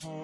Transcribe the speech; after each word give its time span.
Bueno, 0.00 0.14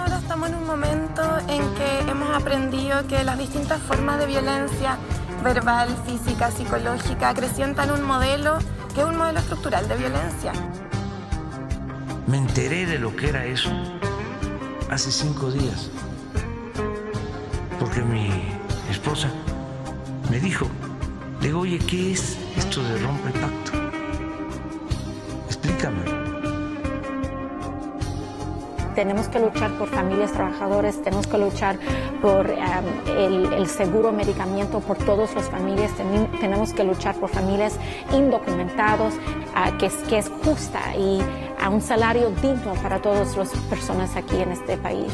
ahora 0.00 0.18
estamos 0.18 0.50
en 0.50 0.56
un 0.56 0.66
momento 0.66 1.22
en 1.48 1.74
que 1.76 2.00
hemos 2.10 2.36
aprendido 2.36 3.06
que 3.06 3.24
las 3.24 3.38
distintas 3.38 3.80
formas 3.80 4.18
de 4.18 4.26
violencia 4.26 4.98
verbal, 5.42 5.88
física, 6.04 6.50
psicológica 6.50 7.30
acrecientan 7.30 7.90
un 7.90 8.02
modelo 8.02 8.58
es 8.98 9.04
un 9.04 9.16
modelo 9.16 9.38
estructural 9.38 9.88
de 9.88 9.96
violencia. 9.96 10.52
Me 12.26 12.38
enteré 12.38 12.86
de 12.86 12.98
lo 12.98 13.14
que 13.14 13.28
era 13.28 13.44
eso 13.44 13.70
hace 14.90 15.10
cinco 15.10 15.50
días, 15.50 15.90
porque 17.78 18.02
mi 18.02 18.30
esposa 18.90 19.30
me 20.30 20.40
dijo, 20.40 20.66
digo, 21.40 21.60
oye, 21.60 21.78
¿qué 21.78 22.12
es 22.12 22.36
esto 22.56 22.82
de 22.82 22.98
rompe 22.98 23.30
pacto? 23.38 23.87
Tenemos 28.98 29.28
que 29.28 29.38
luchar 29.38 29.70
por 29.78 29.88
familias 29.88 30.32
trabajadoras, 30.32 31.00
tenemos 31.00 31.28
que 31.28 31.38
luchar 31.38 31.78
por 32.20 32.50
el, 32.50 33.66
seguro 33.68 34.10
medicamento 34.10 34.80
por 34.80 34.98
todas 34.98 35.32
las 35.36 35.48
familias, 35.48 35.92
tenemos 36.40 36.72
que 36.72 36.82
luchar 36.82 37.14
por 37.14 37.28
familias 37.28 37.78
indocumentados, 38.12 39.14
uh, 39.14 39.78
que, 39.78 39.86
es, 39.86 39.94
que 40.08 40.18
es 40.18 40.28
justa 40.44 40.80
y 40.96 41.20
a 41.62 41.68
un 41.68 41.80
salario 41.80 42.30
digno 42.42 42.74
para 42.82 43.00
todas 43.00 43.36
las 43.36 43.50
personas 43.70 44.16
aquí 44.16 44.34
en 44.34 44.50
este 44.50 44.76
país. 44.76 45.12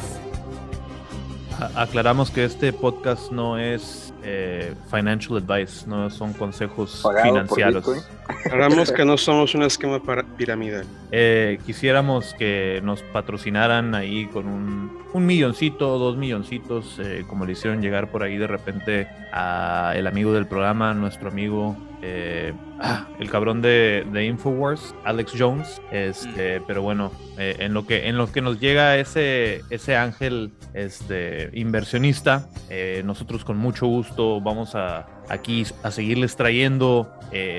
Aclaramos 1.75 2.31
que 2.31 2.47
este 2.47 2.72
podcast 2.72 3.33
no 3.33 3.59
es 3.59 4.14
eh, 4.25 4.75
financial 4.91 5.36
advice, 5.36 5.86
no 5.86 6.08
son 6.08 6.33
consejos 6.33 7.05
financieros. 7.22 8.08
Hagamos 8.50 8.91
que 8.97 9.05
no 9.05 9.19
somos 9.19 9.55
un 9.55 9.62
esquema 9.64 10.00
piramidal. 10.36 10.86
Eh, 11.12 11.58
quisiéramos 11.66 12.34
que 12.34 12.81
nos 12.83 13.03
patrocinaran 13.03 13.94
ahí 13.94 14.27
con 14.27 14.47
un, 14.48 14.98
un 15.12 15.27
milloncito, 15.27 15.98
dos 15.98 16.16
milloncitos, 16.16 16.98
eh, 16.98 17.25
como 17.28 17.44
le 17.44 17.53
hicieron 17.53 17.83
llegar 17.83 18.11
por 18.11 18.22
ahí 18.22 18.39
de 18.39 18.47
repente 18.47 19.08
a 19.33 19.92
el 19.94 20.06
amigo 20.06 20.33
del 20.33 20.47
programa, 20.47 20.94
nuestro 20.94 21.28
amigo 21.28 21.77
eh, 22.06 22.52
ah, 22.80 23.08
el 23.19 23.30
cabrón 23.30 23.62
de, 23.62 24.06
de, 24.12 24.27
Infowars, 24.27 24.94
Alex 25.05 25.33
Jones. 25.38 25.80
Este, 25.91 26.60
mm. 26.60 26.64
pero 26.66 26.83
bueno, 26.83 27.10
eh, 27.38 27.56
en 27.60 27.72
lo 27.72 27.86
que 27.86 28.08
en 28.08 28.19
lo 28.19 28.30
que 28.30 28.42
nos 28.42 28.60
llega 28.60 28.98
ese, 28.98 29.62
ese 29.70 29.97
ángel 29.97 30.52
este, 30.75 31.48
inversionista, 31.55 32.47
eh, 32.69 33.00
nosotros 33.06 33.42
con 33.42 33.56
mucho 33.56 33.86
gusto 33.86 34.42
vamos 34.42 34.75
a 34.75 35.06
aquí 35.30 35.64
a 35.82 35.91
seguirles 35.91 36.36
trayendo 36.36 37.10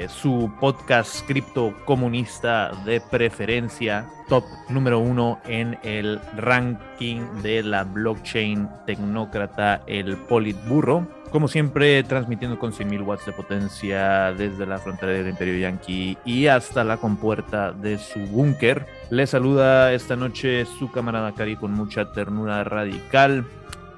su 0.07 0.53
podcast 0.61 1.27
cripto 1.27 1.73
comunista 1.83 2.71
de 2.85 3.01
preferencia, 3.01 4.07
top 4.29 4.45
número 4.69 4.99
uno 4.99 5.41
en 5.45 5.77
el 5.83 6.21
ranking 6.37 7.19
de 7.41 7.61
la 7.61 7.83
blockchain 7.83 8.69
tecnócrata, 8.85 9.81
el 9.87 10.15
Politburro. 10.15 11.05
Como 11.35 11.49
siempre, 11.49 12.01
transmitiendo 12.03 12.57
con 12.57 12.71
100.000 12.71 13.05
watts 13.05 13.25
de 13.25 13.33
potencia 13.33 14.31
desde 14.31 14.65
la 14.65 14.77
frontera 14.77 15.11
del 15.11 15.27
Imperio 15.27 15.57
Yankee 15.57 16.17
y 16.23 16.47
hasta 16.47 16.85
la 16.85 16.95
compuerta 16.95 17.73
de 17.73 17.97
su 17.97 18.21
búnker. 18.21 18.85
Le 19.09 19.27
saluda 19.27 19.91
esta 19.91 20.15
noche 20.15 20.65
su 20.65 20.89
camarada 20.93 21.33
Cari 21.33 21.57
con 21.57 21.73
mucha 21.73 22.09
ternura 22.13 22.63
radical. 22.63 23.45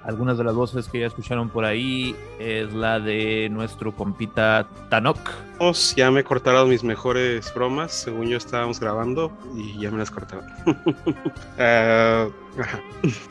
Algunas 0.03 0.39
de 0.39 0.45
las 0.45 0.55
voces 0.55 0.87
que 0.87 1.01
ya 1.01 1.05
escucharon 1.05 1.49
por 1.49 1.63
ahí 1.63 2.15
es 2.39 2.73
la 2.73 2.99
de 2.99 3.49
nuestro 3.51 3.95
compita 3.95 4.67
Tanok. 4.89 5.19
Ya 5.95 6.09
me 6.09 6.23
cortaron 6.23 6.69
mis 6.69 6.83
mejores 6.83 7.53
bromas, 7.53 7.91
según 7.91 8.29
yo 8.29 8.37
estábamos 8.37 8.79
grabando, 8.79 9.31
y 9.55 9.79
ya 9.79 9.91
me 9.91 9.99
las 9.99 10.09
cortaron. 10.09 10.45
uh, 10.65 12.31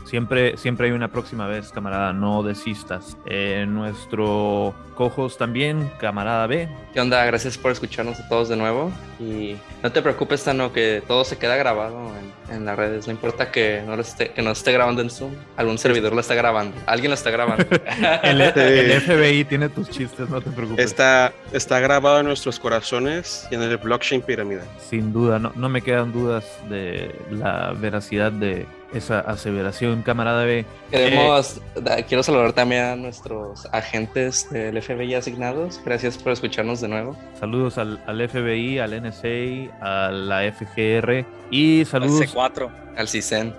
Siempre, 0.04 0.56
siempre 0.56 0.86
hay 0.86 0.92
una 0.92 1.08
próxima 1.08 1.46
vez, 1.46 1.70
camarada, 1.72 2.12
no 2.12 2.42
desistas. 2.42 3.16
Eh, 3.26 3.66
nuestro 3.68 4.74
Cojos 4.96 5.36
también, 5.36 5.90
camarada 5.98 6.46
B. 6.46 6.68
¿Qué 6.94 7.00
onda? 7.00 7.22
Gracias 7.26 7.58
por 7.58 7.70
escucharnos 7.70 8.18
a 8.18 8.26
todos 8.28 8.48
de 8.48 8.56
nuevo. 8.56 8.90
Y 9.20 9.56
no 9.82 9.92
te 9.92 10.00
preocupes, 10.00 10.42
Tano, 10.42 10.72
que 10.72 11.02
todo 11.06 11.22
se 11.24 11.36
queda 11.36 11.56
grabado 11.56 12.12
en, 12.50 12.64
las 12.64 12.76
redes. 12.76 13.06
No 13.06 13.12
importa 13.12 13.52
que 13.52 13.82
no, 13.86 13.94
esté, 13.94 14.30
que 14.30 14.40
no 14.40 14.52
esté 14.52 14.72
grabando 14.72 15.02
en 15.02 15.10
Zoom. 15.10 15.34
Algún 15.58 15.76
servidor 15.76 16.14
lo 16.14 16.20
está 16.20 16.34
grabando. 16.34 16.74
Alguien 16.86 17.10
lo 17.10 17.14
está 17.14 17.30
grabando. 17.30 17.66
el, 18.22 18.40
el, 18.40 19.00
FBI 19.02 19.44
tiene 19.44 19.68
tus 19.68 19.90
chistes, 19.90 20.30
no 20.30 20.40
te 20.40 20.50
preocupes. 20.50 20.82
Está, 20.82 21.34
está 21.52 21.78
grabado 21.78 22.20
en 22.20 22.26
nuestros 22.26 22.58
corazones 22.58 23.46
y 23.50 23.54
en 23.54 23.62
el 23.62 23.76
blockchain 23.76 24.22
piramidal. 24.22 24.66
Sin 24.78 25.12
duda, 25.12 25.38
no, 25.38 25.52
no 25.56 25.68
me 25.68 25.82
quedan 25.82 26.10
dudas 26.10 26.58
de 26.70 27.14
la 27.30 27.74
veracidad 27.78 28.32
de 28.32 28.66
esa 28.92 29.20
aseveración, 29.20 30.02
camarada 30.02 30.44
B. 30.44 30.64
Queremos, 30.90 31.60
quiero 32.08 32.22
saludar 32.22 32.52
también 32.52 32.84
a 32.84 32.96
nuestros 32.96 33.66
agentes 33.72 34.48
del 34.50 34.80
FBI 34.80 35.14
asignados. 35.14 35.80
Gracias 35.84 36.16
por 36.18 36.32
escucharnos 36.32 36.80
de 36.80 36.88
nuevo. 36.88 37.16
Saludos 37.38 37.78
al, 37.78 38.00
al 38.06 38.28
FBI, 38.28 38.78
al 38.78 39.02
NSA, 39.02 39.74
a 39.80 40.10
la 40.10 40.52
FGR 40.52 41.24
y 41.50 41.84
saludos. 41.84 42.20
Al 42.20 42.28
C4, 42.28 42.70
al 42.96 43.08
CISEN. 43.08 43.54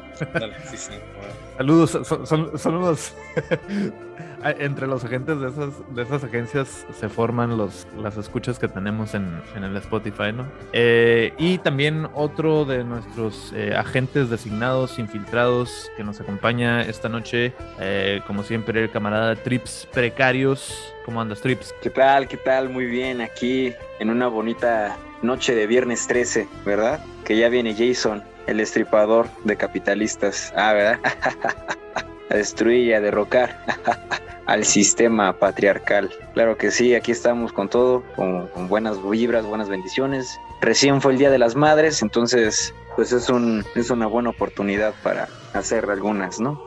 Saludos, 1.58 2.08
son, 2.08 2.28
son, 2.58 2.76
unos 2.76 3.14
entre 4.44 4.88
los 4.88 5.04
agentes 5.04 5.40
de 5.40 5.50
esas, 5.50 5.96
de 5.96 6.04
esas 6.04 6.24
agencias 6.24 6.86
se 6.98 7.10
forman 7.10 7.58
los, 7.58 7.88
las 7.98 8.18
escuchas 8.18 8.60
que 8.60 8.68
tenemos 8.68 9.14
en, 9.14 9.42
en 9.56 9.64
el 9.64 9.76
Spotify, 9.78 10.32
¿no? 10.34 10.46
Eh, 10.74 11.34
y 11.38 11.58
también 11.60 12.08
otro 12.14 12.66
de 12.66 12.84
nuestros 12.84 13.54
eh, 13.56 13.74
agentes 13.76 14.30
designados, 14.30 15.00
infiltrados, 15.00 15.92
que 15.98 16.04
nos 16.04 16.20
acompaña 16.22 16.82
esta 16.82 17.10
noche, 17.10 17.54
eh, 17.80 18.22
como 18.28 18.44
siempre, 18.44 18.84
el 18.84 18.92
camarada 18.92 19.36
Trips 19.36 19.88
Precarios. 19.92 20.94
¿Cómo 21.06 21.22
andas, 21.22 21.42
Trips? 21.42 21.74
¿Qué 21.82 21.90
tal? 21.90 22.28
¿Qué 22.28 22.38
tal? 22.38 22.70
Muy 22.70 22.86
bien, 22.86 23.22
aquí 23.22 23.74
en 24.00 24.10
una 24.10 24.28
bonita 24.28 24.98
noche 25.22 25.56
de 25.56 25.68
viernes 25.68 26.06
13, 26.08 26.48
¿verdad? 26.66 27.00
Que 27.24 27.38
ya 27.38 27.50
viene 27.50 27.74
Jason 27.74 28.24
el 28.46 28.60
estripador 28.60 29.28
de 29.44 29.56
capitalistas. 29.58 30.54
Ah, 30.56 30.74
¿verdad? 30.74 31.00
a 32.30 32.36
destruir 32.36 32.88
y 32.88 32.94
a 32.94 33.02
derrocar 33.02 33.58
al 34.46 34.66
sistema 34.66 35.34
patriarcal. 35.34 36.10
Claro 36.34 36.58
que 36.58 36.72
sí, 36.72 36.96
aquí 36.96 37.12
estamos 37.12 37.54
con 37.54 37.70
todo, 37.70 38.04
con, 38.16 38.68
buenas 38.68 38.98
vibras, 39.08 39.46
buenas 39.46 39.70
bendiciones. 39.70 40.40
Recién 40.62 41.02
fue 41.02 41.14
el 41.14 41.18
Día 41.18 41.30
de 41.30 41.40
las 41.40 41.56
Madres, 41.56 42.02
entonces 42.02 42.74
pues 42.96 43.12
es, 43.12 43.30
un, 43.30 43.64
es 43.76 43.92
una 43.92 44.08
buena 44.08 44.32
oportunidad 44.32 44.94
para 45.04 45.28
hacer 45.54 45.90
algunas, 45.90 46.40
¿no? 46.40 46.60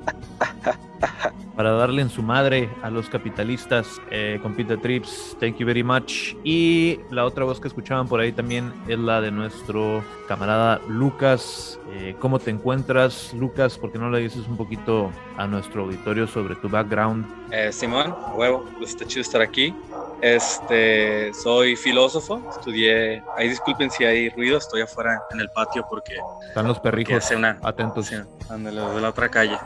para 1.60 1.72
darle 1.72 2.02
en 2.02 2.10
su 2.10 2.24
madre 2.24 2.70
a 2.84 2.90
los 2.90 3.10
capitalistas. 3.10 4.00
Eh, 4.12 4.40
compite 4.42 4.78
Trips, 4.78 5.36
thank 5.42 5.58
you 5.58 5.66
very 5.66 5.84
much. 5.84 6.34
Y 6.42 7.02
la 7.12 7.26
otra 7.26 7.44
voz 7.44 7.60
que 7.60 7.68
escuchaban 7.68 8.08
por 8.08 8.22
ahí 8.22 8.32
también 8.32 8.72
es 8.88 8.98
la 8.98 9.20
de 9.20 9.30
nuestro 9.30 10.02
camarada 10.30 10.80
Lucas. 10.88 11.78
Eh, 11.92 12.16
¿Cómo 12.18 12.40
te 12.40 12.50
encuentras, 12.50 13.34
Lucas? 13.34 13.78
¿Por 13.78 13.92
qué 13.92 14.00
no 14.00 14.10
le 14.10 14.20
dices 14.20 14.48
un 14.48 14.56
poquito 14.56 15.12
a 15.36 15.48
nuestro 15.48 15.84
auditorio 15.84 16.28
sobre 16.28 16.56
tu 16.56 16.70
background? 16.70 17.26
Eh, 17.52 17.74
Simón, 17.74 18.16
huevo, 18.36 18.64
pues 18.78 18.92
está 18.92 19.06
chido 19.06 19.24
estar 19.24 19.42
aquí. 19.42 19.76
Este, 20.22 21.34
soy 21.34 21.76
filósofo, 21.76 22.42
estudié, 22.52 23.22
ahí 23.36 23.50
disculpen 23.50 23.92
si 23.92 24.06
hay 24.06 24.30
ruido, 24.30 24.60
estoy 24.60 24.84
afuera 24.84 25.24
en 25.32 25.42
el 25.42 25.50
patio 25.50 25.86
porque... 25.90 26.14
Están 26.48 26.70
los 26.70 26.80
perrijos 26.80 27.30
atentos. 27.62 28.06
Sí, 28.06 28.16
de 28.16 28.72
la 28.72 29.10
otra 29.10 29.28
calle. 29.28 29.58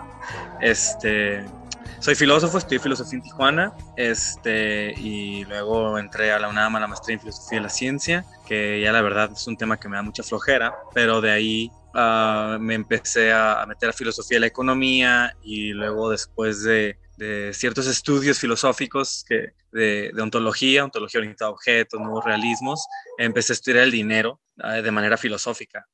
Este, 0.60 1.46
soy 2.04 2.16
filósofo, 2.16 2.58
estudié 2.58 2.80
filosofía 2.80 3.18
en 3.18 3.24
Tijuana, 3.24 3.74
este, 3.96 4.94
y 4.98 5.46
luego 5.46 5.98
entré 5.98 6.34
a 6.34 6.40
la 6.40 6.50
UNAM 6.50 6.76
a 6.76 6.82
la 6.82 6.88
maestría 6.88 7.14
en 7.14 7.22
filosofía 7.22 7.60
de 7.60 7.64
la 7.64 7.70
ciencia, 7.70 8.26
que 8.46 8.82
ya 8.82 8.92
la 8.92 9.02
verdad 9.02 9.32
es 9.32 9.48
un 9.48 9.56
tema 9.56 9.80
que 9.80 9.88
me 9.88 9.96
da 9.96 10.02
mucha 10.02 10.22
flojera, 10.22 10.76
pero 10.94 11.22
de 11.22 11.32
ahí 11.32 11.72
uh, 11.96 12.60
me 12.60 12.74
empecé 12.74 13.32
a, 13.32 13.66
meter 13.66 13.90
a 13.90 13.94
filosofía 13.94 14.36
de 14.36 14.42
la 14.42 14.48
economía 14.48 15.34
y 15.44 15.72
luego 15.72 16.10
después 16.10 16.62
de, 16.64 16.98
de 17.16 17.54
ciertos 17.54 17.88
estudios 17.88 18.38
filosóficos 18.38 19.24
que, 19.26 19.54
de, 19.72 20.12
de, 20.14 20.22
ontología, 20.22 20.84
ontología 20.84 21.22
orientada 21.22 21.52
a 21.52 21.54
objetos, 21.54 22.02
nuevos 22.02 22.26
realismos, 22.26 22.86
empecé 23.18 23.54
a 23.54 23.56
estudiar 23.56 23.84
el 23.86 23.92
dinero 23.92 24.42
uh, 24.62 24.82
de 24.82 24.92
manera 24.92 25.16
filosófica. 25.16 25.88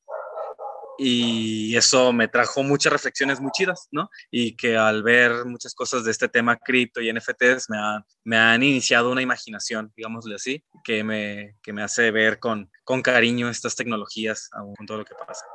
Y 0.99 1.75
eso 1.77 2.11
me 2.11 2.27
trajo 2.27 2.61
muchas 2.61 2.91
reflexiones 2.91 3.39
muy 3.39 3.51
chidas, 3.51 3.87
¿no? 3.91 4.09
Y 4.29 4.57
que 4.57 4.75
al 4.75 5.01
ver 5.01 5.45
muchas 5.45 5.73
cosas 5.73 6.03
de 6.03 6.11
este 6.11 6.27
tema 6.27 6.57
cripto 6.57 6.99
y 6.99 7.11
NFTs 7.11 7.69
me 7.69 7.77
han, 7.77 8.03
me 8.25 8.37
han 8.37 8.61
iniciado 8.61 9.11
una 9.11 9.21
imaginación, 9.21 9.91
digámosle 9.95 10.35
así, 10.35 10.63
que 10.83 11.03
me, 11.03 11.55
que 11.63 11.71
me 11.71 11.81
hace 11.81 12.11
ver 12.11 12.39
con, 12.39 12.69
con 12.83 13.01
cariño 13.01 13.49
estas 13.49 13.75
tecnologías 13.75 14.49
aún 14.51 14.75
con 14.75 14.85
todo 14.85 14.97
lo 14.97 15.05
que 15.05 15.15
pasa. 15.15 15.45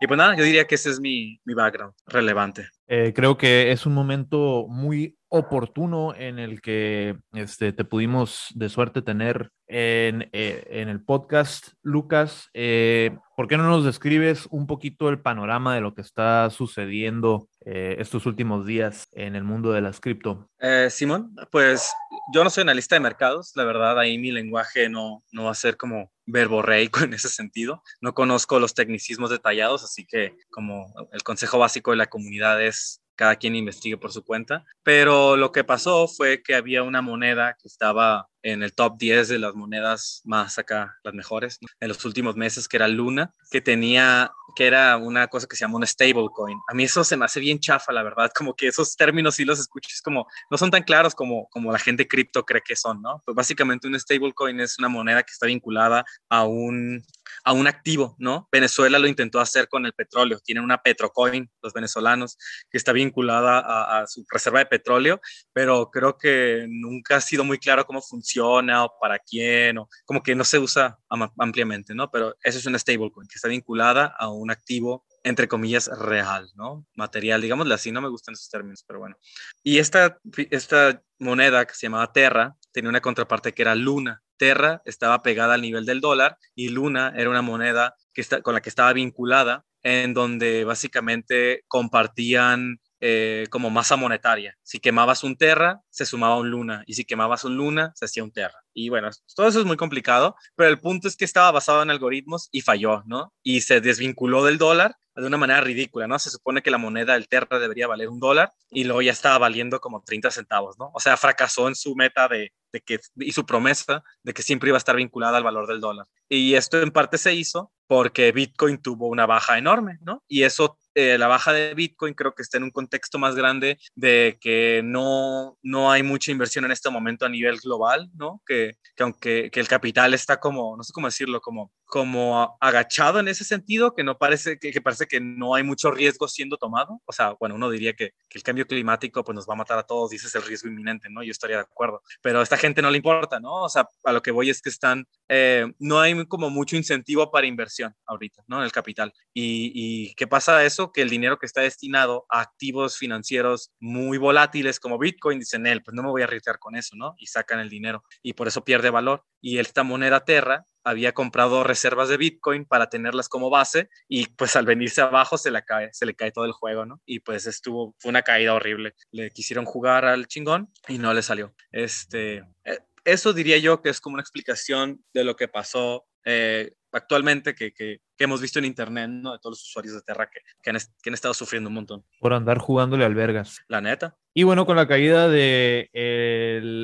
Y 0.00 0.06
pues 0.06 0.16
nada, 0.16 0.34
yo 0.36 0.44
diría 0.44 0.66
que 0.66 0.76
ese 0.76 0.90
es 0.90 1.00
mi, 1.00 1.40
mi 1.44 1.54
background 1.54 1.94
relevante. 2.06 2.68
Eh, 2.86 3.12
creo 3.14 3.36
que 3.36 3.72
es 3.72 3.86
un 3.86 3.94
momento 3.94 4.66
muy 4.68 5.16
oportuno 5.28 6.14
en 6.14 6.38
el 6.38 6.60
que 6.60 7.16
este, 7.32 7.72
te 7.72 7.84
pudimos 7.84 8.48
de 8.54 8.68
suerte 8.68 9.02
tener 9.02 9.50
en, 9.66 10.28
eh, 10.32 10.64
en 10.70 10.88
el 10.88 11.02
podcast. 11.02 11.68
Lucas, 11.82 12.50
eh, 12.54 13.16
¿por 13.36 13.48
qué 13.48 13.56
no 13.56 13.64
nos 13.64 13.84
describes 13.84 14.46
un 14.50 14.66
poquito 14.66 15.08
el 15.08 15.20
panorama 15.20 15.74
de 15.74 15.80
lo 15.80 15.94
que 15.94 16.00
está 16.00 16.48
sucediendo 16.50 17.48
eh, 17.64 17.96
estos 17.98 18.26
últimos 18.26 18.66
días 18.66 19.08
en 19.12 19.36
el 19.36 19.44
mundo 19.44 19.72
de 19.72 19.80
las 19.80 20.00
cripto? 20.00 20.48
Eh, 20.60 20.88
Simón, 20.90 21.34
pues 21.50 21.92
yo 22.32 22.44
no 22.44 22.50
soy 22.50 22.62
analista 22.62 22.96
de 22.96 23.00
mercados, 23.00 23.52
la 23.54 23.64
verdad 23.64 23.98
ahí 23.98 24.18
mi 24.18 24.32
lenguaje 24.32 24.88
no, 24.88 25.22
no 25.32 25.44
va 25.44 25.50
a 25.50 25.54
ser 25.54 25.76
como 25.76 26.10
verborreico 26.26 27.00
en 27.04 27.14
ese 27.14 27.28
sentido. 27.28 27.82
No 28.00 28.14
conozco 28.14 28.58
los 28.58 28.74
tecnicismos 28.74 29.30
detallados, 29.30 29.84
así 29.84 30.06
que 30.06 30.36
como 30.50 30.92
el 31.12 31.22
consejo 31.22 31.58
básico 31.58 31.90
de 31.90 31.98
la 31.98 32.06
comunidad 32.06 32.62
es 32.62 33.03
cada 33.16 33.36
quien 33.36 33.54
investigue 33.54 33.96
por 33.96 34.12
su 34.12 34.24
cuenta. 34.24 34.64
Pero 34.82 35.36
lo 35.36 35.52
que 35.52 35.64
pasó 35.64 36.08
fue 36.08 36.42
que 36.42 36.54
había 36.54 36.82
una 36.82 37.02
moneda 37.02 37.56
que 37.60 37.68
estaba 37.68 38.28
en 38.42 38.62
el 38.62 38.74
top 38.74 38.98
10 38.98 39.28
de 39.28 39.38
las 39.38 39.54
monedas 39.54 40.20
más 40.24 40.58
acá, 40.58 40.98
las 41.02 41.14
mejores, 41.14 41.58
en 41.80 41.88
los 41.88 42.04
últimos 42.04 42.36
meses, 42.36 42.68
que 42.68 42.76
era 42.76 42.88
Luna, 42.88 43.32
que 43.50 43.60
tenía, 43.60 44.32
que 44.54 44.66
era 44.66 44.96
una 44.96 45.28
cosa 45.28 45.46
que 45.46 45.56
se 45.56 45.64
llama 45.64 45.76
un 45.76 45.86
stablecoin. 45.86 46.58
A 46.68 46.74
mí 46.74 46.84
eso 46.84 47.04
se 47.04 47.16
me 47.16 47.24
hace 47.24 47.40
bien 47.40 47.58
chafa, 47.58 47.92
la 47.92 48.02
verdad, 48.02 48.30
como 48.34 48.54
que 48.54 48.68
esos 48.68 48.96
términos 48.96 49.34
sí 49.36 49.44
los 49.44 49.58
escuchas 49.58 50.00
como, 50.02 50.26
no 50.50 50.58
son 50.58 50.70
tan 50.70 50.82
claros 50.82 51.14
como, 51.14 51.48
como 51.50 51.72
la 51.72 51.78
gente 51.78 52.06
cripto 52.08 52.44
cree 52.44 52.62
que 52.62 52.76
son, 52.76 53.02
¿no? 53.02 53.22
Pues 53.24 53.34
básicamente 53.34 53.86
un 53.86 53.98
stablecoin 53.98 54.60
es 54.60 54.78
una 54.78 54.88
moneda 54.88 55.22
que 55.22 55.32
está 55.32 55.46
vinculada 55.46 56.04
a 56.28 56.44
un, 56.44 57.02
a 57.44 57.52
un 57.52 57.66
activo, 57.66 58.16
¿no? 58.18 58.48
Venezuela 58.50 58.98
lo 58.98 59.08
intentó 59.08 59.40
hacer 59.40 59.68
con 59.68 59.86
el 59.86 59.92
petróleo, 59.92 60.38
tienen 60.40 60.64
una 60.64 60.78
petrocoin, 60.78 61.50
los 61.62 61.72
venezolanos, 61.72 62.36
que 62.70 62.78
está 62.78 62.92
vinculada 62.92 63.58
a, 63.58 64.00
a 64.00 64.06
su 64.06 64.24
reserva 64.30 64.60
de 64.60 64.66
petróleo, 64.66 65.20
pero 65.52 65.90
creo 65.90 66.16
que 66.16 66.66
nunca 66.68 67.16
ha 67.16 67.20
sido 67.20 67.44
muy 67.44 67.58
claro 67.58 67.84
cómo 67.86 68.02
funciona 68.02 68.84
o 68.84 68.98
para 69.00 69.18
quién, 69.18 69.78
o 69.78 69.88
como 70.04 70.22
que 70.22 70.34
no 70.34 70.44
se 70.44 70.58
usa 70.58 70.98
ampliamente, 71.38 71.94
¿no? 71.94 72.10
Pero 72.10 72.34
eso 72.42 72.58
es 72.58 72.66
una 72.66 72.78
stablecoin 72.78 73.28
que 73.28 73.36
está 73.36 73.48
vinculada 73.48 74.14
a 74.18 74.28
un 74.28 74.43
activo 74.50 75.04
entre 75.24 75.48
comillas, 75.48 75.90
real, 75.98 76.50
¿no? 76.54 76.86
Material, 76.94 77.40
digámosle 77.40 77.74
así, 77.74 77.90
no 77.90 78.02
me 78.02 78.10
gustan 78.10 78.34
esos 78.34 78.50
términos, 78.50 78.84
pero 78.86 79.00
bueno. 79.00 79.16
Y 79.62 79.78
esta, 79.78 80.18
esta 80.50 81.02
moneda 81.18 81.64
que 81.64 81.74
se 81.74 81.86
llamaba 81.86 82.12
Terra 82.12 82.56
tenía 82.72 82.90
una 82.90 83.00
contraparte 83.00 83.52
que 83.52 83.62
era 83.62 83.74
Luna. 83.74 84.22
Terra 84.36 84.82
estaba 84.84 85.22
pegada 85.22 85.54
al 85.54 85.62
nivel 85.62 85.86
del 85.86 86.02
dólar 86.02 86.36
y 86.54 86.68
Luna 86.68 87.14
era 87.16 87.30
una 87.30 87.40
moneda 87.40 87.96
que 88.12 88.20
está, 88.20 88.42
con 88.42 88.52
la 88.52 88.60
que 88.60 88.68
estaba 88.68 88.92
vinculada, 88.92 89.64
en 89.82 90.12
donde 90.12 90.64
básicamente 90.64 91.64
compartían 91.68 92.80
eh, 93.06 93.48
como 93.50 93.68
masa 93.68 93.96
monetaria. 93.96 94.56
Si 94.62 94.80
quemabas 94.80 95.24
un 95.24 95.36
Terra, 95.36 95.82
se 95.90 96.06
sumaba 96.06 96.38
un 96.38 96.48
Luna, 96.48 96.84
y 96.86 96.94
si 96.94 97.04
quemabas 97.04 97.44
un 97.44 97.54
Luna, 97.54 97.92
se 97.94 98.06
hacía 98.06 98.24
un 98.24 98.32
Terra. 98.32 98.64
Y 98.72 98.88
bueno, 98.88 99.10
todo 99.36 99.46
eso 99.46 99.60
es 99.60 99.66
muy 99.66 99.76
complicado, 99.76 100.36
pero 100.56 100.70
el 100.70 100.80
punto 100.80 101.06
es 101.06 101.14
que 101.14 101.26
estaba 101.26 101.50
basado 101.50 101.82
en 101.82 101.90
algoritmos 101.90 102.48
y 102.50 102.62
falló, 102.62 103.02
¿no? 103.04 103.34
Y 103.42 103.60
se 103.60 103.82
desvinculó 103.82 104.42
del 104.42 104.56
dólar 104.56 104.96
de 105.16 105.26
una 105.26 105.36
manera 105.36 105.60
ridícula, 105.60 106.06
¿no? 106.06 106.18
Se 106.18 106.30
supone 106.30 106.62
que 106.62 106.70
la 106.70 106.78
moneda 106.78 107.12
del 107.12 107.28
Terra 107.28 107.58
debería 107.58 107.86
valer 107.86 108.08
un 108.08 108.20
dólar 108.20 108.54
y 108.70 108.84
luego 108.84 109.02
ya 109.02 109.12
estaba 109.12 109.36
valiendo 109.36 109.80
como 109.80 110.02
30 110.02 110.30
centavos, 110.30 110.78
¿no? 110.78 110.90
O 110.94 110.98
sea, 110.98 111.18
fracasó 111.18 111.68
en 111.68 111.74
su 111.74 111.94
meta 111.94 112.26
de, 112.26 112.54
de 112.72 112.80
que, 112.80 113.00
y 113.16 113.32
su 113.32 113.44
promesa 113.44 114.02
de 114.22 114.32
que 114.32 114.42
siempre 114.42 114.70
iba 114.70 114.76
a 114.76 114.78
estar 114.78 114.96
vinculada 114.96 115.36
al 115.36 115.44
valor 115.44 115.66
del 115.66 115.80
dólar. 115.80 116.06
Y 116.26 116.54
esto 116.54 116.80
en 116.80 116.90
parte 116.90 117.18
se 117.18 117.34
hizo 117.34 117.70
porque 117.86 118.32
Bitcoin 118.32 118.78
tuvo 118.78 119.08
una 119.08 119.26
baja 119.26 119.58
enorme, 119.58 119.98
¿no? 120.02 120.22
Y 120.28 120.42
eso 120.42 120.78
eh, 120.96 121.18
la 121.18 121.26
baja 121.26 121.52
de 121.52 121.74
Bitcoin 121.74 122.14
creo 122.14 122.34
que 122.34 122.42
está 122.42 122.58
en 122.58 122.64
un 122.64 122.70
contexto 122.70 123.18
más 123.18 123.34
grande 123.34 123.78
de 123.96 124.38
que 124.40 124.80
no, 124.84 125.58
no 125.62 125.90
hay 125.90 126.04
mucha 126.04 126.30
inversión 126.30 126.64
en 126.64 126.70
este 126.70 126.88
momento 126.88 127.26
a 127.26 127.28
nivel 127.28 127.58
global, 127.58 128.10
¿no? 128.14 128.40
Que, 128.46 128.76
que 128.94 129.02
aunque 129.02 129.50
que 129.50 129.58
el 129.58 129.66
capital 129.66 130.14
está 130.14 130.38
como, 130.38 130.76
no 130.76 130.84
sé 130.84 130.92
cómo 130.92 131.08
decirlo, 131.08 131.40
como, 131.40 131.72
como 131.84 132.56
agachado 132.60 133.18
en 133.18 133.26
ese 133.26 133.44
sentido, 133.44 133.94
que 133.94 134.04
no 134.04 134.18
parece 134.18 134.58
que, 134.58 134.70
que 134.70 134.80
parece 134.80 135.06
que 135.06 135.20
no 135.20 135.56
hay 135.56 135.64
mucho 135.64 135.90
riesgo 135.90 136.28
siendo 136.28 136.56
tomado. 136.58 137.00
O 137.06 137.12
sea, 137.12 137.32
bueno, 137.40 137.56
uno 137.56 137.70
diría 137.70 137.94
que, 137.94 138.12
que, 138.28 138.38
el 138.38 138.44
cambio 138.44 138.66
climático 138.66 139.24
pues 139.24 139.34
nos 139.34 139.48
va 139.48 139.54
a 139.54 139.56
matar 139.56 139.78
a 139.78 139.82
todos 139.82 140.12
y 140.12 140.16
ese 140.16 140.28
es 140.28 140.34
el 140.36 140.42
riesgo 140.42 140.68
inminente, 140.68 141.08
¿no? 141.10 141.24
Yo 141.24 141.32
estaría 141.32 141.56
de 141.56 141.62
acuerdo. 141.62 142.02
Pero 142.22 142.38
a 142.38 142.42
esta 142.44 142.56
gente 142.56 142.82
no 142.82 142.90
le 142.90 142.98
importa, 142.98 143.40
¿no? 143.40 143.64
O 143.64 143.68
sea, 143.68 143.88
a 144.04 144.12
lo 144.12 144.22
que 144.22 144.30
voy 144.30 144.48
es 144.48 144.62
que 144.62 144.68
están, 144.68 145.06
eh, 145.28 145.66
no 145.80 146.00
hay 146.00 146.24
como 146.26 146.50
mucho 146.50 146.76
incentivo 146.76 147.32
para 147.32 147.48
inversión 147.48 147.83
ahorita, 148.06 148.44
¿no? 148.46 148.64
El 148.64 148.72
capital. 148.72 149.12
¿Y, 149.32 149.72
y 149.74 150.14
qué 150.14 150.26
pasa 150.26 150.64
eso? 150.64 150.84
que 150.92 151.02
el 151.02 151.10
dinero 151.10 151.38
que 151.38 151.46
está 151.46 151.60
destinado 151.60 152.26
a 152.28 152.40
activos 152.40 152.96
financieros 152.96 153.72
muy 153.80 154.18
volátiles 154.18 154.80
como 154.80 154.98
Bitcoin, 154.98 155.38
dicen 155.38 155.66
él, 155.66 155.82
pues 155.82 155.94
no 155.94 156.02
me 156.02 156.10
voy 156.10 156.22
a 156.22 156.24
arriesgar 156.24 156.58
con 156.58 156.76
eso, 156.76 156.96
¿no? 156.96 157.14
Y 157.18 157.26
sacan 157.26 157.60
el 157.60 157.68
dinero 157.68 158.04
y 158.22 158.32
por 158.32 158.48
eso 158.48 158.64
pierde 158.64 158.90
valor. 158.90 159.24
Y 159.40 159.58
esta 159.58 159.82
moneda 159.82 160.24
Terra 160.24 160.64
había 160.84 161.12
comprado 161.12 161.64
reservas 161.64 162.08
de 162.08 162.16
Bitcoin 162.16 162.64
para 162.64 162.88
tenerlas 162.88 163.28
como 163.28 163.50
base 163.50 163.88
y 164.08 164.26
pues 164.26 164.56
al 164.56 164.66
venirse 164.66 165.00
abajo 165.00 165.36
se 165.36 165.50
le 165.50 165.62
cae, 165.64 165.90
se 165.92 166.06
le 166.06 166.14
cae 166.14 166.32
todo 166.32 166.44
el 166.44 166.52
juego, 166.52 166.86
¿no? 166.86 167.00
Y 167.04 167.20
pues 167.20 167.46
estuvo, 167.46 167.94
fue 167.98 168.10
una 168.10 168.22
caída 168.22 168.54
horrible. 168.54 168.94
Le 169.10 169.30
quisieron 169.30 169.64
jugar 169.64 170.04
al 170.04 170.26
chingón 170.26 170.72
y 170.88 170.98
no 170.98 171.12
le 171.12 171.22
salió. 171.22 171.54
Este, 171.72 172.44
eh, 172.64 172.78
eso 173.04 173.32
diría 173.32 173.58
yo 173.58 173.82
que 173.82 173.90
es 173.90 174.00
como 174.00 174.14
una 174.14 174.22
explicación 174.22 175.04
de 175.12 175.24
lo 175.24 175.36
que 175.36 175.48
pasó 175.48 176.06
eh, 176.24 176.72
actualmente 176.94 177.54
que, 177.54 177.72
que, 177.72 178.00
que, 178.16 178.24
hemos 178.24 178.40
visto 178.40 178.58
en 178.58 178.64
internet, 178.64 179.10
¿no? 179.10 179.32
De 179.32 179.38
todos 179.38 179.52
los 179.52 179.62
usuarios 179.62 179.94
de 179.94 180.02
Terra 180.02 180.28
que, 180.30 180.40
que, 180.62 180.70
han, 180.70 180.76
que 181.02 181.10
han 181.10 181.14
estado 181.14 181.34
sufriendo 181.34 181.68
un 181.68 181.74
montón. 181.74 182.04
Por 182.20 182.32
andar 182.32 182.58
jugándole 182.58 183.04
albergas. 183.04 183.62
La 183.68 183.80
neta. 183.80 184.16
Y 184.36 184.42
bueno, 184.42 184.66
con 184.66 184.76
la 184.76 184.88
caída 184.88 185.28
de 185.28 185.88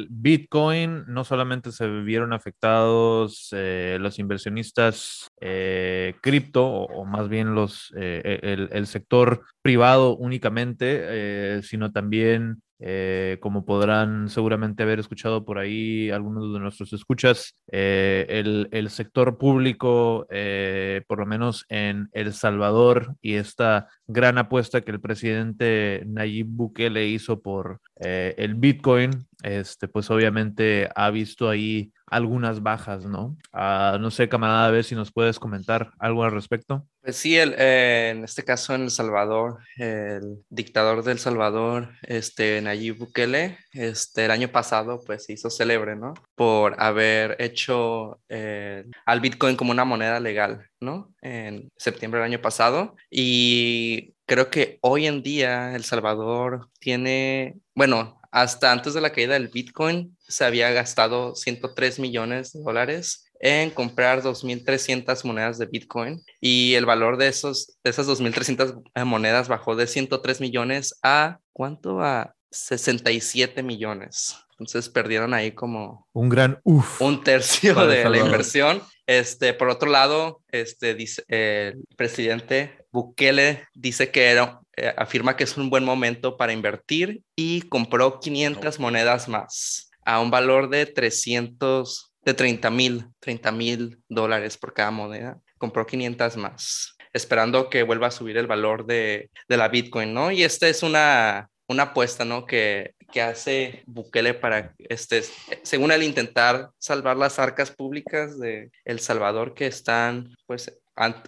Bitcoin, 0.08 1.04
no 1.08 1.24
solamente 1.24 1.72
se 1.72 1.88
vieron 1.88 2.32
afectados 2.32 3.48
eh, 3.50 3.98
los 4.00 4.20
inversionistas 4.20 5.26
eh, 5.40 6.14
cripto, 6.22 6.64
o, 6.64 6.84
o, 6.84 7.04
más 7.04 7.28
bien 7.28 7.56
los, 7.56 7.92
eh, 7.96 8.38
el, 8.42 8.68
el, 8.70 8.86
sector 8.86 9.44
privado 9.62 10.16
únicamente, 10.16 11.60
sino 11.62 11.90
también 11.90 12.62
eh, 12.80 13.38
como 13.40 13.64
podrán 13.64 14.28
seguramente 14.28 14.82
haber 14.82 14.98
escuchado 15.00 15.44
por 15.44 15.58
ahí 15.58 16.10
algunos 16.10 16.52
de 16.52 16.60
nuestros 16.60 16.92
escuchas, 16.92 17.54
eh, 17.70 18.26
el, 18.28 18.68
el, 18.72 18.88
sector 18.90 19.38
público, 19.38 20.26
eh, 20.30 21.02
por 21.06 21.18
lo 21.18 21.26
menos 21.26 21.66
en 21.68 22.08
El 22.12 22.32
Salvador, 22.32 23.16
y 23.20 23.34
esta 23.34 23.88
gran 24.06 24.38
apuesta 24.38 24.80
que 24.80 24.90
el 24.90 25.00
presidente 25.00 26.02
Nayib 26.06 26.46
Bukele 26.48 27.06
hizo 27.06 27.40
por 27.40 27.80
eh, 28.00 28.34
el 28.38 28.54
Bitcoin, 28.54 29.10
este, 29.42 29.88
pues 29.88 30.10
obviamente 30.10 30.88
ha 30.94 31.10
visto 31.10 31.48
ahí 31.48 31.92
algunas 32.06 32.62
bajas, 32.62 33.06
¿no? 33.06 33.36
Uh, 33.52 33.98
no 33.98 34.10
sé, 34.10 34.28
camarada, 34.28 34.66
a 34.66 34.70
ver 34.70 34.84
si 34.84 34.94
nos 34.94 35.12
puedes 35.12 35.38
comentar 35.38 35.92
algo 35.98 36.24
al 36.24 36.32
respecto. 36.32 36.84
Pues 37.02 37.16
sí, 37.16 37.38
el, 37.38 37.54
eh, 37.56 38.10
en 38.10 38.24
este 38.24 38.44
caso 38.44 38.74
en 38.74 38.82
El 38.82 38.90
Salvador, 38.90 39.60
el 39.76 40.44
dictador 40.50 41.02
del 41.02 41.18
Salvador, 41.18 41.90
este, 42.02 42.60
Nayib 42.60 42.98
Bukele, 42.98 43.58
este, 43.72 44.24
el 44.24 44.32
año 44.32 44.48
pasado 44.48 45.00
pues 45.06 45.24
se 45.24 45.32
hizo 45.32 45.50
célebre, 45.50 45.96
¿no? 45.96 46.14
Por 46.34 46.74
haber 46.78 47.36
hecho 47.38 48.20
eh, 48.28 48.84
al 49.06 49.20
Bitcoin 49.20 49.56
como 49.56 49.70
una 49.70 49.84
moneda 49.84 50.20
legal, 50.20 50.66
¿no? 50.80 51.14
En 51.22 51.68
septiembre 51.76 52.20
del 52.20 52.32
año 52.32 52.42
pasado. 52.42 52.96
Y 53.08 54.14
creo 54.26 54.50
que 54.50 54.78
hoy 54.82 55.06
en 55.06 55.22
día 55.22 55.74
El 55.74 55.84
Salvador 55.84 56.68
tiene, 56.80 57.56
bueno, 57.74 58.19
hasta 58.30 58.72
antes 58.72 58.94
de 58.94 59.00
la 59.00 59.12
caída 59.12 59.34
del 59.34 59.48
Bitcoin 59.48 60.16
se 60.20 60.44
había 60.44 60.70
gastado 60.70 61.34
103 61.34 61.98
millones 61.98 62.52
de 62.52 62.62
dólares 62.62 63.30
en 63.40 63.70
comprar 63.70 64.22
2.300 64.22 65.24
monedas 65.24 65.58
de 65.58 65.66
Bitcoin 65.66 66.22
y 66.40 66.74
el 66.74 66.86
valor 66.86 67.16
de, 67.16 67.28
esos, 67.28 67.78
de 67.82 67.90
esas 67.90 68.06
2.300 68.06 69.04
monedas 69.04 69.48
bajó 69.48 69.74
de 69.76 69.86
103 69.86 70.40
millones 70.40 70.98
a, 71.02 71.38
¿cuánto? 71.52 72.00
A 72.00 72.34
67 72.50 73.62
millones. 73.62 74.36
Entonces 74.52 74.88
perdieron 74.88 75.32
ahí 75.32 75.52
como 75.52 76.06
un 76.12 76.28
gran 76.28 76.60
uff. 76.64 77.00
Un 77.00 77.24
tercio 77.24 77.74
de 77.86 78.08
la 78.08 78.18
inversión. 78.18 78.82
Este, 79.06 79.54
por 79.54 79.70
otro 79.70 79.90
lado, 79.90 80.42
este, 80.52 80.94
dice, 80.94 81.24
eh, 81.28 81.72
el 81.74 81.96
presidente 81.96 82.84
Bukele 82.92 83.66
dice 83.74 84.10
que 84.10 84.26
era, 84.26 84.60
eh, 84.76 84.94
afirma 84.96 85.36
que 85.36 85.44
es 85.44 85.56
un 85.56 85.70
buen 85.70 85.84
momento 85.84 86.36
para 86.36 86.52
invertir 86.52 87.22
y 87.34 87.62
compró 87.62 88.20
500 88.20 88.78
oh. 88.78 88.82
monedas 88.82 89.28
más 89.28 89.90
a 90.04 90.20
un 90.20 90.30
valor 90.30 90.68
de 90.68 90.86
300, 90.86 92.12
de 92.24 92.34
30 92.34 92.70
mil, 92.70 93.06
30 93.20 93.52
mil 93.52 93.98
dólares 94.08 94.56
por 94.56 94.74
cada 94.74 94.90
moneda. 94.90 95.38
Compró 95.58 95.86
500 95.86 96.36
más. 96.36 96.96
esperando 97.12 97.68
que 97.68 97.82
vuelva 97.82 98.06
a 98.06 98.12
subir 98.12 98.36
el 98.36 98.46
valor 98.46 98.86
de, 98.86 99.30
de 99.48 99.56
la 99.56 99.68
Bitcoin, 99.68 100.14
¿no? 100.14 100.30
Y 100.30 100.44
esta 100.44 100.68
es 100.68 100.84
una, 100.84 101.49
una 101.70 101.84
apuesta, 101.84 102.24
¿no? 102.24 102.46
Que, 102.46 102.94
que 103.12 103.22
hace 103.22 103.84
Bukele 103.86 104.34
para, 104.34 104.74
este, 104.78 105.22
según 105.62 105.92
él, 105.92 106.02
intentar 106.02 106.70
salvar 106.78 107.16
las 107.16 107.38
arcas 107.38 107.70
públicas 107.70 108.38
de 108.38 108.70
El 108.84 108.98
Salvador 108.98 109.54
que 109.54 109.66
están, 109.66 110.34
pues, 110.46 110.76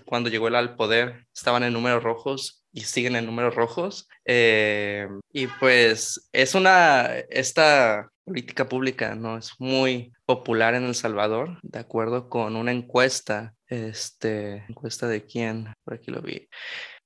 cuando 0.05 0.29
llegó 0.29 0.49
él 0.49 0.57
al 0.57 0.75
poder, 0.75 1.27
estaban 1.33 1.63
en 1.63 1.73
números 1.73 2.03
rojos 2.03 2.65
y 2.73 2.81
siguen 2.81 3.17
en 3.17 3.27
números 3.27 3.55
rojos. 3.55 4.09
Eh, 4.25 5.07
y 5.33 5.47
pues 5.47 6.29
es 6.33 6.55
una, 6.55 7.07
esta 7.31 8.11
política 8.25 8.69
pública, 8.69 9.15
¿no? 9.15 9.39
Es 9.39 9.53
muy 9.59 10.13
popular 10.27 10.75
en 10.75 10.85
El 10.85 10.95
Salvador, 10.95 11.59
de 11.63 11.79
acuerdo 11.79 12.29
con 12.29 12.57
una 12.57 12.73
encuesta, 12.73 13.55
este, 13.69 14.65
encuesta 14.69 15.07
de 15.07 15.25
quién, 15.25 15.73
por 15.85 15.95
aquí 15.95 16.11
lo 16.11 16.21
vi. 16.21 16.49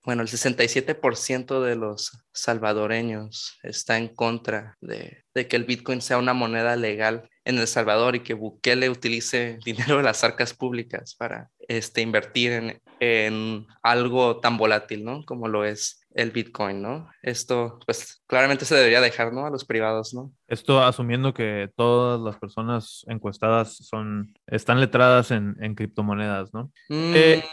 Bueno, 0.06 0.22
el 0.22 0.28
67% 0.28 1.60
de 1.60 1.75
los 1.75 2.16
salvadoreños 2.32 3.58
está 3.64 3.98
en 3.98 4.06
contra 4.06 4.76
de, 4.80 5.25
que 5.34 5.56
el 5.56 5.64
Bitcoin 5.64 6.00
sea 6.00 6.18
una 6.18 6.32
moneda 6.32 6.76
legal 6.76 7.28
en 7.44 7.58
El 7.58 7.66
Salvador 7.66 8.14
y 8.14 8.20
que 8.20 8.34
Bukele 8.34 8.88
utilice 8.88 9.58
dinero 9.64 9.96
de 9.96 10.04
las 10.04 10.22
arcas 10.22 10.54
públicas 10.54 11.16
para 11.16 11.50
este, 11.66 12.02
invertir 12.02 12.52
en, 12.52 12.82
en 13.00 13.66
algo 13.82 14.38
tan 14.38 14.56
volátil, 14.56 15.04
¿no? 15.04 15.25
Como 15.25 15.48
lo 15.48 15.64
es 15.64 16.05
el 16.16 16.30
Bitcoin, 16.30 16.80
¿no? 16.80 17.11
Esto, 17.23 17.78
pues 17.85 18.23
claramente 18.26 18.64
se 18.64 18.75
debería 18.75 19.02
dejar, 19.02 19.35
¿no? 19.35 19.44
A 19.44 19.50
los 19.50 19.66
privados, 19.66 20.14
¿no? 20.14 20.32
Esto 20.49 20.82
asumiendo 20.82 21.35
que 21.35 21.68
todas 21.76 22.18
las 22.18 22.37
personas 22.38 23.04
encuestadas 23.06 23.76
son, 23.76 24.35
están 24.46 24.80
letradas 24.80 25.30
en, 25.30 25.54
en 25.61 25.75
criptomonedas, 25.75 26.54
¿no? 26.54 26.73
Mm, 26.88 27.12
eh, 27.14 27.44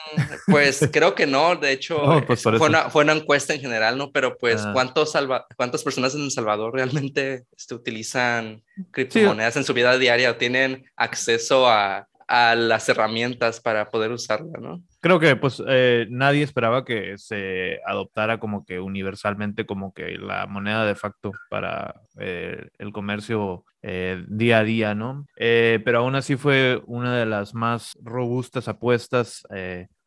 pues 0.48 0.89
creo 0.93 1.13
que 1.13 1.27
no, 1.27 1.58
de 1.58 1.74
hecho, 1.74 2.24
pues 2.25 2.41
fue, 2.41 2.58
una, 2.58 2.89
fue, 2.89 3.03
una, 3.03 3.13
encuesta 3.13 3.53
en 3.53 3.60
general, 3.60 3.98
¿no? 3.98 4.12
Pero 4.12 4.38
pues, 4.38 4.63
ah. 4.63 4.72
¿cuántos 4.72 5.12
salva 5.12 5.46
¿cuántas 5.58 5.84
personas 5.84 6.15
en 6.15 6.22
El 6.22 6.32
Salvador 6.32 6.74
realmente 6.74 7.43
este, 7.58 7.75
utilizan 7.75 8.63
criptomonedas 8.91 9.58
en 9.58 9.65
su 9.65 9.74
vida 9.74 9.98
diaria 9.98 10.32
o 10.32 10.36
tienen 10.38 10.86
acceso 10.96 11.67
a, 11.67 12.08
a 12.29 12.55
las 12.55 12.88
herramientas 12.88 13.60
para 13.60 13.89
poder 13.89 14.12
usarla, 14.13 14.58
¿no? 14.62 14.82
Creo 15.03 15.19
que 15.19 15.36
pues 15.36 15.62
eh, 15.67 16.07
nadie 16.10 16.43
esperaba 16.43 16.86
que 16.86 17.17
se 17.17 17.81
adoptara 17.86 18.39
como 18.39 18.65
que 18.65 18.79
universalmente 18.79 19.65
como 19.65 19.93
que 19.93 20.17
la 20.17 20.48
moneda 20.48 20.86
de 20.86 20.95
facto 20.95 21.33
para 21.50 22.03
eh, 22.17 22.69
el 22.77 22.93
comercio 22.93 23.65
eh, 23.81 24.24
día 24.29 24.60
a 24.60 24.63
día, 24.63 24.95
¿no? 24.95 25.25
pero 25.36 26.00
aún 26.00 26.15
así 26.15 26.38
fue 26.38 26.81
una 26.86 27.17
de 27.17 27.25
las 27.25 27.53
más 27.53 27.98
robustas 28.01 28.69
apuestas 28.69 29.45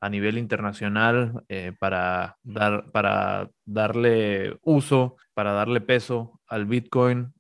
a 0.01 0.09
nivel 0.09 0.39
internacional 0.39 1.45
para, 1.79 2.39
dar, 2.43 2.91
para 2.91 3.51
darle 3.67 4.57
uso, 4.63 5.17
para 5.35 5.53
darle 5.53 5.83
peso 5.83 6.41
al 6.47 6.65
Bitcoin. 6.65 7.35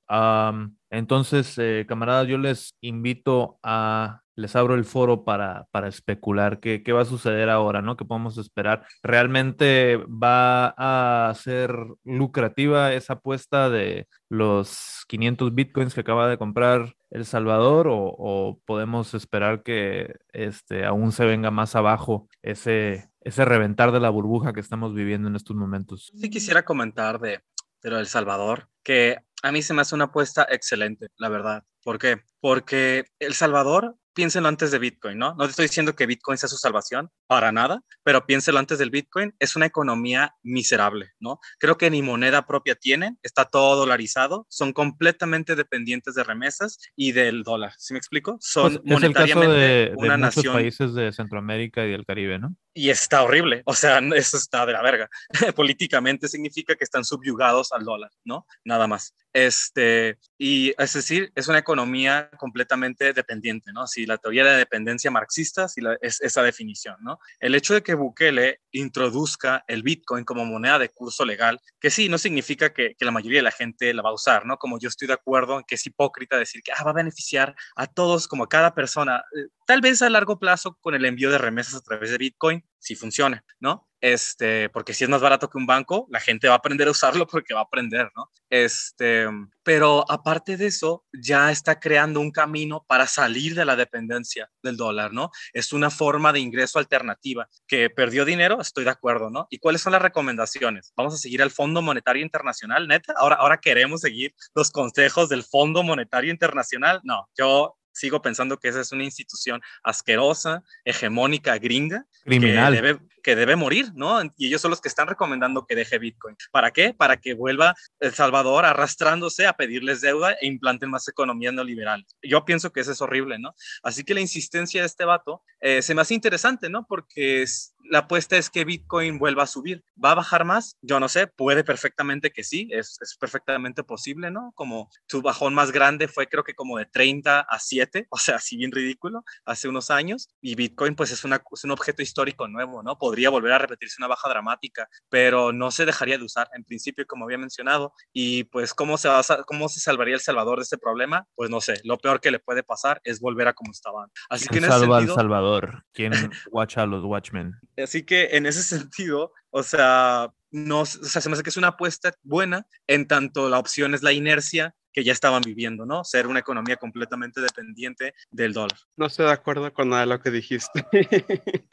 entonces, 0.90 1.58
camaradas, 1.88 2.28
yo 2.28 2.36
les 2.36 2.75
invito 2.82 3.58
a 3.62 4.20
les 4.36 4.54
abro 4.54 4.74
el 4.74 4.84
foro 4.84 5.24
para, 5.24 5.66
para 5.70 5.88
especular 5.88 6.60
qué, 6.60 6.82
qué, 6.82 6.92
va 6.92 7.02
a 7.02 7.06
suceder 7.06 7.48
ahora, 7.48 7.82
¿no? 7.82 7.96
¿Qué 7.96 8.04
podemos 8.04 8.36
esperar? 8.38 8.86
¿Realmente 9.02 9.96
va 9.96 10.74
a 10.76 11.34
ser 11.34 11.74
lucrativa 12.04 12.92
esa 12.92 13.14
apuesta 13.14 13.70
de 13.70 14.06
los 14.28 15.04
500 15.08 15.54
bitcoins 15.54 15.94
que 15.94 16.02
acaba 16.02 16.28
de 16.28 16.36
comprar 16.36 16.94
El 17.10 17.24
Salvador 17.24 17.88
o, 17.90 18.60
podemos 18.66 19.14
esperar 19.14 19.62
que 19.62 20.14
este, 20.32 20.84
aún 20.84 21.12
se 21.12 21.24
venga 21.24 21.50
más 21.50 21.74
abajo 21.74 22.28
ese, 22.42 23.08
ese 23.22 23.44
reventar 23.44 23.90
de 23.90 24.00
la 24.00 24.10
burbuja 24.10 24.52
que 24.52 24.60
estamos 24.60 24.94
viviendo 24.94 25.28
en 25.28 25.36
estos 25.36 25.56
momentos? 25.56 26.12
Sí 26.14 26.28
quisiera 26.28 26.64
comentar 26.64 27.20
de, 27.20 27.40
de 27.82 27.88
El 27.98 28.06
Salvador, 28.06 28.68
que 28.82 29.16
a 29.42 29.52
mí 29.52 29.62
se 29.62 29.72
me 29.72 29.82
hace 29.82 29.94
una 29.94 30.04
apuesta 30.04 30.46
excelente, 30.50 31.08
la 31.16 31.28
verdad. 31.28 31.64
¿Por 31.82 31.98
qué? 31.98 32.22
Porque 32.40 33.04
El 33.18 33.34
Salvador 33.34 33.96
piénsenlo 34.16 34.49
antes 34.49 34.70
de 34.70 34.78
Bitcoin, 34.78 35.18
¿no? 35.18 35.35
No 35.35 35.44
te 35.44 35.50
estoy 35.50 35.66
diciendo 35.66 35.94
que 35.94 36.06
Bitcoin 36.06 36.38
sea 36.38 36.49
su 36.49 36.56
salvación, 36.56 37.11
para 37.26 37.52
nada, 37.52 37.82
pero 38.02 38.25
piénselo 38.25 38.58
antes 38.58 38.78
del 38.78 38.90
Bitcoin, 38.90 39.35
es 39.38 39.56
una 39.56 39.66
economía 39.66 40.35
miserable, 40.42 41.11
¿no? 41.20 41.38
Creo 41.58 41.76
que 41.76 41.90
ni 41.90 42.00
moneda 42.00 42.46
propia 42.46 42.75
tienen, 42.75 43.18
está 43.23 43.44
todo 43.44 43.76
dolarizado, 43.76 44.46
son 44.49 44.73
completamente 44.73 45.54
dependientes 45.54 46.14
de 46.14 46.25
remesas 46.25 46.78
y 46.96 47.12
del 47.12 47.42
dólar, 47.42 47.75
¿sí 47.76 47.92
me 47.92 47.99
explico? 47.99 48.38
Son 48.40 48.73
pues 48.73 48.80
monetariamente 48.85 49.54
de, 49.54 49.92
una 49.96 50.16
nación. 50.16 50.54
países 50.54 50.94
de 50.94 51.12
Centroamérica 51.12 51.85
y 51.85 51.90
del 51.90 52.06
Caribe, 52.06 52.38
¿no? 52.38 52.56
Y 52.78 52.90
está 52.90 53.23
horrible, 53.23 53.62
o 53.64 53.75
sea, 53.75 54.00
eso 54.14 54.37
está 54.37 54.66
de 54.66 54.75
la 54.75 54.83
verga. 54.83 55.09
Políticamente 55.56 56.28
significa 56.28 56.76
que 56.76 56.85
están 56.85 57.06
subyugados 57.06 57.73
al 57.73 57.85
dólar, 57.85 58.11
¿no? 58.23 58.47
Nada 58.64 58.87
más. 58.87 59.14
Este, 59.33 60.18
y 60.37 60.75
es 60.76 60.92
decir, 60.92 61.33
es 61.35 61.49
una 61.49 61.59
economía 61.59 62.28
completamente 62.38 63.14
dependiente, 63.14 63.73
¿no? 63.73 63.87
Si 63.87 64.04
la 64.04 64.18
teoría 64.18 64.45
de 64.45 64.59
dependencia 64.59 65.11
marxista, 65.11 65.68
si 65.68 65.80
es 66.02 66.21
esa 66.21 66.42
definición, 66.42 66.97
¿no? 67.00 67.18
El 67.40 67.54
hecho 67.54 67.73
de 67.73 67.83
que 67.83 67.95
Bukele 67.95 68.61
introduzca 68.73 69.64
el 69.68 69.83
Bitcoin 69.83 70.25
como 70.25 70.45
moneda 70.45 70.78
de 70.78 70.90
curso 70.90 71.25
legal, 71.25 71.59
que 71.80 71.90
sí, 71.90 72.11
no 72.11 72.18
significa 72.18 72.75
que, 72.75 72.95
la 73.00 73.11
mayoría 73.11 73.38
de 73.38 73.45
la 73.45 73.52
gente 73.52 73.95
la 73.95 74.02
va 74.02 74.11
a 74.11 74.14
usar, 74.14 74.45
¿no? 74.45 74.59
Como 74.59 74.78
yo 74.78 74.88
estoy 74.88 75.09
de 75.09 75.14
acuerdo 75.14 75.59
en 75.59 75.64
que 75.64 75.76
es 75.76 75.87
hipócrita 75.87 76.37
decir 76.37 76.62
que 76.62 76.73
ah, 76.73 76.85
va 76.85 76.90
a 76.90 76.95
beneficiar 76.95 77.54
a 77.75 77.87
todos, 77.87 78.28
como 78.28 78.45
a 78.45 78.49
cada 78.49 78.75
persona, 78.75 79.25
tal 79.66 79.80
vez 79.80 80.00
a 80.00 80.08
largo 80.08 80.38
plazo 80.38 80.78
con 80.80 80.94
el 80.94 81.04
envío 81.04 81.30
de 81.30 81.38
remesas 81.38 81.75
a 81.75 81.80
través 81.82 82.11
de 82.11 82.18
Bitcoin, 82.18 82.64
si 82.78 82.94
funciona, 82.94 83.44
¿no? 83.61 83.88
Este, 84.00 84.68
porque 84.68 84.94
si 84.94 85.04
es 85.04 85.11
más 85.11 85.20
barato 85.20 85.49
que 85.49 85.58
un 85.58 85.66
banco, 85.66 86.06
la 86.11 86.20
gente 86.20 86.46
va 86.49 86.54
a 86.54 86.58
aprender 86.58 86.87
a 86.87 86.92
usarlo 86.92 87.26
porque 87.30 87.54
va 87.54 87.61
a 87.61 87.64
aprender, 87.64 88.11
¿no? 88.14 88.30
Este, 88.50 89.26
pero 89.64 90.04
aparte 90.08 90.56
de 90.56 90.66
eso, 90.66 91.04
ya 91.12 91.50
está 91.50 91.80
creando 91.80 92.20
un 92.20 92.30
camino 92.30 92.85
para 92.87 93.06
salir 93.06 93.54
de 93.54 93.64
la 93.64 93.75
dependencia 93.75 94.50
del 94.62 94.76
dólar, 94.76 95.12
¿no? 95.12 95.30
Es 95.52 95.73
una 95.73 95.90
forma 95.90 96.32
de 96.32 96.40
ingreso 96.40 96.78
alternativa 96.78 97.49
que 97.66 97.90
perdió 97.90 98.25
dinero, 98.25 98.61
estoy 98.61 98.85
de 98.85 98.90
acuerdo, 98.90 99.30
¿no? 99.30 99.49
¿Y 99.50 99.58
cuáles 99.58 99.80
son 99.80 99.92
las 99.92 100.02
recomendaciones? 100.02 100.92
Vamos 100.96 101.14
a 101.14 101.18
seguir 101.18 101.42
al 101.42 101.50
Fondo 101.50 101.82
Monetario 101.82 102.23
Internacional, 102.23 102.87
neta. 102.87 103.14
Ahora, 103.16 103.37
ahora 103.37 103.61
queremos 103.61 104.02
seguir 104.02 104.35
los 104.54 104.70
consejos 104.70 105.28
del 105.28 105.42
Fondo 105.42 105.82
Monetario 105.82 106.30
Internacional. 106.30 107.00
No, 107.02 107.28
yo 107.37 107.76
sigo 107.96 108.20
pensando 108.20 108.58
que 108.58 108.68
esa 108.68 108.80
es 108.80 108.92
una 108.92 109.04
institución 109.04 109.60
asquerosa, 109.82 110.62
hegemónica, 110.84 111.56
gringa, 111.58 112.06
criminal. 112.24 112.74
Que 112.74 112.82
debe, 112.82 113.00
que 113.22 113.36
debe 113.36 113.56
morir, 113.56 113.92
¿no? 113.94 114.22
Y 114.36 114.46
ellos 114.46 114.60
son 114.60 114.70
los 114.70 114.80
que 114.80 114.88
están 114.88 115.08
recomendando 115.08 115.66
que 115.66 115.74
deje 115.74 115.98
Bitcoin. 115.98 116.36
¿Para 116.52 116.70
qué? 116.70 116.94
Para 116.94 117.16
que 117.16 117.34
vuelva 117.34 117.74
El 117.98 118.12
Salvador 118.12 118.64
arrastrándose 118.64 119.46
a 119.46 119.54
pedirles 119.54 120.00
deuda 120.00 120.32
e 120.40 120.46
implanten 120.46 120.90
más 120.90 121.08
economías 121.08 121.54
neoliberales. 121.54 122.16
Yo 122.22 122.44
pienso 122.44 122.70
que 122.70 122.80
eso 122.80 122.92
es 122.92 123.00
horrible, 123.00 123.38
¿no? 123.38 123.54
Así 123.82 124.04
que 124.04 124.14
la 124.14 124.20
insistencia 124.20 124.82
de 124.82 124.86
este 124.86 125.04
vato 125.04 125.42
eh, 125.60 125.82
se 125.82 125.94
me 125.94 126.02
hace 126.02 126.14
interesante, 126.14 126.68
¿no? 126.68 126.86
Porque 126.86 127.42
es, 127.42 127.74
la 127.90 128.00
apuesta 128.00 128.36
es 128.36 128.50
que 128.50 128.64
Bitcoin 128.64 129.18
vuelva 129.18 129.44
a 129.44 129.46
subir. 129.46 129.84
¿Va 130.02 130.12
a 130.12 130.16
bajar 130.16 130.44
más? 130.44 130.76
Yo 130.82 131.00
no 131.00 131.08
sé, 131.08 131.26
puede 131.26 131.64
perfectamente 131.64 132.30
que 132.30 132.44
sí, 132.44 132.68
es, 132.72 132.98
es, 133.00 133.16
perfectamente 133.18 133.82
posible, 133.82 134.30
¿no? 134.30 134.52
Como 134.54 134.90
su 135.08 135.22
bajón 135.22 135.54
más 135.54 135.72
grande 135.72 136.08
fue 136.08 136.28
creo 136.28 136.44
que 136.44 136.54
como 136.54 136.78
de 136.78 136.86
30 136.86 137.40
a 137.40 137.58
7, 137.58 138.06
o 138.10 138.18
sea, 138.18 138.36
así 138.36 138.56
bien 138.56 138.72
ridículo, 138.72 139.24
hace 139.44 139.68
unos 139.68 139.90
años, 139.90 140.28
y 140.40 140.54
Bitcoin 140.54 140.94
pues 140.94 141.10
es, 141.10 141.24
una, 141.24 141.42
es 141.52 141.64
un 141.64 141.70
objeto 141.70 142.02
histórico 142.02 142.48
nuevo, 142.48 142.82
¿no? 142.82 142.98
Podría 142.98 143.30
volver 143.30 143.52
a 143.52 143.58
repetirse 143.58 143.96
una 143.98 144.08
baja 144.08 144.28
dramática, 144.28 144.88
pero 145.08 145.52
no 145.52 145.70
se 145.70 145.86
dejaría 145.86 146.18
de 146.18 146.24
usar 146.24 146.48
en 146.54 146.64
principio, 146.64 147.06
como 147.06 147.24
había 147.24 147.38
mencionado, 147.38 147.92
y 148.12 148.44
pues 148.44 148.74
¿cómo 148.74 148.98
se, 148.98 149.08
va 149.08 149.20
a, 149.20 149.42
cómo 149.44 149.68
se 149.68 149.80
salvaría 149.80 150.14
El 150.14 150.20
Salvador 150.20 150.58
de 150.58 150.64
este 150.64 150.78
problema? 150.78 151.26
Pues 151.34 151.50
no 151.50 151.60
sé, 151.60 151.80
lo 151.84 151.98
peor 151.98 152.20
que 152.20 152.30
le 152.30 152.38
puede 152.38 152.62
pasar 152.62 153.00
es 153.04 153.20
volver 153.20 153.48
a 153.48 153.54
como 153.54 153.72
estaban. 153.72 154.10
Así 154.28 154.48
que 154.48 154.58
en 154.58 154.64
salva 154.64 154.98
ese 154.98 155.06
sentido, 155.06 155.14
Salvador? 155.14 155.84
¿Quién 155.92 156.12
watcha 156.50 156.82
a 156.82 156.86
los 156.86 157.04
Watchmen? 157.04 157.54
Así 157.76 158.04
que 158.04 158.30
en 158.33 158.47
ese 158.47 158.62
sentido, 158.62 159.33
o 159.50 159.62
sea, 159.62 160.33
no, 160.50 160.80
o 160.80 160.87
sea, 160.87 161.21
se 161.21 161.28
me 161.28 161.35
hace 161.35 161.42
que 161.42 161.50
es 161.50 161.56
una 161.56 161.68
apuesta 161.68 162.14
buena 162.23 162.66
en 162.87 163.06
tanto 163.06 163.49
la 163.49 163.59
opción 163.59 163.95
es 163.95 164.02
la 164.02 164.12
inercia 164.12 164.75
que 164.92 165.04
ya 165.04 165.12
estaban 165.12 165.42
viviendo, 165.42 165.85
¿no? 165.85 166.04
Ser 166.04 166.26
una 166.26 166.40
economía 166.40 166.76
completamente 166.76 167.42
dependiente 167.42 168.14
del 168.30 168.54
dólar. 168.54 168.78
No 168.97 169.06
estoy 169.06 169.26
de 169.26 169.33
acuerdo 169.33 169.71
con 169.75 169.90
nada 169.90 170.00
de 170.02 170.06
lo 170.06 170.21
que 170.21 170.30
dijiste. 170.30 170.87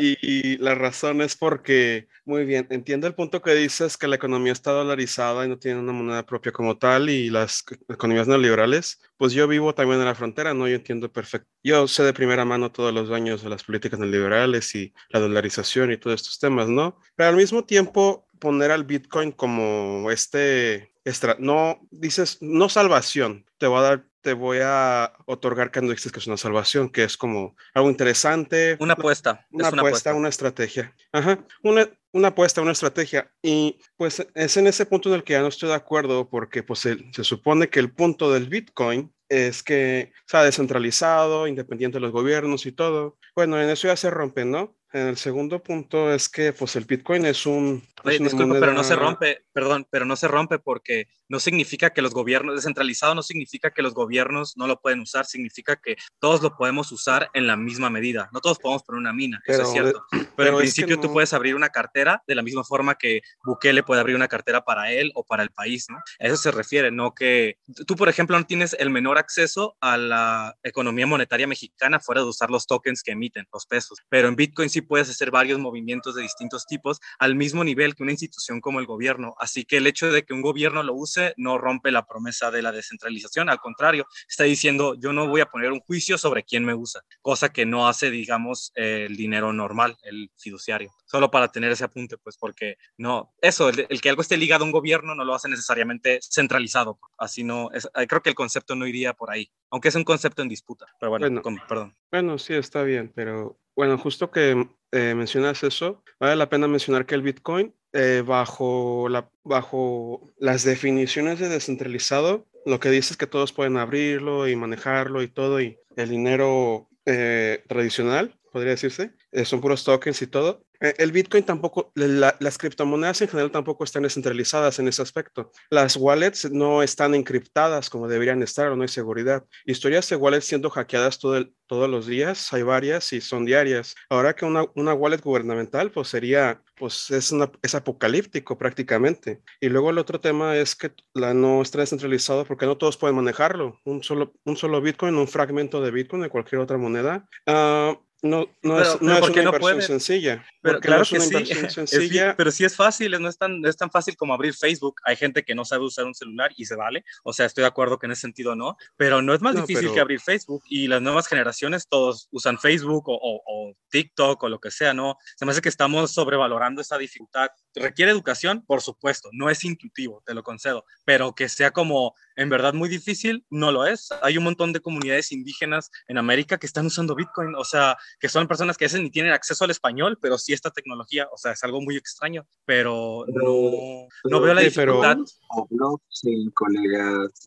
Y, 0.00 0.56
la 0.58 0.74
razón 0.74 1.20
es 1.22 1.36
porque, 1.36 2.08
muy 2.24 2.44
bien, 2.44 2.66
entiendo 2.70 3.06
el 3.06 3.14
punto 3.14 3.42
que 3.42 3.54
dices 3.54 3.96
que 3.96 4.08
la 4.08 4.16
economía 4.16 4.52
está 4.52 4.72
dolarizada 4.72 5.44
y 5.44 5.48
no 5.48 5.58
tiene 5.58 5.80
una 5.80 5.92
moneda 5.92 6.24
propia 6.24 6.52
como 6.52 6.78
tal 6.78 7.10
y 7.10 7.30
las 7.30 7.64
economías 7.88 8.28
neoliberales, 8.28 9.00
pues 9.16 9.32
yo 9.32 9.48
vivo 9.48 9.74
también 9.74 10.00
en 10.00 10.06
la 10.06 10.14
frontera, 10.14 10.54
¿no? 10.54 10.68
Yo 10.68 10.76
entiendo 10.76 11.10
perfecto. 11.12 11.48
Yo 11.62 11.86
sé 11.88 12.02
de 12.02 12.12
primera 12.12 12.44
mano 12.44 12.72
todos 12.72 12.92
los 12.92 13.08
daños 13.08 13.42
de 13.42 13.50
las 13.50 13.64
políticas 13.64 13.98
neoliberales 13.98 14.74
y 14.74 14.92
la 15.10 15.20
dolarización 15.20 15.92
y 15.92 15.96
todos 15.96 16.20
estos 16.20 16.38
temas, 16.38 16.68
¿no? 16.68 16.98
Pero 17.16 17.30
al 17.30 17.36
mismo 17.36 17.64
tiempo, 17.64 18.28
poner 18.38 18.70
al 18.72 18.84
Bitcoin 18.84 19.32
como 19.32 20.10
este, 20.10 20.92
extra, 21.04 21.36
no, 21.38 21.80
dices, 21.90 22.38
no 22.40 22.68
salvación, 22.68 23.46
te 23.58 23.66
va 23.66 23.78
a 23.78 23.82
dar 23.82 24.11
te 24.22 24.32
voy 24.32 24.58
a 24.62 25.12
otorgar 25.26 25.70
cuando 25.72 25.92
dices 25.92 26.12
que 26.12 26.20
es 26.20 26.26
una 26.26 26.36
salvación, 26.36 26.88
que 26.88 27.04
es 27.04 27.16
como 27.16 27.56
algo 27.74 27.90
interesante. 27.90 28.76
Una 28.80 28.94
apuesta. 28.94 29.46
Una, 29.50 29.68
apuesta, 29.68 30.14
una 30.14 30.28
estrategia. 30.28 30.94
Ajá. 31.12 31.44
Una, 31.62 31.88
una 32.12 32.28
apuesta, 32.28 32.62
una 32.62 32.72
estrategia. 32.72 33.30
Y 33.42 33.78
pues 33.96 34.26
es 34.34 34.56
en 34.56 34.66
ese 34.66 34.86
punto 34.86 35.08
en 35.08 35.16
el 35.16 35.24
que 35.24 35.34
ya 35.34 35.40
no 35.40 35.48
estoy 35.48 35.68
de 35.68 35.74
acuerdo 35.74 36.30
porque 36.30 36.62
pues 36.62 36.78
se, 36.80 36.98
se 37.12 37.24
supone 37.24 37.68
que 37.68 37.80
el 37.80 37.92
punto 37.92 38.32
del 38.32 38.48
Bitcoin 38.48 39.12
es 39.28 39.62
que 39.62 40.12
sea 40.26 40.44
descentralizado, 40.44 41.46
independiente 41.46 41.96
de 41.96 42.02
los 42.02 42.12
gobiernos 42.12 42.66
y 42.66 42.72
todo. 42.72 43.18
Bueno, 43.34 43.60
en 43.60 43.70
eso 43.70 43.88
ya 43.88 43.96
se 43.96 44.10
rompe, 44.10 44.44
¿no? 44.44 44.76
En 44.92 45.08
el 45.08 45.16
segundo 45.16 45.62
punto 45.62 46.12
es 46.12 46.28
que 46.28 46.52
pues 46.52 46.76
el 46.76 46.84
Bitcoin 46.84 47.24
es 47.24 47.46
un... 47.46 47.82
Oye, 48.04 48.18
disculpa, 48.18 48.58
pero 48.58 48.72
no 48.72 48.84
se 48.84 48.96
rompe, 48.96 49.44
perdón, 49.52 49.86
pero 49.90 50.04
no 50.04 50.16
se 50.16 50.28
rompe 50.28 50.58
porque 50.58 51.08
no 51.28 51.40
significa 51.40 51.90
que 51.90 52.02
los 52.02 52.12
gobiernos, 52.12 52.56
descentralizado 52.56 53.14
no 53.14 53.22
significa 53.22 53.70
que 53.70 53.82
los 53.82 53.94
gobiernos 53.94 54.56
no 54.56 54.66
lo 54.66 54.80
pueden 54.80 55.00
usar, 55.00 55.24
significa 55.24 55.76
que 55.76 55.96
todos 56.18 56.42
lo 56.42 56.56
podemos 56.56 56.92
usar 56.92 57.30
en 57.34 57.46
la 57.46 57.56
misma 57.56 57.90
medida. 57.90 58.28
No 58.32 58.40
todos 58.40 58.58
podemos 58.58 58.82
poner 58.82 58.98
una 58.98 59.12
mina, 59.12 59.42
eso 59.46 59.62
es 59.62 59.72
cierto. 59.72 60.04
Pero, 60.36 60.50
en 60.50 60.58
principio 60.58 61.00
tú 61.00 61.12
puedes 61.12 61.32
abrir 61.32 61.54
una 61.54 61.70
cartera 61.70 62.22
de 62.26 62.34
la 62.34 62.42
misma 62.42 62.64
forma 62.64 62.96
que 62.96 63.22
Bukele 63.44 63.82
puede 63.82 64.00
abrir 64.00 64.16
una 64.16 64.28
cartera 64.28 64.64
para 64.64 64.92
él 64.92 65.10
o 65.14 65.24
para 65.24 65.42
el 65.42 65.50
país, 65.50 65.86
¿no? 65.88 65.96
A 65.96 66.26
eso 66.26 66.36
se 66.36 66.50
refiere, 66.50 66.90
no 66.90 67.14
que 67.14 67.58
tú, 67.86 67.96
por 67.96 68.08
ejemplo, 68.08 68.38
no 68.38 68.46
tienes 68.46 68.76
el 68.78 68.90
menor 68.90 69.18
acceso 69.18 69.76
a 69.80 69.96
la 69.96 70.56
economía 70.62 71.06
monetaria 71.06 71.46
mexicana 71.46 72.00
fuera 72.00 72.20
de 72.20 72.28
usar 72.28 72.50
los 72.50 72.66
tokens 72.66 73.02
que 73.02 73.12
emiten, 73.12 73.46
los 73.52 73.66
pesos. 73.66 73.98
Pero 74.08 74.28
en 74.28 74.36
Bitcoin 74.36 74.70
sí 74.70 74.80
puedes 74.80 75.08
hacer 75.08 75.30
varios 75.30 75.58
movimientos 75.58 76.14
de 76.14 76.22
distintos 76.22 76.66
tipos 76.66 77.00
al 77.18 77.34
mismo 77.34 77.64
nivel 77.64 77.91
que 77.94 78.02
una 78.02 78.12
institución 78.12 78.60
como 78.60 78.80
el 78.80 78.86
gobierno. 78.86 79.34
Así 79.38 79.64
que 79.64 79.78
el 79.78 79.86
hecho 79.86 80.10
de 80.10 80.24
que 80.24 80.34
un 80.34 80.42
gobierno 80.42 80.82
lo 80.82 80.94
use 80.94 81.34
no 81.36 81.58
rompe 81.58 81.90
la 81.90 82.06
promesa 82.06 82.50
de 82.50 82.62
la 82.62 82.72
descentralización, 82.72 83.48
al 83.48 83.58
contrario, 83.58 84.06
está 84.28 84.44
diciendo 84.44 84.94
yo 84.98 85.12
no 85.12 85.28
voy 85.28 85.40
a 85.40 85.46
poner 85.46 85.72
un 85.72 85.80
juicio 85.80 86.18
sobre 86.18 86.44
quién 86.44 86.64
me 86.64 86.74
usa, 86.74 87.02
cosa 87.20 87.52
que 87.52 87.66
no 87.66 87.88
hace, 87.88 88.10
digamos, 88.10 88.72
el 88.74 89.16
dinero 89.16 89.52
normal, 89.52 89.96
el 90.02 90.30
fiduciario. 90.36 90.92
Solo 91.06 91.30
para 91.30 91.48
tener 91.48 91.70
ese 91.72 91.84
apunte, 91.84 92.16
pues 92.18 92.36
porque 92.36 92.76
no, 92.96 93.34
eso, 93.40 93.68
el, 93.68 94.00
que 94.00 94.08
algo 94.08 94.22
esté 94.22 94.36
ligado 94.36 94.64
a 94.64 94.66
un 94.66 94.72
gobierno 94.72 95.14
no 95.14 95.24
lo 95.24 95.34
hace 95.34 95.48
necesariamente 95.48 96.20
centralizado. 96.22 96.98
Así 97.18 97.44
no, 97.44 97.70
es, 97.72 97.88
creo 98.08 98.22
que 98.22 98.30
el 98.30 98.34
concepto 98.34 98.74
no 98.74 98.86
iría 98.86 99.12
por 99.12 99.30
ahí, 99.30 99.50
aunque 99.70 99.88
es 99.88 99.94
un 99.94 100.04
concepto 100.04 100.42
en 100.42 100.48
disputa. 100.48 100.86
Pero 100.98 101.10
bueno, 101.10 101.42
perdón. 101.68 101.96
Bueno, 102.10 102.38
sí, 102.38 102.54
está 102.54 102.82
bien, 102.82 103.12
pero 103.14 103.58
bueno, 103.74 103.98
justo 103.98 104.30
que 104.30 104.68
eh, 104.92 105.14
mencionas 105.14 105.62
eso, 105.62 106.02
vale 106.20 106.36
la 106.36 106.48
pena 106.48 106.68
mencionar 106.68 107.06
que 107.06 107.14
el 107.14 107.22
Bitcoin, 107.22 107.74
eh, 107.92 108.22
bajo, 108.24 109.08
la, 109.08 109.30
bajo 109.42 110.32
las 110.38 110.64
definiciones 110.64 111.38
de 111.38 111.48
descentralizado, 111.48 112.46
lo 112.64 112.78
que 112.78 112.90
dice 112.90 113.14
es 113.14 113.16
que 113.16 113.26
todos 113.26 113.52
pueden 113.52 113.76
abrirlo 113.76 114.48
y 114.48 114.56
manejarlo 114.56 115.22
y 115.22 115.28
todo, 115.28 115.60
y 115.60 115.78
el 115.96 116.08
dinero 116.08 116.88
eh, 117.06 117.64
tradicional, 117.68 118.38
podría 118.52 118.72
decirse, 118.72 119.12
son 119.44 119.60
puros 119.60 119.84
tokens 119.84 120.22
y 120.22 120.26
todo, 120.26 120.62
eh, 120.71 120.71
el 120.82 121.12
Bitcoin 121.12 121.44
tampoco, 121.44 121.92
las 121.94 122.58
criptomonedas 122.58 123.22
en 123.22 123.28
general 123.28 123.50
tampoco 123.50 123.84
están 123.84 124.02
descentralizadas 124.02 124.78
en 124.78 124.88
ese 124.88 125.02
aspecto. 125.02 125.50
Las 125.70 125.96
wallets 125.96 126.50
no 126.50 126.82
están 126.82 127.14
encriptadas 127.14 127.88
como 127.88 128.08
deberían 128.08 128.42
estar 128.42 128.68
o 128.68 128.76
no 128.76 128.82
hay 128.82 128.88
seguridad. 128.88 129.44
Historias 129.64 130.08
de 130.08 130.16
wallets 130.16 130.46
siendo 130.46 130.70
hackeadas 130.70 131.18
todo 131.18 131.46
todos 131.72 131.88
los 131.88 132.06
días, 132.06 132.52
hay 132.52 132.62
varias 132.62 133.14
y 133.14 133.22
son 133.22 133.46
diarias. 133.46 133.94
Ahora 134.10 134.36
que 134.36 134.44
una, 134.44 134.66
una 134.74 134.92
wallet 134.92 135.22
gubernamental, 135.22 135.90
pues 135.90 136.08
sería, 136.08 136.62
pues 136.76 137.10
es, 137.10 137.34
es 137.62 137.74
apocalíptico 137.74 138.58
prácticamente. 138.58 139.40
Y 139.58 139.70
luego 139.70 139.88
el 139.88 139.96
otro 139.96 140.20
tema 140.20 140.54
es 140.58 140.76
que 140.76 140.92
la 141.14 141.32
no 141.32 141.62
está 141.62 141.78
descentralizado 141.78 142.44
porque 142.44 142.66
no 142.66 142.76
todos 142.76 142.98
pueden 142.98 143.16
manejarlo. 143.16 143.80
Un 143.86 144.02
solo, 144.02 144.34
un 144.44 144.58
solo 144.58 144.82
Bitcoin, 144.82 145.14
un 145.14 145.28
fragmento 145.28 145.80
de 145.80 145.92
Bitcoin 145.92 146.20
de 146.20 146.28
cualquier 146.28 146.60
otra 146.60 146.76
moneda. 146.76 147.26
Uh, 147.46 147.96
no, 148.22 148.46
no 148.62 148.80
es, 148.80 149.02
no 149.02 149.18
es 149.18 149.28
una 149.28 149.42
inversión 149.42 149.82
sencilla. 149.82 150.44
Pero 150.60 150.78
claro 150.78 151.02
que 151.04 151.18
sí. 151.18 151.44
Sencilla. 151.70 152.36
pero 152.36 152.52
sí 152.52 152.64
es 152.64 152.76
fácil, 152.76 153.20
no 153.20 153.28
es, 153.28 153.36
tan, 153.36 153.64
es 153.66 153.76
tan 153.76 153.90
fácil 153.90 154.16
como 154.16 154.32
abrir 154.32 154.54
Facebook. 154.54 154.94
Hay 155.04 155.16
gente 155.16 155.42
que 155.42 155.56
no 155.56 155.64
sabe 155.64 155.84
usar 155.84 156.04
un 156.04 156.14
celular 156.14 156.52
y 156.56 156.64
se 156.64 156.76
vale. 156.76 157.04
O 157.24 157.32
sea, 157.32 157.46
estoy 157.46 157.62
de 157.62 157.68
acuerdo 157.68 157.98
que 157.98 158.06
en 158.06 158.12
ese 158.12 158.20
sentido 158.22 158.54
no. 158.54 158.76
Pero 158.96 159.22
no 159.22 159.34
es 159.34 159.40
más 159.40 159.56
difícil 159.56 159.92
que 159.92 159.98
abrir 159.98 160.20
Facebook. 160.20 160.62
Y 160.68 160.86
las 160.86 161.02
nuevas 161.02 161.26
generaciones 161.26 161.88
todos 161.88 162.28
usan 162.30 162.58
Facebook 162.58 163.08
o, 163.08 163.18
o, 163.20 163.74
TikTok 163.90 164.42
o 164.44 164.48
lo 164.48 164.60
que 164.60 164.70
sea, 164.70 164.94
¿no? 164.94 165.18
Se 165.36 165.44
me 165.44 165.50
hace 165.50 165.60
que 165.60 165.68
estamos 165.68 166.12
sobrevalorando 166.12 166.80
esa 166.80 166.98
dificultad. 166.98 167.48
¿Requiere 167.74 168.10
educación? 168.10 168.64
Por 168.66 168.80
supuesto. 168.80 169.28
No 169.32 169.50
es 169.50 169.64
intuitivo, 169.64 170.22
te 170.26 170.34
lo 170.34 170.42
concedo. 170.42 170.84
Pero 171.04 171.34
que 171.34 171.48
sea 171.48 171.70
como 171.70 172.14
en 172.36 172.48
verdad 172.48 172.74
muy 172.74 172.88
difícil, 172.88 173.44
no 173.50 173.72
lo 173.72 173.86
es. 173.86 174.08
Hay 174.22 174.38
un 174.38 174.44
montón 174.44 174.72
de 174.72 174.80
comunidades 174.80 175.32
indígenas 175.32 175.90
en 176.08 176.18
América 176.18 176.58
que 176.58 176.66
están 176.66 176.86
usando 176.86 177.14
Bitcoin. 177.14 177.54
O 177.54 177.64
sea, 177.64 177.96
que 178.18 178.28
son 178.28 178.48
personas 178.48 178.76
que 178.76 178.84
a 178.84 178.86
veces 178.86 179.00
ni 179.00 179.10
tienen 179.10 179.32
acceso 179.32 179.64
al 179.64 179.70
español, 179.70 180.18
pero 180.20 180.38
sí 180.38 180.52
esta 180.52 180.70
tecnología. 180.70 181.28
O 181.32 181.36
sea, 181.36 181.52
es 181.52 181.62
algo 181.64 181.80
muy 181.80 181.96
extraño, 181.96 182.46
pero 182.64 183.24
no, 183.28 184.08
no 184.24 184.40
veo 184.40 184.54
la 184.54 184.62
dificultad. 184.62 185.18
O 185.48 185.66
blockchain, 185.70 186.50
colegas, 186.50 187.44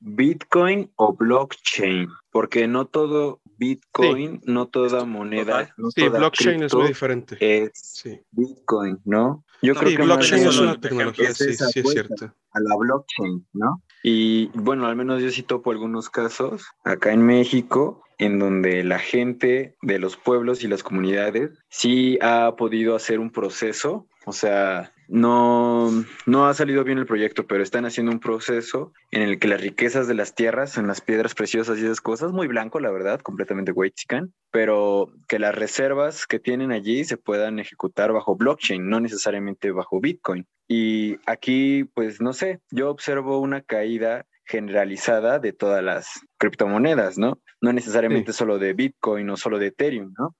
Bitcoin 0.00 0.90
o 0.96 1.12
blockchain, 1.14 2.08
porque 2.30 2.66
no 2.66 2.86
todo 2.86 3.40
Bitcoin, 3.58 4.40
no 4.44 4.68
toda 4.68 5.04
moneda. 5.04 5.74
sí, 5.94 6.08
blockchain 6.08 6.62
es 6.62 6.74
muy 6.74 6.88
diferente. 6.88 7.36
Es 7.40 8.04
Bitcoin, 8.30 8.99
¿no? 9.04 9.44
Yo 9.62 9.74
creo 9.74 9.96
que 9.96 10.02
blockchain 10.02 10.46
es 10.46 10.58
una 10.58 10.80
tecnología, 10.80 11.34
sí, 11.34 11.54
sí 11.54 11.80
es 11.80 11.90
cierto. 11.90 12.34
A 12.52 12.60
la 12.60 12.76
blockchain, 12.76 13.46
¿no? 13.52 13.82
Y 14.02 14.46
bueno, 14.54 14.86
al 14.86 14.96
menos 14.96 15.22
yo 15.22 15.30
sí 15.30 15.42
topo 15.42 15.70
algunos 15.70 16.08
casos 16.08 16.64
acá 16.84 17.12
en 17.12 17.22
México 17.22 18.02
en 18.18 18.38
donde 18.38 18.84
la 18.84 18.98
gente 18.98 19.76
de 19.82 19.98
los 19.98 20.16
pueblos 20.16 20.62
y 20.62 20.68
las 20.68 20.82
comunidades 20.82 21.50
sí 21.68 22.18
ha 22.22 22.54
podido 22.56 22.94
hacer 22.94 23.18
un 23.18 23.30
proceso, 23.30 24.06
o 24.26 24.32
sea, 24.32 24.92
no, 25.10 25.90
no 26.26 26.46
ha 26.46 26.54
salido 26.54 26.84
bien 26.84 26.98
el 26.98 27.06
proyecto, 27.06 27.46
pero 27.46 27.62
están 27.62 27.84
haciendo 27.84 28.12
un 28.12 28.20
proceso 28.20 28.92
en 29.10 29.22
el 29.22 29.38
que 29.38 29.48
las 29.48 29.60
riquezas 29.60 30.06
de 30.06 30.14
las 30.14 30.34
tierras, 30.34 30.78
en 30.78 30.86
las 30.86 31.00
piedras 31.00 31.34
preciosas 31.34 31.78
y 31.78 31.84
esas 31.84 32.00
cosas, 32.00 32.32
muy 32.32 32.46
blanco, 32.46 32.80
la 32.80 32.90
verdad, 32.90 33.20
completamente 33.20 33.72
chican, 33.94 34.32
pero 34.50 35.12
que 35.28 35.38
las 35.38 35.54
reservas 35.54 36.26
que 36.26 36.38
tienen 36.38 36.70
allí 36.70 37.04
se 37.04 37.16
puedan 37.16 37.58
ejecutar 37.58 38.12
bajo 38.12 38.36
blockchain, 38.36 38.88
no 38.88 39.00
necesariamente 39.00 39.72
bajo 39.72 40.00
Bitcoin. 40.00 40.46
Y 40.68 41.16
aquí, 41.26 41.84
pues 41.94 42.20
no 42.20 42.32
sé, 42.32 42.60
yo 42.70 42.90
observo 42.90 43.40
una 43.40 43.60
caída 43.60 44.26
generalizada 44.50 45.38
de 45.38 45.52
todas 45.52 45.82
las 45.82 46.20
criptomonedas, 46.36 47.18
¿no? 47.18 47.40
No 47.60 47.72
necesariamente 47.72 48.32
solo 48.32 48.58
de 48.58 48.72
Bitcoin 48.72 49.30
o 49.30 49.36
solo 49.36 49.58
de 49.58 49.68
Ethereum, 49.68 50.12
¿no? 50.18 50.34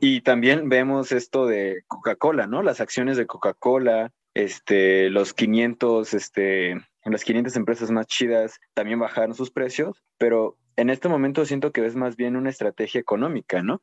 Y 0.00 0.20
también 0.20 0.68
vemos 0.68 1.12
esto 1.12 1.46
de 1.46 1.82
Coca-Cola, 1.86 2.46
¿no? 2.46 2.62
Las 2.62 2.80
acciones 2.80 3.16
de 3.16 3.26
Coca-Cola, 3.26 4.12
este, 4.34 5.08
los 5.08 5.32
500, 5.32 6.12
este, 6.12 6.76
las 7.04 7.24
500 7.24 7.56
empresas 7.56 7.90
más 7.90 8.06
chidas 8.06 8.60
también 8.74 8.98
bajaron 8.98 9.34
sus 9.34 9.50
precios, 9.50 10.02
pero 10.18 10.58
en 10.76 10.90
este 10.90 11.08
momento 11.08 11.46
siento 11.46 11.72
que 11.72 11.86
es 11.86 11.96
más 11.96 12.16
bien 12.16 12.36
una 12.36 12.50
estrategia 12.50 13.00
económica, 13.00 13.62
¿no? 13.62 13.80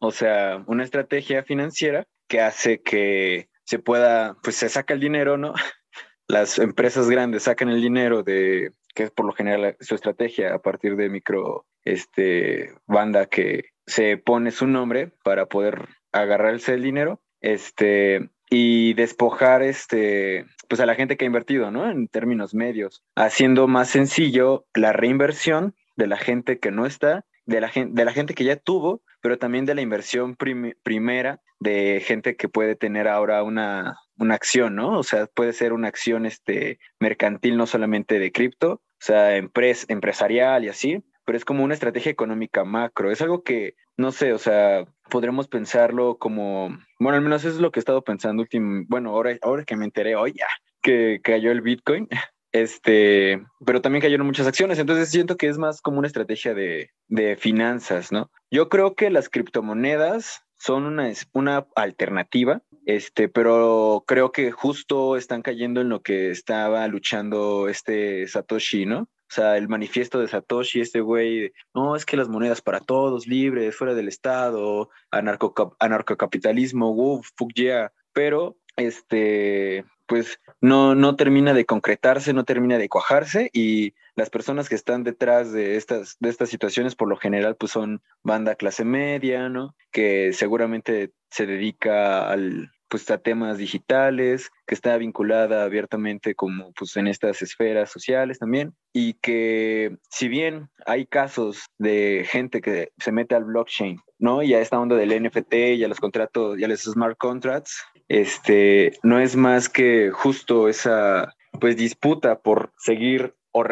O 0.00 0.10
sea, 0.10 0.64
una 0.66 0.82
estrategia 0.82 1.44
financiera 1.44 2.06
que 2.26 2.40
hace 2.40 2.80
que 2.82 3.48
se 3.64 3.78
pueda, 3.78 4.36
pues 4.42 4.56
se 4.56 4.68
saca 4.68 4.94
el 4.94 5.00
dinero, 5.00 5.36
¿no? 5.36 5.54
Las 6.26 6.58
empresas 6.58 7.08
grandes 7.08 7.44
sacan 7.44 7.68
el 7.68 7.82
dinero 7.82 8.22
de 8.22 8.72
que 8.94 9.04
es 9.04 9.10
por 9.10 9.26
lo 9.26 9.32
general 9.32 9.76
su 9.80 9.94
estrategia 9.94 10.54
a 10.54 10.58
partir 10.58 10.96
de 10.96 11.08
micro 11.08 11.66
este, 11.84 12.74
banda 12.86 13.26
que 13.26 13.70
se 13.86 14.16
pone 14.16 14.50
su 14.50 14.66
nombre 14.66 15.12
para 15.24 15.46
poder 15.46 15.88
agarrarse 16.12 16.74
el 16.74 16.82
dinero 16.82 17.20
este, 17.40 18.30
y 18.50 18.94
despojar 18.94 19.62
este, 19.62 20.46
pues 20.68 20.80
a 20.80 20.86
la 20.86 20.94
gente 20.94 21.16
que 21.16 21.24
ha 21.24 21.26
invertido, 21.26 21.70
¿no? 21.70 21.90
En 21.90 22.08
términos 22.08 22.54
medios, 22.54 23.02
haciendo 23.16 23.68
más 23.68 23.88
sencillo 23.88 24.66
la 24.74 24.92
reinversión 24.92 25.74
de 25.96 26.06
la 26.06 26.16
gente 26.16 26.58
que 26.58 26.70
no 26.70 26.86
está, 26.86 27.24
de 27.46 27.60
la 27.60 27.68
gente, 27.68 27.92
de 27.94 28.04
la 28.04 28.12
gente 28.12 28.34
que 28.34 28.44
ya 28.44 28.56
tuvo, 28.56 29.02
pero 29.20 29.38
también 29.38 29.66
de 29.66 29.74
la 29.74 29.82
inversión 29.82 30.36
primera 30.36 31.40
de 31.58 32.02
gente 32.04 32.36
que 32.36 32.48
puede 32.48 32.74
tener 32.74 33.06
ahora 33.06 33.42
una, 33.42 33.98
una 34.20 34.34
acción, 34.34 34.76
¿no? 34.76 34.98
O 34.98 35.02
sea, 35.02 35.26
puede 35.26 35.52
ser 35.52 35.72
una 35.72 35.88
acción 35.88 36.26
este, 36.26 36.78
mercantil, 37.00 37.56
no 37.56 37.66
solamente 37.66 38.18
de 38.18 38.30
cripto, 38.30 38.72
o 38.72 38.82
sea, 38.98 39.36
empresarial 39.36 40.64
y 40.64 40.68
así, 40.68 41.02
pero 41.24 41.36
es 41.36 41.44
como 41.44 41.64
una 41.64 41.74
estrategia 41.74 42.12
económica 42.12 42.64
macro. 42.64 43.10
Es 43.10 43.22
algo 43.22 43.42
que, 43.42 43.74
no 43.96 44.12
sé, 44.12 44.32
o 44.32 44.38
sea, 44.38 44.84
podremos 45.08 45.48
pensarlo 45.48 46.18
como, 46.18 46.68
bueno, 46.98 47.16
al 47.16 47.22
menos 47.22 47.44
eso 47.44 47.54
es 47.54 47.60
lo 47.60 47.70
que 47.70 47.80
he 47.80 47.82
estado 47.82 48.04
pensando 48.04 48.42
último, 48.42 48.84
bueno, 48.88 49.10
ahora, 49.10 49.36
ahora 49.42 49.64
que 49.64 49.76
me 49.76 49.86
enteré 49.86 50.16
hoy 50.16 50.34
que 50.82 51.20
cayó 51.22 51.50
el 51.50 51.62
Bitcoin, 51.62 52.08
este, 52.52 53.42
pero 53.64 53.80
también 53.80 54.02
cayeron 54.02 54.26
muchas 54.26 54.46
acciones, 54.46 54.78
entonces 54.78 55.10
siento 55.10 55.36
que 55.36 55.48
es 55.48 55.56
más 55.56 55.80
como 55.80 55.98
una 55.98 56.08
estrategia 56.08 56.52
de, 56.52 56.90
de 57.08 57.36
finanzas, 57.36 58.12
¿no? 58.12 58.30
Yo 58.50 58.68
creo 58.68 58.94
que 58.94 59.10
las 59.10 59.28
criptomonedas 59.28 60.42
son 60.58 60.84
una, 60.84 61.10
una 61.32 61.66
alternativa, 61.74 62.62
este, 62.86 63.28
pero 63.28 64.04
creo 64.06 64.32
que 64.32 64.50
justo 64.50 65.16
están 65.16 65.42
cayendo 65.42 65.80
en 65.80 65.88
lo 65.88 66.02
que 66.02 66.30
estaba 66.30 66.86
luchando 66.88 67.68
este 67.68 68.26
Satoshi, 68.26 68.86
¿no? 68.86 69.00
O 69.02 69.32
sea, 69.32 69.56
el 69.56 69.68
manifiesto 69.68 70.18
de 70.18 70.26
Satoshi, 70.26 70.80
este 70.80 71.00
güey, 71.00 71.52
no, 71.72 71.94
es 71.94 72.04
que 72.04 72.16
las 72.16 72.28
monedas 72.28 72.62
para 72.62 72.80
todos, 72.80 73.28
libres, 73.28 73.76
fuera 73.76 73.94
del 73.94 74.08
Estado, 74.08 74.90
anarco, 75.12 75.76
anarcocapitalismo, 75.78 76.90
uff, 76.90 77.28
fuck 77.36 77.52
yeah. 77.54 77.92
Pero, 78.12 78.56
este, 78.76 79.84
pues 80.06 80.40
no, 80.60 80.96
no 80.96 81.14
termina 81.14 81.54
de 81.54 81.64
concretarse, 81.64 82.32
no 82.32 82.42
termina 82.42 82.78
de 82.78 82.88
cuajarse 82.88 83.50
y 83.52 83.94
las 84.20 84.28
personas 84.28 84.68
que 84.68 84.74
están 84.74 85.02
detrás 85.02 85.50
de 85.50 85.76
estas, 85.76 86.18
de 86.20 86.28
estas 86.28 86.50
situaciones 86.50 86.94
por 86.94 87.08
lo 87.08 87.16
general 87.16 87.56
pues 87.56 87.72
son 87.72 88.02
banda 88.22 88.54
clase 88.54 88.84
media, 88.84 89.48
¿no? 89.48 89.74
Que 89.90 90.34
seguramente 90.34 91.12
se 91.30 91.46
dedica 91.46 92.28
al, 92.28 92.70
pues 92.90 93.10
a 93.10 93.16
temas 93.16 93.56
digitales, 93.56 94.50
que 94.66 94.74
está 94.74 94.98
vinculada 94.98 95.64
abiertamente 95.64 96.34
como 96.34 96.70
pues 96.72 96.98
en 96.98 97.06
estas 97.06 97.40
esferas 97.40 97.90
sociales 97.90 98.38
también 98.38 98.74
y 98.92 99.14
que 99.14 99.96
si 100.10 100.28
bien 100.28 100.68
hay 100.84 101.06
casos 101.06 101.64
de 101.78 102.26
gente 102.28 102.60
que 102.60 102.92
se 102.98 103.12
mete 103.12 103.34
al 103.34 103.44
blockchain, 103.44 104.00
¿no? 104.18 104.42
Y 104.42 104.52
a 104.52 104.60
esta 104.60 104.78
onda 104.78 104.96
del 104.96 105.18
NFT 105.22 105.54
y 105.54 105.84
a 105.84 105.88
los 105.88 105.98
contratos 105.98 106.58
y 106.58 106.66
los 106.66 106.82
smart 106.82 107.16
contracts, 107.16 107.82
este 108.08 108.92
no 109.02 109.18
es 109.18 109.34
más 109.34 109.70
que 109.70 110.10
justo 110.10 110.68
esa 110.68 111.32
pues 111.58 111.78
disputa 111.78 112.40
por 112.40 112.70
seguir 112.76 113.34
o, 113.52 113.64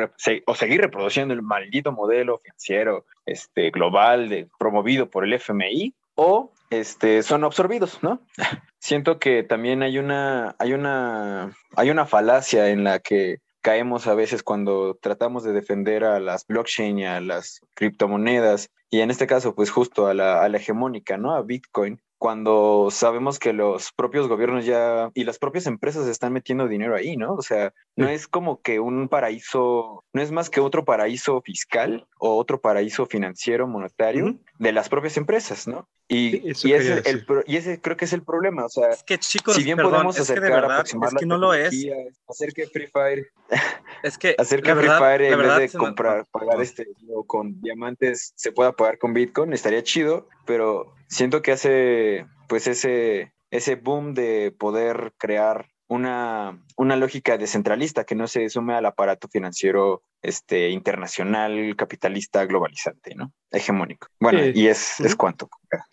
o, 0.47 0.55
seguir 0.55 0.81
reproduciendo 0.81 1.35
el 1.35 1.43
maldito 1.43 1.93
modelo 1.93 2.39
financiero 2.39 3.05
este, 3.27 3.71
global 3.71 4.29
de, 4.29 4.49
promovido 4.59 5.09
por 5.11 5.25
el 5.25 5.33
FMI 5.35 5.95
o 6.15 6.53
este, 6.71 7.23
son 7.23 7.45
absorbidos, 7.45 8.03
¿no? 8.03 8.21
Siento 8.79 9.19
que 9.19 9.43
también 9.43 9.83
hay 9.83 9.99
una, 9.99 10.55
hay 10.59 10.73
una, 10.73 11.53
hay 11.77 11.91
una 11.91 12.07
falacia 12.07 12.71
en 12.71 12.85
la 12.85 12.99
que 12.99 13.39
caemos 13.61 14.07
a 14.07 14.15
veces 14.15 14.43
cuando 14.43 14.95
tratamos 15.01 15.45
de 15.45 15.53
defender 15.53 16.05
a 16.05 16.21
las 16.21 16.47
blockchain 16.47 16.99
y 16.99 17.07
a 17.07 17.21
las 17.21 17.61
criptomonedas, 17.75 18.71
y 18.91 19.01
en 19.01 19.11
este 19.11 19.27
caso, 19.27 19.55
pues 19.55 19.71
justo 19.71 20.07
a 20.07 20.15
la, 20.15 20.43
a 20.43 20.49
la 20.49 20.57
hegemónica, 20.57 21.19
¿no? 21.19 21.35
A 21.35 21.43
Bitcoin, 21.43 22.01
cuando 22.19 22.89
sabemos 22.91 23.39
que 23.39 23.53
los 23.53 23.93
propios 23.93 24.27
gobiernos 24.29 24.67
ya 24.67 25.11
y 25.15 25.25
las 25.25 25.39
propias 25.39 25.67
empresas 25.67 26.07
están 26.09 26.33
metiendo 26.33 26.67
dinero 26.67 26.97
ahí, 26.97 27.17
¿no? 27.17 27.35
O 27.35 27.43
sea, 27.43 27.73
no 27.95 28.09
es 28.09 28.27
como 28.27 28.61
que 28.61 28.81
un 28.81 29.09
paraíso, 29.09 30.05
no 30.13 30.21
es 30.21 30.33
más 30.33 30.51
que 30.51 30.61
otro 30.61 30.85
paraíso 30.85 31.41
fiscal 31.43 32.07
o 32.19 32.37
otro 32.37 32.61
paraíso 32.61 33.07
financiero 33.07 33.69
monetario 33.69 34.37
de 34.59 34.73
las 34.73 34.89
propias 34.89 35.17
empresas, 35.17 35.69
¿no? 35.69 35.89
Y, 36.11 36.49
y, 36.49 36.73
ese, 36.73 37.03
el, 37.05 37.27
y, 37.47 37.57
ese, 37.57 37.81
creo 37.83 37.97
que 37.97 38.07
es 38.07 38.15
el 38.15 38.23
problema, 38.23 38.65
o 38.65 38.69
sea, 38.71 38.89
es 38.89 39.03
que 39.03 39.19
chicos, 39.19 39.55
si 39.55 39.63
bien 39.63 39.77
podemos 39.77 40.19
acercar, 40.19 40.49
que 40.49 40.55
verdad, 40.55 40.85
es 40.87 41.15
que 41.19 41.27
no 41.27 41.37
lo 41.37 41.53
es. 41.53 41.87
hacer 42.27 42.55
que 42.55 42.67
Free 42.67 42.87
Fire, 42.87 43.31
es 44.03 44.17
que 44.17 44.35
hacer 44.39 44.63
que 44.63 44.75
Free 44.75 44.89
Fire 44.89 45.21
en 45.21 45.39
vez 45.39 45.73
de 45.73 45.79
comprar, 45.79 46.25
pagar 46.31 46.63
este 46.63 46.89
con 47.27 47.61
diamantes 47.61 48.33
se 48.37 48.53
pueda 48.53 48.73
pagar 48.73 48.97
con 48.97 49.13
Bitcoin, 49.13 49.53
estaría 49.53 49.83
chido, 49.83 50.27
pero 50.47 50.95
siento 51.09 51.43
que 51.43 51.53
hace 51.53 52.27
pues 52.49 52.67
ese, 52.67 53.33
ese 53.51 53.77
boom 53.77 54.15
de 54.15 54.55
poder 54.57 55.13
crear 55.19 55.69
una, 55.89 56.63
una 56.77 56.97
lógica 56.97 57.39
descentralista 57.39 58.05
que 58.05 58.15
no 58.15 58.29
se 58.29 58.49
sume 58.51 58.75
al 58.75 58.87
aparato 58.87 59.29
financiero 59.29 60.03
este, 60.23 60.71
internacional, 60.71 61.75
capitalista, 61.77 62.45
globalizante, 62.45 63.15
¿no? 63.15 63.33
Hegemónico. 63.51 64.09
Bueno, 64.21 64.41
y 64.53 64.69
es, 64.69 65.01
es 65.01 65.17
cuanto. 65.17 65.49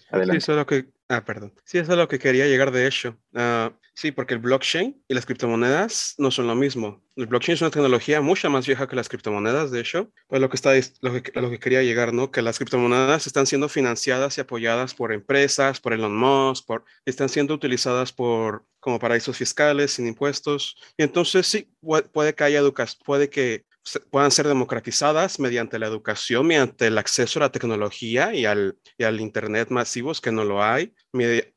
Adelante. 0.09 0.33
Sí, 0.33 0.37
eso 0.37 0.51
es 0.51 0.57
lo 0.57 0.65
que, 0.65 0.85
ah, 1.09 1.23
perdón. 1.23 1.53
Sí, 1.63 1.77
eso 1.77 1.91
es 1.91 1.97
lo 1.97 2.07
que 2.07 2.19
quería 2.19 2.47
llegar 2.47 2.71
de 2.71 2.87
hecho. 2.87 3.17
Uh, 3.33 3.71
sí, 3.93 4.11
porque 4.11 4.33
el 4.33 4.39
blockchain 4.39 5.03
y 5.07 5.13
las 5.13 5.25
criptomonedas 5.25 6.15
no 6.17 6.31
son 6.31 6.47
lo 6.47 6.55
mismo. 6.55 7.03
El 7.15 7.27
blockchain 7.27 7.55
es 7.55 7.61
una 7.61 7.71
tecnología 7.71 8.21
mucho 8.21 8.49
más 8.49 8.67
vieja 8.67 8.87
que 8.87 8.95
las 8.95 9.09
criptomonedas, 9.09 9.71
de 9.71 9.79
hecho. 9.79 10.11
Pues 10.27 10.41
lo 10.41 10.49
que, 10.49 10.55
está, 10.55 10.73
lo 11.01 11.21
que, 11.21 11.31
lo 11.39 11.49
que 11.49 11.59
quería 11.59 11.83
llegar, 11.83 12.13
¿no? 12.13 12.31
Que 12.31 12.41
las 12.41 12.57
criptomonedas 12.57 13.27
están 13.27 13.45
siendo 13.45 13.69
financiadas 13.69 14.37
y 14.37 14.41
apoyadas 14.41 14.93
por 14.93 15.13
empresas, 15.13 15.79
por 15.79 15.93
Elon 15.93 16.15
Musk, 16.15 16.65
por, 16.65 16.85
están 17.05 17.29
siendo 17.29 17.53
utilizadas 17.53 18.11
por, 18.11 18.65
como 18.79 18.99
paraísos 18.99 19.37
fiscales, 19.37 19.91
sin 19.91 20.07
impuestos. 20.07 20.75
Y 20.97 21.03
entonces 21.03 21.47
sí, 21.47 21.71
puede 22.11 22.33
que 22.35 22.43
haya 22.43 22.59
educación, 22.59 23.01
puede 23.05 23.29
que 23.29 23.65
puedan 24.09 24.31
ser 24.31 24.47
democratizadas 24.47 25.39
mediante 25.39 25.79
la 25.79 25.87
educación, 25.87 26.47
mediante 26.47 26.87
el 26.87 26.97
acceso 26.97 27.39
a 27.39 27.43
la 27.43 27.51
tecnología 27.51 28.33
y 28.33 28.45
al, 28.45 28.77
y 28.97 29.03
al 29.03 29.21
Internet 29.21 29.69
masivos, 29.69 30.21
que 30.21 30.31
no 30.31 30.43
lo 30.43 30.63
hay, 30.63 30.93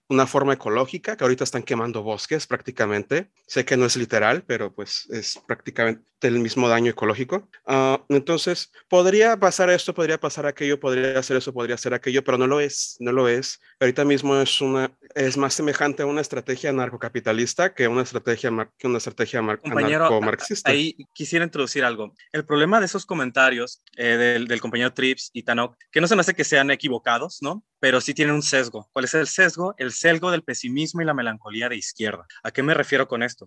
una 0.09 0.27
forma 0.27 0.55
ecológica, 0.55 1.17
que 1.17 1.25
ahorita 1.25 1.45
están 1.45 1.63
quemando 1.63 2.03
bosques 2.03 2.47
prácticamente. 2.47 3.31
Sé 3.47 3.65
que 3.65 3.77
no 3.77 3.87
es 3.87 3.97
literal, 3.97 4.43
pero 4.47 4.75
pues 4.75 5.07
es 5.11 5.39
prácticamente 5.47 6.05
el 6.23 6.39
mismo 6.41 6.69
daño 6.69 6.91
ecológico. 6.91 7.49
Ah, 7.67 8.03
entonces, 8.09 8.73
podría 8.89 9.37
pasar 9.39 9.71
esto, 9.71 9.95
podría 9.95 10.19
pasar 10.19 10.47
aquello, 10.47 10.81
podría 10.81 11.19
hacer 11.19 11.37
eso, 11.37 11.53
podría 11.53 11.77
hacer 11.77 11.95
aquello, 11.95 12.25
pero 12.25 12.39
no 12.39 12.47
lo 12.47 12.61
es, 12.61 12.97
no 13.01 13.13
lo 13.13 13.29
es. 13.29 13.61
Ahorita 13.81 14.05
mismo 14.05 14.37
es, 14.37 14.61
una, 14.61 14.91
es 15.15 15.37
más 15.37 15.55
semejante 15.55 16.03
a 16.03 16.07
una 16.07 16.21
estrategia 16.21 16.73
narcocapitalista 16.73 17.75
que 17.75 17.87
una 17.87 18.03
estrategia, 18.03 18.51
que 18.79 18.87
una 18.87 18.99
estrategia 18.99 19.43
marxista 19.43 20.71
Ahí 20.71 20.97
quisiera 21.13 21.45
introducir 21.45 21.85
algo. 21.85 22.15
El 22.33 22.45
problema 22.45 22.81
de 22.81 22.87
esos 22.87 23.07
comentarios 23.07 23.83
eh, 23.97 24.17
del, 24.17 24.49
del 24.49 24.61
compañero 24.61 24.93
Trips 24.93 25.31
y 25.33 25.43
Tanok, 25.43 25.77
que 25.91 26.01
no 26.01 26.09
se 26.09 26.17
me 26.17 26.21
hace 26.21 26.35
que 26.35 26.45
sean 26.45 26.71
equivocados, 26.71 27.39
¿no? 27.43 27.65
Pero 27.81 28.01
sí 28.01 28.15
tienen 28.15 28.35
un 28.35 28.43
sesgo. 28.43 28.89
¿Cuál 28.93 29.05
es 29.05 29.15
el 29.15 29.29
sesgo? 29.29 29.75
El 29.79 29.93
sesgo 29.99 30.31
del 30.31 30.43
pesimismo 30.43 31.01
y 31.03 31.05
la 31.05 31.15
melancolía 31.15 31.69
de 31.69 31.77
izquierda. 31.77 32.27
¿A 32.43 32.51
qué 32.51 32.63
me 32.63 32.75
refiero 32.75 33.09
con 33.09 33.23
esto? 33.23 33.45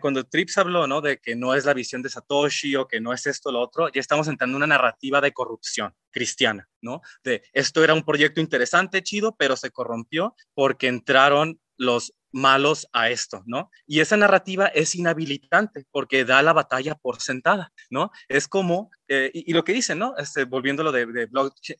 cuando 0.00 0.24
Trips 0.24 0.58
habló, 0.58 0.86
¿no? 0.86 1.00
De 1.00 1.18
que 1.18 1.36
no 1.36 1.54
es 1.54 1.64
la 1.64 1.74
visión 1.74 2.02
de 2.02 2.08
Satoshi 2.08 2.76
o 2.76 2.86
que 2.86 3.00
no 3.00 3.12
es 3.12 3.26
esto 3.26 3.52
lo 3.52 3.60
otro, 3.60 3.88
ya 3.88 4.00
estamos 4.00 4.28
entrando 4.28 4.56
en 4.56 4.62
una 4.62 4.74
narrativa 4.74 5.20
de 5.20 5.32
corrupción 5.32 5.94
cristiana, 6.10 6.68
¿no? 6.80 7.00
De 7.24 7.42
esto 7.52 7.84
era 7.84 7.94
un 7.94 8.04
proyecto 8.04 8.40
interesante, 8.40 9.02
chido, 9.02 9.36
pero 9.36 9.56
se 9.56 9.70
corrompió 9.70 10.34
porque 10.54 10.88
entraron 10.88 11.60
los 11.76 12.12
malos 12.32 12.86
a 12.92 13.10
esto, 13.10 13.42
¿no? 13.46 13.70
Y 13.86 14.00
esa 14.00 14.16
narrativa 14.16 14.66
es 14.66 14.94
inhabilitante 14.94 15.86
porque 15.90 16.24
da 16.24 16.42
la 16.42 16.52
batalla 16.52 16.94
por 16.94 17.20
sentada, 17.20 17.72
¿no? 17.90 18.10
Es 18.28 18.48
como, 18.48 18.90
eh, 19.12 19.28
y, 19.34 19.52
lo 19.52 19.64
que 19.64 19.72
dicen, 19.72 19.98
¿no? 19.98 20.16
Este, 20.16 20.44
volviendo 20.44 20.84
lo 20.84 20.92
de, 20.92 21.04
de 21.04 21.28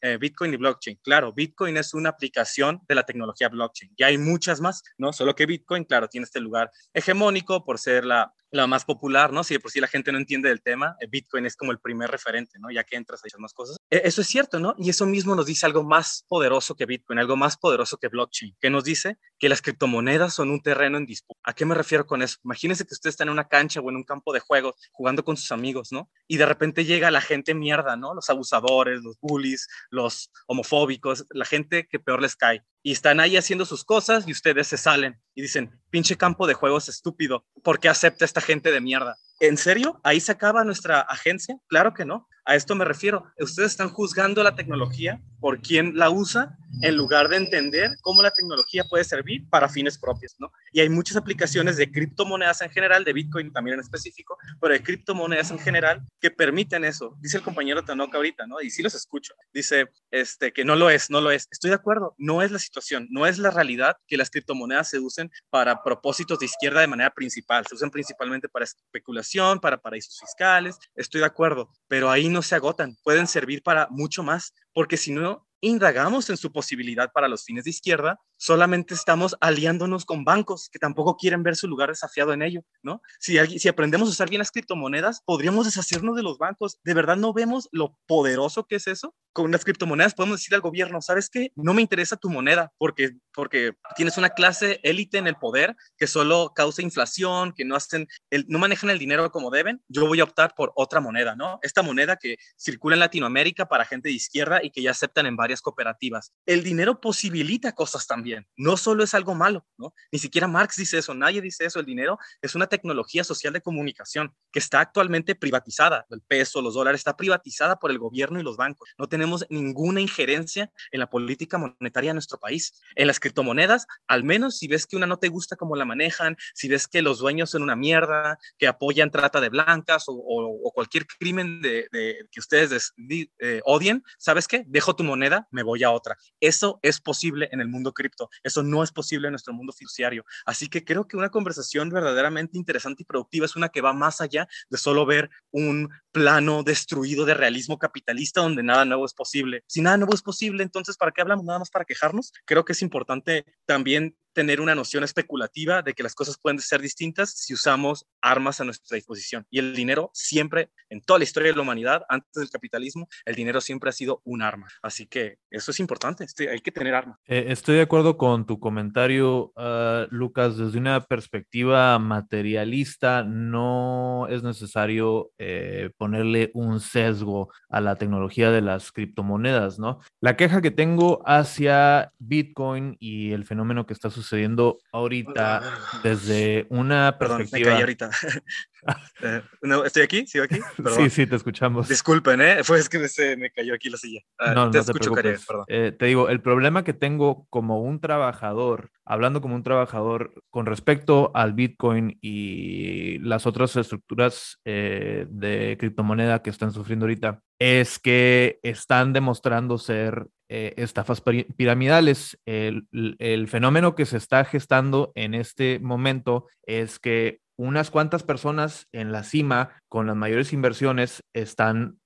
eh, 0.02 0.16
Bitcoin 0.16 0.52
y 0.52 0.56
blockchain. 0.56 0.98
Claro, 1.00 1.32
Bitcoin 1.32 1.76
es 1.76 1.94
una 1.94 2.08
aplicación 2.08 2.80
de 2.88 2.96
la 2.96 3.04
tecnología 3.04 3.48
blockchain. 3.48 3.92
Y 3.96 4.02
hay 4.02 4.18
muchas 4.18 4.60
más, 4.60 4.82
¿no? 4.98 5.12
Solo 5.12 5.36
que 5.36 5.46
Bitcoin, 5.46 5.84
claro, 5.84 6.08
tiene 6.08 6.24
este 6.24 6.40
lugar 6.40 6.72
hegemónico 6.92 7.64
por 7.64 7.78
ser 7.78 8.04
la, 8.04 8.34
la 8.50 8.66
más 8.66 8.84
popular, 8.84 9.32
¿no? 9.32 9.44
Si 9.44 9.54
de 9.54 9.60
por 9.60 9.70
sí 9.70 9.80
la 9.80 9.86
gente 9.86 10.10
no 10.10 10.18
entiende 10.18 10.48
del 10.48 10.60
tema, 10.60 10.96
eh, 11.00 11.06
Bitcoin 11.08 11.46
es 11.46 11.56
como 11.56 11.72
el 11.72 11.78
primer 11.78 12.10
referente, 12.10 12.58
¿no? 12.58 12.68
Ya 12.70 12.82
que 12.84 12.96
entras 12.96 13.22
a 13.22 13.28
esas 13.28 13.38
más 13.38 13.52
cosas. 13.52 13.76
E, 13.88 14.02
eso 14.04 14.22
es 14.22 14.26
cierto, 14.26 14.58
¿no? 14.58 14.74
Y 14.78 14.90
eso 14.90 15.06
mismo 15.06 15.36
nos 15.36 15.46
dice 15.46 15.66
algo 15.66 15.84
más 15.84 16.24
poderoso 16.28 16.74
que 16.74 16.86
Bitcoin, 16.86 17.20
algo 17.20 17.36
más 17.36 17.56
poderoso 17.56 17.96
que 17.98 18.08
blockchain, 18.08 18.56
que 18.60 18.70
nos 18.70 18.84
dice 18.84 19.18
que 19.38 19.48
las 19.48 19.62
criptomonedas 19.62 20.34
son 20.34 20.50
un 20.50 20.62
terreno 20.62 20.98
en 20.98 21.06
disputa. 21.06 21.40
¿A 21.44 21.52
qué 21.52 21.64
me 21.64 21.74
refiero 21.74 22.06
con 22.06 22.22
eso? 22.22 22.38
Imagínense 22.44 22.84
que 22.84 22.94
usted 22.94 23.10
está 23.10 23.22
en 23.22 23.30
una 23.30 23.46
cancha 23.46 23.80
o 23.80 23.88
en 23.88 23.96
un 23.96 24.04
campo 24.04 24.32
de 24.32 24.40
juego 24.40 24.74
jugando 24.90 25.24
con 25.24 25.36
sus 25.36 25.52
amigos, 25.52 25.92
¿no? 25.92 26.10
Y 26.26 26.36
de 26.36 26.46
repente 26.46 26.84
llega 26.84 27.10
la 27.12 27.19
gente 27.20 27.54
mierda, 27.54 27.96
¿no? 27.96 28.14
Los 28.14 28.30
abusadores, 28.30 29.02
los 29.02 29.18
bullies, 29.20 29.68
los 29.90 30.30
homofóbicos, 30.46 31.26
la 31.30 31.44
gente 31.44 31.86
que 31.88 31.98
peor 31.98 32.22
les 32.22 32.36
cae 32.36 32.64
y 32.82 32.92
están 32.92 33.20
ahí 33.20 33.36
haciendo 33.36 33.66
sus 33.66 33.84
cosas 33.84 34.26
y 34.26 34.32
ustedes 34.32 34.68
se 34.68 34.76
salen 34.76 35.20
y 35.34 35.42
dicen, 35.42 35.78
pinche 35.90 36.16
campo 36.16 36.46
de 36.46 36.54
juegos 36.54 36.88
estúpido, 36.88 37.44
¿por 37.62 37.78
qué 37.78 37.88
acepta 37.88 38.24
esta 38.24 38.40
gente 38.40 38.72
de 38.72 38.80
mierda? 38.80 39.16
¿En 39.40 39.56
serio? 39.56 40.00
¿Ahí 40.02 40.20
se 40.20 40.32
acaba 40.32 40.64
nuestra 40.64 41.00
agencia? 41.00 41.58
Claro 41.66 41.94
que 41.94 42.04
no. 42.04 42.28
A 42.50 42.56
esto 42.56 42.74
me 42.74 42.84
refiero. 42.84 43.32
Ustedes 43.38 43.70
están 43.70 43.90
juzgando 43.90 44.42
la 44.42 44.56
tecnología 44.56 45.22
por 45.38 45.60
quién 45.60 45.96
la 45.96 46.10
usa 46.10 46.58
en 46.82 46.96
lugar 46.96 47.28
de 47.28 47.36
entender 47.36 47.92
cómo 48.02 48.22
la 48.22 48.30
tecnología 48.30 48.84
puede 48.84 49.04
servir 49.04 49.48
para 49.48 49.68
fines 49.68 49.98
propios, 49.98 50.34
¿no? 50.38 50.52
Y 50.72 50.80
hay 50.80 50.88
muchas 50.88 51.16
aplicaciones 51.16 51.76
de 51.76 51.90
criptomonedas 51.90 52.60
en 52.62 52.70
general, 52.70 53.04
de 53.04 53.12
Bitcoin 53.12 53.52
también 53.52 53.74
en 53.74 53.80
específico, 53.80 54.36
pero 54.60 54.74
de 54.74 54.82
criptomonedas 54.82 55.50
en 55.50 55.58
general 55.58 56.02
que 56.20 56.30
permiten 56.30 56.84
eso. 56.84 57.16
Dice 57.20 57.38
el 57.38 57.42
compañero 57.42 57.84
Tanoka 57.84 58.16
ahorita, 58.16 58.46
¿no? 58.46 58.60
Y 58.60 58.70
sí 58.70 58.82
los 58.82 58.94
escucho. 58.94 59.34
Dice 59.52 59.88
este, 60.10 60.52
que 60.52 60.64
no 60.64 60.76
lo 60.76 60.90
es, 60.90 61.10
no 61.10 61.20
lo 61.20 61.30
es. 61.30 61.46
Estoy 61.50 61.70
de 61.70 61.76
acuerdo, 61.76 62.14
no 62.18 62.42
es 62.42 62.50
la 62.50 62.58
situación, 62.58 63.06
no 63.10 63.26
es 63.26 63.38
la 63.38 63.50
realidad 63.50 63.96
que 64.06 64.16
las 64.16 64.30
criptomonedas 64.30 64.90
se 64.90 64.98
usen 64.98 65.30
para 65.50 65.82
propósitos 65.82 66.38
de 66.38 66.46
izquierda 66.46 66.80
de 66.80 66.88
manera 66.88 67.10
principal. 67.10 67.64
Se 67.66 67.74
usan 67.74 67.90
principalmente 67.90 68.48
para 68.48 68.64
especulación, 68.64 69.60
para 69.60 69.80
paraísos 69.80 70.18
fiscales. 70.18 70.78
Estoy 70.94 71.20
de 71.20 71.26
acuerdo, 71.26 71.70
pero 71.88 72.10
ahí 72.10 72.28
no 72.28 72.39
se 72.42 72.54
agotan. 72.54 72.96
Pueden 73.02 73.26
servir 73.26 73.62
para 73.62 73.88
mucho 73.90 74.22
más, 74.22 74.54
porque 74.72 74.96
si 74.96 75.12
no 75.12 75.46
indagamos 75.60 76.30
en 76.30 76.36
su 76.36 76.52
posibilidad 76.52 77.12
para 77.12 77.28
los 77.28 77.44
fines 77.44 77.64
de 77.64 77.70
izquierda, 77.70 78.18
solamente 78.40 78.94
estamos 78.94 79.36
aliándonos 79.40 80.06
con 80.06 80.24
bancos 80.24 80.70
que 80.72 80.78
tampoco 80.78 81.16
quieren 81.16 81.42
ver 81.42 81.56
su 81.56 81.68
lugar 81.68 81.90
desafiado 81.90 82.32
en 82.32 82.40
ello, 82.40 82.62
¿no? 82.82 83.02
Si, 83.18 83.36
si 83.58 83.68
aprendemos 83.68 84.08
a 84.08 84.12
usar 84.12 84.30
bien 84.30 84.38
las 84.38 84.50
criptomonedas, 84.50 85.20
podríamos 85.26 85.66
deshacernos 85.66 86.16
de 86.16 86.22
los 86.22 86.38
bancos. 86.38 86.78
¿De 86.82 86.94
verdad 86.94 87.16
no 87.16 87.34
vemos 87.34 87.68
lo 87.70 87.98
poderoso 88.06 88.64
que 88.64 88.76
es 88.76 88.86
eso? 88.86 89.14
Con 89.32 89.52
las 89.52 89.64
criptomonedas 89.64 90.14
podemos 90.14 90.38
decir 90.38 90.54
al 90.54 90.62
gobierno, 90.62 91.02
¿sabes 91.02 91.28
qué? 91.28 91.52
No 91.54 91.74
me 91.74 91.82
interesa 91.82 92.16
tu 92.16 92.30
moneda 92.30 92.72
porque, 92.78 93.10
porque 93.34 93.74
tienes 93.94 94.16
una 94.16 94.30
clase 94.30 94.80
élite 94.82 95.18
en 95.18 95.26
el 95.26 95.36
poder 95.36 95.76
que 95.98 96.06
solo 96.06 96.52
causa 96.54 96.82
inflación, 96.82 97.52
que 97.52 97.66
no, 97.66 97.76
hacen 97.76 98.08
el, 98.30 98.46
no 98.48 98.58
manejan 98.58 98.88
el 98.88 98.98
dinero 98.98 99.30
como 99.30 99.50
deben. 99.50 99.82
Yo 99.88 100.06
voy 100.06 100.20
a 100.20 100.24
optar 100.24 100.54
por 100.56 100.72
otra 100.74 101.00
moneda, 101.00 101.36
¿no? 101.36 101.58
Esta 101.62 101.82
moneda 101.82 102.16
que 102.16 102.36
circula 102.56 102.96
en 102.96 103.00
Latinoamérica 103.00 103.66
para 103.66 103.84
gente 103.84 104.08
de 104.08 104.14
izquierda 104.14 104.60
y 104.62 104.70
que 104.70 104.82
ya 104.82 104.92
aceptan 104.92 105.26
en 105.26 105.36
varias 105.36 105.60
cooperativas. 105.60 106.32
El 106.46 106.64
dinero 106.64 107.00
posibilita 107.00 107.72
cosas 107.74 108.06
también, 108.06 108.29
no 108.56 108.76
solo 108.76 109.04
es 109.04 109.14
algo 109.14 109.34
malo. 109.34 109.66
Ni 110.12 110.18
siquiera 110.18 110.46
Marx 110.46 110.76
dice 110.76 110.98
eso, 110.98 111.14
nadie 111.14 111.40
dice 111.40 111.64
eso, 111.64 111.80
el 111.80 111.86
dinero 111.86 112.18
es 112.42 112.54
una 112.54 112.66
tecnología 112.66 113.24
social 113.24 113.52
de 113.52 113.60
comunicación 113.60 114.34
que 114.52 114.58
está 114.58 114.80
actualmente 114.80 115.34
privatizada, 115.34 116.06
el 116.10 116.20
peso, 116.22 116.60
los 116.60 116.74
dólares, 116.74 117.00
está 117.00 117.16
privatizada 117.16 117.78
por 117.78 117.90
el 117.90 117.98
gobierno 117.98 118.40
y 118.40 118.42
los 118.42 118.56
bancos. 118.56 118.88
No 118.98 119.08
tenemos 119.08 119.46
ninguna 119.48 120.00
injerencia 120.00 120.70
en 120.90 121.00
la 121.00 121.08
política 121.08 121.58
monetaria 121.58 122.10
de 122.10 122.14
nuestro 122.14 122.38
país. 122.38 122.80
En 122.94 123.06
las 123.06 123.20
criptomonedas, 123.20 123.86
al 124.06 124.24
menos 124.24 124.58
si 124.58 124.68
ves 124.68 124.86
que 124.86 124.96
una 124.96 125.06
no 125.06 125.18
te 125.18 125.28
gusta 125.28 125.56
cómo 125.56 125.76
la 125.76 125.84
manejan, 125.84 126.36
si 126.54 126.68
ves 126.68 126.86
que 126.88 127.02
los 127.02 127.18
dueños 127.18 127.50
son 127.50 127.62
una 127.62 127.76
mierda, 127.76 128.38
que 128.58 128.66
apoyan 128.66 129.10
trata 129.10 129.40
de 129.40 129.48
blancas 129.48 130.04
o, 130.06 130.70
cualquier 130.74 131.06
crimen 131.06 131.60
que 131.62 132.40
ustedes 132.40 132.92
eh, 133.08 133.60
odien, 133.64 134.02
¿sabes 134.18 134.46
qué? 134.46 134.64
Dejo 134.66 134.94
tu 134.94 135.04
moneda, 135.04 135.48
me 135.50 135.62
voy 135.62 135.84
a 135.84 135.90
otra. 135.90 136.16
Eso 136.40 136.78
es 136.82 137.00
posible 137.00 137.48
en 137.52 137.60
el 137.60 137.68
mundo 137.68 137.92
cripto. 137.92 138.19
Eso 138.42 138.62
no 138.62 138.82
es 138.82 138.92
posible 138.92 139.28
en 139.28 139.32
nuestro 139.32 139.54
mundo 139.54 139.72
fiduciario. 139.72 140.24
Así 140.44 140.68
que 140.68 140.84
creo 140.84 141.06
que 141.06 141.16
una 141.16 141.30
conversación 141.30 141.88
verdaderamente 141.88 142.58
interesante 142.58 143.02
y 143.02 143.06
productiva 143.06 143.46
es 143.46 143.56
una 143.56 143.68
que 143.68 143.80
va 143.80 143.92
más 143.92 144.20
allá 144.20 144.48
de 144.68 144.78
solo 144.78 145.06
ver 145.06 145.30
un 145.50 145.88
plano 146.12 146.62
destruido 146.62 147.24
de 147.24 147.34
realismo 147.34 147.78
capitalista 147.78 148.40
donde 148.40 148.62
nada 148.62 148.84
nuevo 148.84 149.04
es 149.04 149.14
posible. 149.14 149.64
Si 149.66 149.80
nada 149.80 149.96
nuevo 149.96 150.14
es 150.14 150.22
posible, 150.22 150.62
entonces 150.62 150.96
¿para 150.96 151.12
qué 151.12 151.20
hablamos? 151.20 151.44
Nada 151.44 151.58
más 151.58 151.70
para 151.70 151.84
quejarnos. 151.84 152.32
Creo 152.44 152.64
que 152.64 152.72
es 152.72 152.82
importante 152.82 153.44
también 153.66 154.16
tener 154.32 154.60
una 154.60 154.74
noción 154.74 155.04
especulativa 155.04 155.82
de 155.82 155.94
que 155.94 156.02
las 156.02 156.14
cosas 156.14 156.38
pueden 156.40 156.60
ser 156.60 156.80
distintas 156.80 157.30
si 157.30 157.54
usamos 157.54 158.06
armas 158.20 158.60
a 158.60 158.64
nuestra 158.64 158.94
disposición. 158.94 159.46
Y 159.50 159.58
el 159.58 159.74
dinero 159.74 160.10
siempre, 160.14 160.70
en 160.88 161.00
toda 161.00 161.18
la 161.18 161.24
historia 161.24 161.50
de 161.50 161.56
la 161.56 161.62
humanidad, 161.62 162.02
antes 162.08 162.30
del 162.34 162.50
capitalismo, 162.50 163.08
el 163.24 163.34
dinero 163.34 163.60
siempre 163.60 163.90
ha 163.90 163.92
sido 163.92 164.20
un 164.24 164.42
arma. 164.42 164.68
Así 164.82 165.06
que 165.06 165.38
eso 165.50 165.70
es 165.70 165.80
importante, 165.80 166.24
este, 166.24 166.50
hay 166.50 166.60
que 166.60 166.72
tener 166.72 166.94
armas. 166.94 167.18
Eh, 167.26 167.46
estoy 167.48 167.76
de 167.76 167.82
acuerdo 167.82 168.16
con 168.16 168.46
tu 168.46 168.60
comentario, 168.60 169.52
uh, 169.56 170.06
Lucas. 170.10 170.56
Desde 170.56 170.78
una 170.78 171.00
perspectiva 171.00 171.98
materialista, 171.98 173.24
no 173.24 174.26
es 174.28 174.42
necesario 174.42 175.32
eh, 175.38 175.90
ponerle 176.00 176.50
un 176.54 176.80
sesgo 176.80 177.52
a 177.68 177.82
la 177.82 177.96
tecnología 177.96 178.50
de 178.50 178.62
las 178.62 178.90
criptomonedas, 178.90 179.78
¿no? 179.78 180.00
La 180.22 180.34
queja 180.34 180.62
que 180.62 180.70
tengo 180.70 181.22
hacia 181.26 182.14
Bitcoin 182.18 182.96
y 182.98 183.32
el 183.32 183.44
fenómeno 183.44 183.84
que 183.84 183.92
está 183.92 184.08
sucediendo 184.08 184.78
ahorita 184.92 185.60
desde 186.02 186.66
una 186.70 187.18
perspectiva. 187.18 187.50
Perdón, 187.50 187.74
me 187.74 187.80
ahorita. 187.80 188.10
Eh, 189.22 189.42
¿Estoy 189.84 190.02
aquí? 190.02 190.26
¿Sigo 190.26 190.44
aquí? 190.44 190.58
Sí, 190.96 191.10
sí, 191.10 191.26
te 191.26 191.36
escuchamos. 191.36 191.88
Disculpen, 191.88 192.40
¿eh? 192.40 192.64
Fue 192.64 192.78
es 192.78 192.88
que 192.88 193.06
se 193.08 193.36
me 193.36 193.50
cayó 193.50 193.74
aquí 193.74 193.90
la 193.90 193.98
silla. 193.98 194.22
Ah, 194.38 194.54
no, 194.54 194.70
te 194.70 194.78
no 194.78 194.82
escucho, 194.82 195.12
te 195.12 195.22
perdón. 195.22 195.64
Eh, 195.68 195.92
te 195.96 196.06
digo, 196.06 196.30
el 196.30 196.40
problema 196.40 196.84
que 196.84 196.94
tengo 196.94 197.46
como 197.50 197.82
un 197.82 198.00
trabajador, 198.00 198.90
hablando 199.04 199.42
como 199.42 199.54
un 199.56 199.62
trabajador 199.62 200.32
con 200.48 200.64
respecto 200.64 201.30
al 201.34 201.52
Bitcoin 201.52 202.18
y 202.22 203.18
las 203.18 203.46
otras 203.46 203.76
estructuras 203.76 204.58
eh, 204.64 205.26
de 205.28 205.76
criptomoneda 205.78 206.42
que 206.42 206.50
están 206.50 206.72
sufriendo 206.72 207.04
ahorita, 207.04 207.42
es 207.58 207.98
que 207.98 208.58
están 208.62 209.12
demostrando 209.12 209.76
ser 209.76 210.28
eh, 210.48 210.74
estafas 210.78 211.22
piramidales. 211.56 212.36
El, 212.44 212.88
el, 212.90 213.46
fenómeno 213.48 213.94
que 213.94 214.06
se 214.06 214.16
está 214.16 214.44
gestando 214.44 215.12
en 215.14 215.34
este 215.34 215.78
momento 215.78 216.48
es 216.64 216.98
que 216.98 217.40
unas 217.60 217.90
cuantas 217.90 218.22
personas 218.22 218.88
en 218.92 219.12
la 219.12 219.22
cima 219.22 219.70
con 219.88 220.06
las 220.06 220.16
mayores 220.16 220.54
inversiones 220.54 221.22
están, 221.34 221.98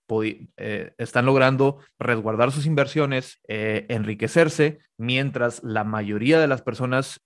eh, 0.57 0.93
están 0.99 1.27
logrando 1.27 1.79
resguardar 1.99 2.51
sus 2.51 2.67
inversiones, 2.67 3.41
eh, 3.47 3.87
enriquecerse, 3.89 4.81
mientras 4.99 5.63
la 5.63 5.85
mayoría 5.85 6.41
de 6.41 6.49
las 6.49 6.63
personas, 6.63 7.21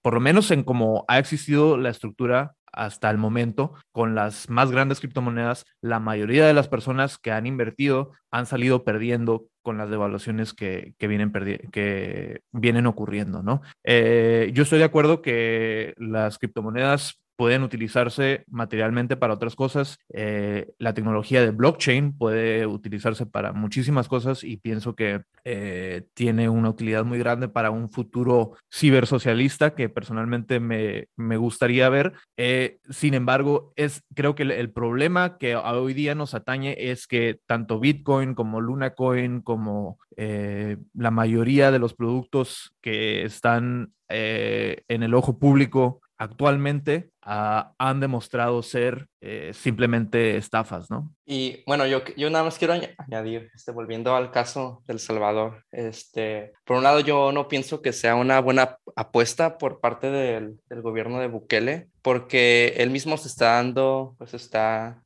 por 0.00 0.14
lo 0.14 0.20
menos 0.20 0.50
en 0.50 0.64
cómo 0.64 1.04
ha 1.06 1.18
existido 1.18 1.76
la 1.76 1.90
estructura 1.90 2.54
hasta 2.74 3.10
el 3.10 3.18
momento 3.18 3.74
con 3.92 4.14
las 4.14 4.50
más 4.50 4.70
grandes 4.70 5.00
criptomonedas, 5.00 5.64
la 5.80 6.00
mayoría 6.00 6.46
de 6.46 6.54
las 6.54 6.68
personas 6.68 7.18
que 7.18 7.30
han 7.30 7.46
invertido 7.46 8.12
han 8.30 8.46
salido 8.46 8.84
perdiendo 8.84 9.46
con 9.62 9.78
las 9.78 9.88
devaluaciones 9.88 10.52
que, 10.52 10.94
vienen, 11.00 11.32
que 11.72 12.42
vienen 12.52 12.86
ocurriendo, 12.86 13.42
¿no? 13.42 13.62
Eh, 13.84 14.50
yo 14.52 14.64
estoy 14.64 14.78
de 14.78 14.84
acuerdo 14.84 15.22
que 15.22 15.94
las 15.96 16.38
criptomonedas 16.38 17.23
pueden 17.36 17.62
utilizarse 17.62 18.44
materialmente 18.48 19.16
para 19.16 19.34
otras 19.34 19.56
cosas. 19.56 19.98
Eh, 20.12 20.72
la 20.78 20.94
tecnología 20.94 21.40
de 21.40 21.50
blockchain 21.50 22.16
puede 22.16 22.66
utilizarse 22.66 23.26
para 23.26 23.52
muchísimas 23.52 24.08
cosas 24.08 24.44
y 24.44 24.56
pienso 24.56 24.94
que 24.94 25.22
eh, 25.44 26.04
tiene 26.14 26.48
una 26.48 26.70
utilidad 26.70 27.04
muy 27.04 27.18
grande 27.18 27.48
para 27.48 27.70
un 27.70 27.90
futuro 27.90 28.52
cibersocialista 28.72 29.74
que 29.74 29.88
personalmente 29.88 30.60
me, 30.60 31.06
gustaría 31.36 31.88
ver. 31.88 32.12
Eh, 32.36 32.78
sin 32.90 33.14
embargo, 33.14 33.72
es, 33.76 34.02
creo 34.14 34.34
que 34.34 34.44
el, 34.44 34.70
problema 34.70 35.36
que 35.38 35.56
hoy 35.56 35.94
día 35.94 36.14
nos 36.14 36.34
atañe 36.34 36.76
es 36.78 37.06
que 37.06 37.40
tanto 37.46 37.80
Bitcoin 37.80 38.34
como 38.34 38.60
Luna 38.60 38.90
Coin, 38.94 39.40
como 39.40 39.98
la 40.16 41.10
mayoría 41.10 41.72
de 41.72 41.80
los 41.80 41.94
productos 41.94 42.72
que 42.80 43.24
están 43.24 43.92
en 44.08 45.02
el 45.02 45.14
ojo 45.14 45.38
público 45.38 46.00
actualmente 46.18 47.10
ah, 47.22 47.72
han 47.78 48.00
demostrado 48.00 48.62
ser 48.62 49.08
eh, 49.20 49.52
simplemente 49.54 50.36
estafas, 50.36 50.90
¿no? 50.90 51.12
Y 51.26 51.62
bueno, 51.66 51.86
yo, 51.86 52.02
nada 52.30 52.44
más 52.44 52.58
quiero 52.58 52.74
añadir, 52.98 53.50
este, 53.54 53.72
volviendo 53.72 54.14
al 54.14 54.30
caso 54.30 54.82
del 54.86 55.00
Salvador, 55.00 55.64
este, 55.72 56.52
por 56.64 56.76
un 56.76 56.82
lado 56.82 57.00
yo 57.00 57.32
no 57.32 57.48
pienso 57.48 57.82
que 57.82 57.92
sea 57.92 58.14
una 58.14 58.40
buena 58.40 58.78
apuesta 58.96 59.58
por 59.58 59.80
parte 59.80 60.10
del, 60.10 60.58
gobierno 60.82 61.20
de 61.20 61.28
Bukele, 61.28 61.88
porque 62.02 62.74
él 62.76 62.90
mismo 62.90 63.16
se 63.16 63.28
está 63.28 63.52
dando, 63.54 64.14
pues 64.18 64.34
está, 64.34 65.02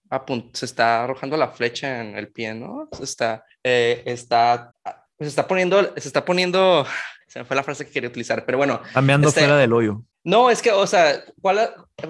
se 0.52 0.64
está 0.64 1.04
arrojando 1.04 1.36
la 1.36 1.48
flecha 1.48 2.00
en 2.00 2.16
el 2.16 2.32
pie, 2.32 2.54
¿no? 2.54 2.88
Está, 3.00 3.44
eh, 3.62 4.02
está, 4.06 4.72
se 5.18 5.26
está 5.26 5.46
poniendo, 5.46 5.94
se 5.96 6.08
está 6.08 6.24
poniendo, 6.24 6.86
se 7.28 7.38
me 7.38 7.44
fue 7.44 7.56
la 7.56 7.62
frase 7.62 7.86
que 7.86 7.92
quería 7.92 8.08
utilizar, 8.08 8.44
pero 8.44 8.58
bueno. 8.58 8.80
Cambiando 8.92 9.28
este, 9.28 9.40
fuera 9.40 9.56
del 9.56 9.72
hoyo. 9.72 10.02
No, 10.24 10.50
es 10.50 10.60
que, 10.60 10.72
o 10.72 10.86
sea, 10.86 11.24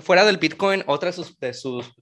fuera 0.01 0.25
del 0.25 0.39
Bitcoin, 0.39 0.83
otra 0.87 1.11
de 1.11 1.13
sus, 1.13 1.39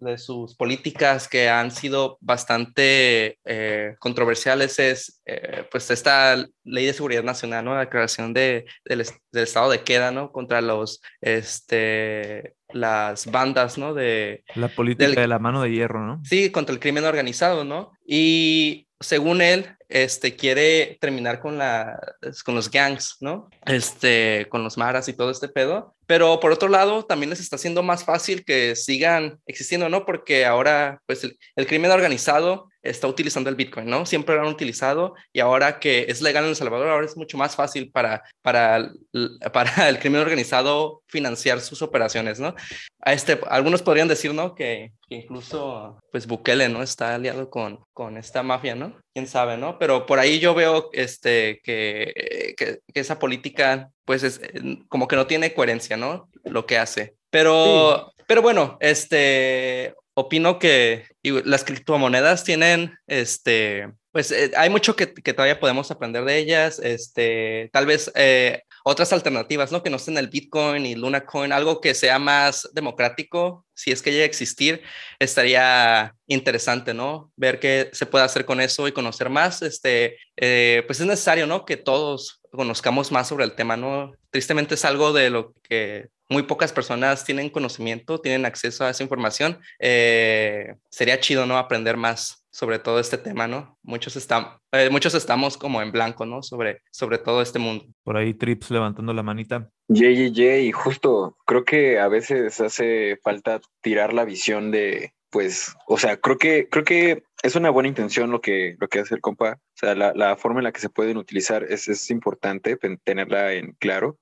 de 0.01 0.19
sus, 0.19 0.55
políticas 0.55 1.29
que 1.29 1.49
han 1.49 1.71
sido 1.71 2.17
bastante 2.21 3.39
eh, 3.45 3.97
controversiales 3.99 4.79
es, 4.79 5.21
eh, 5.27 5.67
pues, 5.71 5.91
esta 5.91 6.37
ley 6.65 6.87
de 6.87 6.93
seguridad 6.93 7.23
nacional, 7.23 7.65
¿no? 7.65 7.75
La 7.75 7.91
creación 7.91 8.33
de, 8.33 8.65
del, 8.85 9.05
estado 9.33 9.71
de 9.71 9.83
queda, 9.83 10.11
¿no? 10.11 10.33
Contra 10.33 10.63
los, 10.63 11.03
este, 11.21 12.55
las 12.73 13.27
bandas, 13.31 13.77
¿no? 13.77 13.93
De, 13.93 14.45
la 14.55 14.69
política 14.69 15.21
de 15.21 15.29
la 15.29 15.39
mano 15.39 15.61
de 15.61 15.71
hierro, 15.71 16.07
¿no? 16.07 16.23
Sí, 16.25 16.51
contra 16.51 16.73
el 16.73 16.81
crimen 16.81 17.05
organizado, 17.05 17.65
¿no? 17.65 17.93
Y 18.07 18.89
según 19.01 19.43
él, 19.43 19.76
este, 19.89 20.37
quiere 20.37 20.99
terminar 21.01 21.41
con, 21.41 21.59
la, 21.59 21.99
con 22.45 22.55
los 22.55 22.71
gangs, 22.71 23.17
¿no? 23.21 23.49
Este, 23.65 24.47
con 24.49 24.63
los 24.65 24.77
maras 24.77 25.09
y 25.09 25.13
todo 25.13 25.31
este 25.31 25.49
pedo. 25.49 25.95
Pero 26.07 26.39
por 26.41 26.53
otro 26.53 26.69
lado, 26.69 27.05
también 27.05 27.31
les 27.31 27.41
está 27.41 27.57
haciendo 27.57 27.83
más 27.83 28.05
fácil 28.05 28.45
que 28.45 28.77
sigan 28.77 29.41
existiendo, 29.47 29.89
¿no? 29.89 30.05
Porque 30.05 30.45
ahora, 30.45 31.01
pues, 31.07 31.25
el 31.57 31.67
crimen 31.67 31.91
organizado 31.91 32.69
está 32.89 33.07
utilizando 33.07 33.51
el 33.51 33.57
Bitcoin, 33.57 33.87
¿no? 33.87 34.07
Siempre 34.07 34.35
lo 34.35 34.43
han 34.43 34.49
utilizado 34.49 35.15
y 35.33 35.41
ahora 35.41 35.79
que 35.79 36.07
es 36.09 36.23
legal 36.23 36.45
en 36.45 36.51
El 36.51 36.57
Salvador, 36.57 36.89
ahora 36.89 37.07
es 37.07 37.17
mucho 37.17 37.37
más 37.39 37.57
fácil 37.57 37.91
para, 37.91 38.23
para, 38.43 38.91
para 39.53 39.89
el 39.89 39.99
crimen 39.99 40.21
organizado 40.21 41.03
financiar 41.07 41.61
sus 41.61 41.83
operaciones, 41.83 42.41
¿no? 42.41 42.55
A 43.01 43.13
este, 43.13 43.39
algunos 43.49 43.83
podrían 43.83 44.09
decir, 44.09 44.35
¿no? 44.35 44.55
Que, 44.55 44.93
incluso, 45.09 45.99
pues, 46.11 46.27
Bukele, 46.27 46.69
¿no? 46.69 46.83
Está 46.83 47.15
aliado 47.15 47.51
con, 47.51 47.85
con 47.93 48.17
esta 48.17 48.43
mafia, 48.43 48.75
¿no? 48.75 48.99
Quién 49.15 49.27
sabe, 49.27 49.57
¿no? 49.57 49.79
Pero 49.79 50.07
por 50.07 50.19
ahí 50.19 50.41
yo 50.41 50.55
veo 50.55 50.91
este, 50.93 51.61
que, 51.63 52.55
que, 52.57 52.81
esa 52.95 53.19
política, 53.19 53.91
pues, 54.05 54.23
es 54.23 54.41
como 54.89 55.07
que 55.07 55.17
no 55.17 55.27
tiene 55.27 55.55
coherencia, 55.55 55.97
¿no? 55.97 56.29
Lo 56.45 56.67
que 56.67 56.79
hace. 56.79 57.15
Pero, 57.31 58.13
pero 58.27 58.43
bueno, 58.43 58.77
este, 58.81 59.95
opino 60.19 60.59
que 60.59 61.05
las 61.23 61.63
criptomonedas 61.63 62.43
tienen, 62.43 62.97
este, 63.07 63.87
pues 64.13 64.31
eh, 64.31 64.51
hay 64.57 64.71
mucho 64.71 64.97
que, 64.97 65.07
todavía 65.09 65.61
podemos 65.61 65.91
aprender 65.91 66.25
de 66.25 66.39
ellas. 66.39 66.81
Este, 66.83 67.69
tal 67.71 67.85
vez 67.85 68.11
eh, 68.15 68.63
otras 68.83 69.13
alternativas, 69.13 69.73
¿no? 69.73 69.83
Que 69.83 69.91
no 69.91 69.99
estén 69.99 70.17
el 70.17 70.29
Bitcoin 70.29 70.87
y 70.87 70.95
Luna 70.95 71.27
Coin, 71.27 71.53
algo 71.53 71.83
que 71.83 71.95
sea 71.95 72.19
más 72.19 72.67
democrático, 72.73 73.67
si 73.75 73.93
es 73.93 74.01
que 74.01 74.13
llega 74.13 74.23
a 74.23 74.27
existir, 74.27 74.81
estaría 75.19 76.15
interesante, 76.27 76.95
¿no? 76.95 77.31
Ver 77.37 77.61
qué 77.61 77.91
se 77.93 78.07
puede 78.07 78.25
hacer 78.25 78.47
con 78.47 78.63
eso 78.63 78.89
y 78.89 78.93
conocer 78.93 79.29
más. 79.29 79.61
Este, 79.61 80.17
eh, 80.39 80.83
pues 80.87 80.99
es 80.99 81.07
necesario, 81.07 81.47
¿no? 81.47 81.67
Que 81.67 81.77
todos 81.77 82.41
conozcamos 82.53 83.13
más 83.13 83.29
sobre 83.29 83.45
el 83.45 83.55
tema, 83.55 83.77
¿no? 83.77 84.15
Tristemente 84.31 84.77
es 84.77 84.85
algo 84.87 85.13
de 85.13 85.29
lo 85.29 85.53
que 85.63 86.09
muy 86.29 86.43
pocas 86.43 86.73
personas 86.73 87.25
tienen 87.25 87.51
conocimiento, 87.51 88.21
tienen 88.21 88.47
acceso 88.47 88.85
a 88.85 88.91
esa 88.91 89.03
información. 89.03 89.59
Eh, 89.79 90.75
sería 90.91 91.21
chido, 91.21 91.47
¿no? 91.47 91.59
Aprender 91.59 91.97
más 91.97 92.47
sobre 92.57 92.79
todo 92.79 92.99
este 92.99 93.19
tema, 93.19 93.47
¿no? 93.47 93.77
Muchos, 93.83 94.17
están, 94.17 94.47
eh, 94.73 94.89
muchos 94.91 95.15
estamos 95.15 95.59
como 95.59 95.83
en 95.83 95.93
blanco, 95.93 96.25
¿no? 96.25 96.43
Sobre, 96.43 96.81
sobre 96.91 97.19
todo 97.19 97.43
este 97.43 97.59
mundo. 97.59 97.85
Por 98.03 98.17
ahí 98.17 98.33
Trips 98.33 98.71
levantando 98.71 99.13
la 99.13 99.23
manita. 99.23 99.69
Ye, 99.89 100.63
y 100.63 100.73
justo 100.73 101.37
creo 101.45 101.65
que 101.65 101.99
a 101.99 102.09
veces 102.09 102.59
hace 102.63 103.19
falta 103.23 103.61
tirar 103.83 104.15
la 104.15 104.25
visión 104.25 104.71
de, 104.71 105.13
pues, 105.29 105.77
o 105.87 105.99
sea, 105.99 106.17
creo 106.17 106.39
que, 106.39 106.67
creo 106.71 106.85
que 106.85 107.25
es 107.43 107.57
una 107.57 107.69
buena 107.69 107.91
intención 107.91 108.31
lo 108.31 108.41
que, 108.41 108.77
lo 108.81 108.89
que 108.89 109.01
hace 109.01 109.15
el 109.15 109.21
compa. 109.21 109.59
O 109.59 109.77
sea, 109.79 109.95
la, 109.95 110.15
la 110.15 110.37
forma 110.37 110.61
en 110.61 110.65
la 110.65 110.73
que 110.73 110.81
se 110.81 110.89
pueden 110.89 111.19
utilizar 111.19 111.63
es, 111.63 111.89
es 111.89 112.11
importante 112.11 112.79
tenerla 113.05 113.53
en 113.53 113.73
claro. 113.79 114.19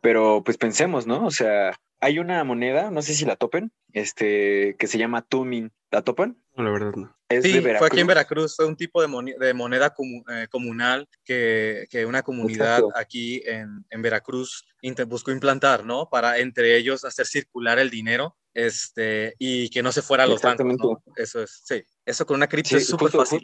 Pero 0.00 0.42
pues 0.44 0.56
pensemos, 0.56 1.06
¿no? 1.06 1.26
O 1.26 1.30
sea, 1.30 1.78
hay 2.00 2.18
una 2.18 2.44
moneda, 2.44 2.90
no 2.90 3.02
sé 3.02 3.14
si 3.14 3.24
la 3.24 3.36
topen, 3.36 3.72
este, 3.92 4.76
que 4.78 4.86
se 4.86 4.98
llama 4.98 5.22
Tumin. 5.22 5.72
¿La 5.90 6.02
topan? 6.02 6.36
No, 6.56 6.64
la 6.64 6.70
verdad 6.70 6.92
no. 6.96 7.16
sí, 7.42 7.60
fue 7.60 7.86
aquí 7.86 8.00
en 8.00 8.06
Veracruz, 8.06 8.56
fue 8.56 8.66
un 8.66 8.76
tipo 8.76 9.00
de, 9.00 9.08
moneda, 9.54 9.94
eh, 10.32 10.46
comunal 10.50 11.08
que, 11.24 11.86
una 12.06 12.22
comunidad 12.22 12.82
aquí 12.94 13.42
en, 13.46 14.02
Veracruz 14.02 14.66
buscó 15.06 15.30
implantar, 15.30 15.84
¿no? 15.84 16.08
Para 16.10 16.38
entre 16.38 16.76
ellos 16.76 17.04
hacer 17.04 17.26
circular 17.26 17.78
el 17.78 17.90
dinero 17.90 18.36
este, 18.52 19.34
y 19.38 19.68
que 19.68 19.82
no 19.82 19.92
se 19.92 20.02
fuera 20.02 20.24
a 20.24 20.26
los 20.26 20.40
bancos. 20.40 20.98
Eso 21.16 21.42
es, 21.42 21.62
sí. 21.64 21.84
Eso 22.04 22.24
con 22.24 22.36
una 22.36 22.48
cripto 22.48 22.76
es 22.76 22.86
súper 22.86 23.10
fácil. 23.10 23.40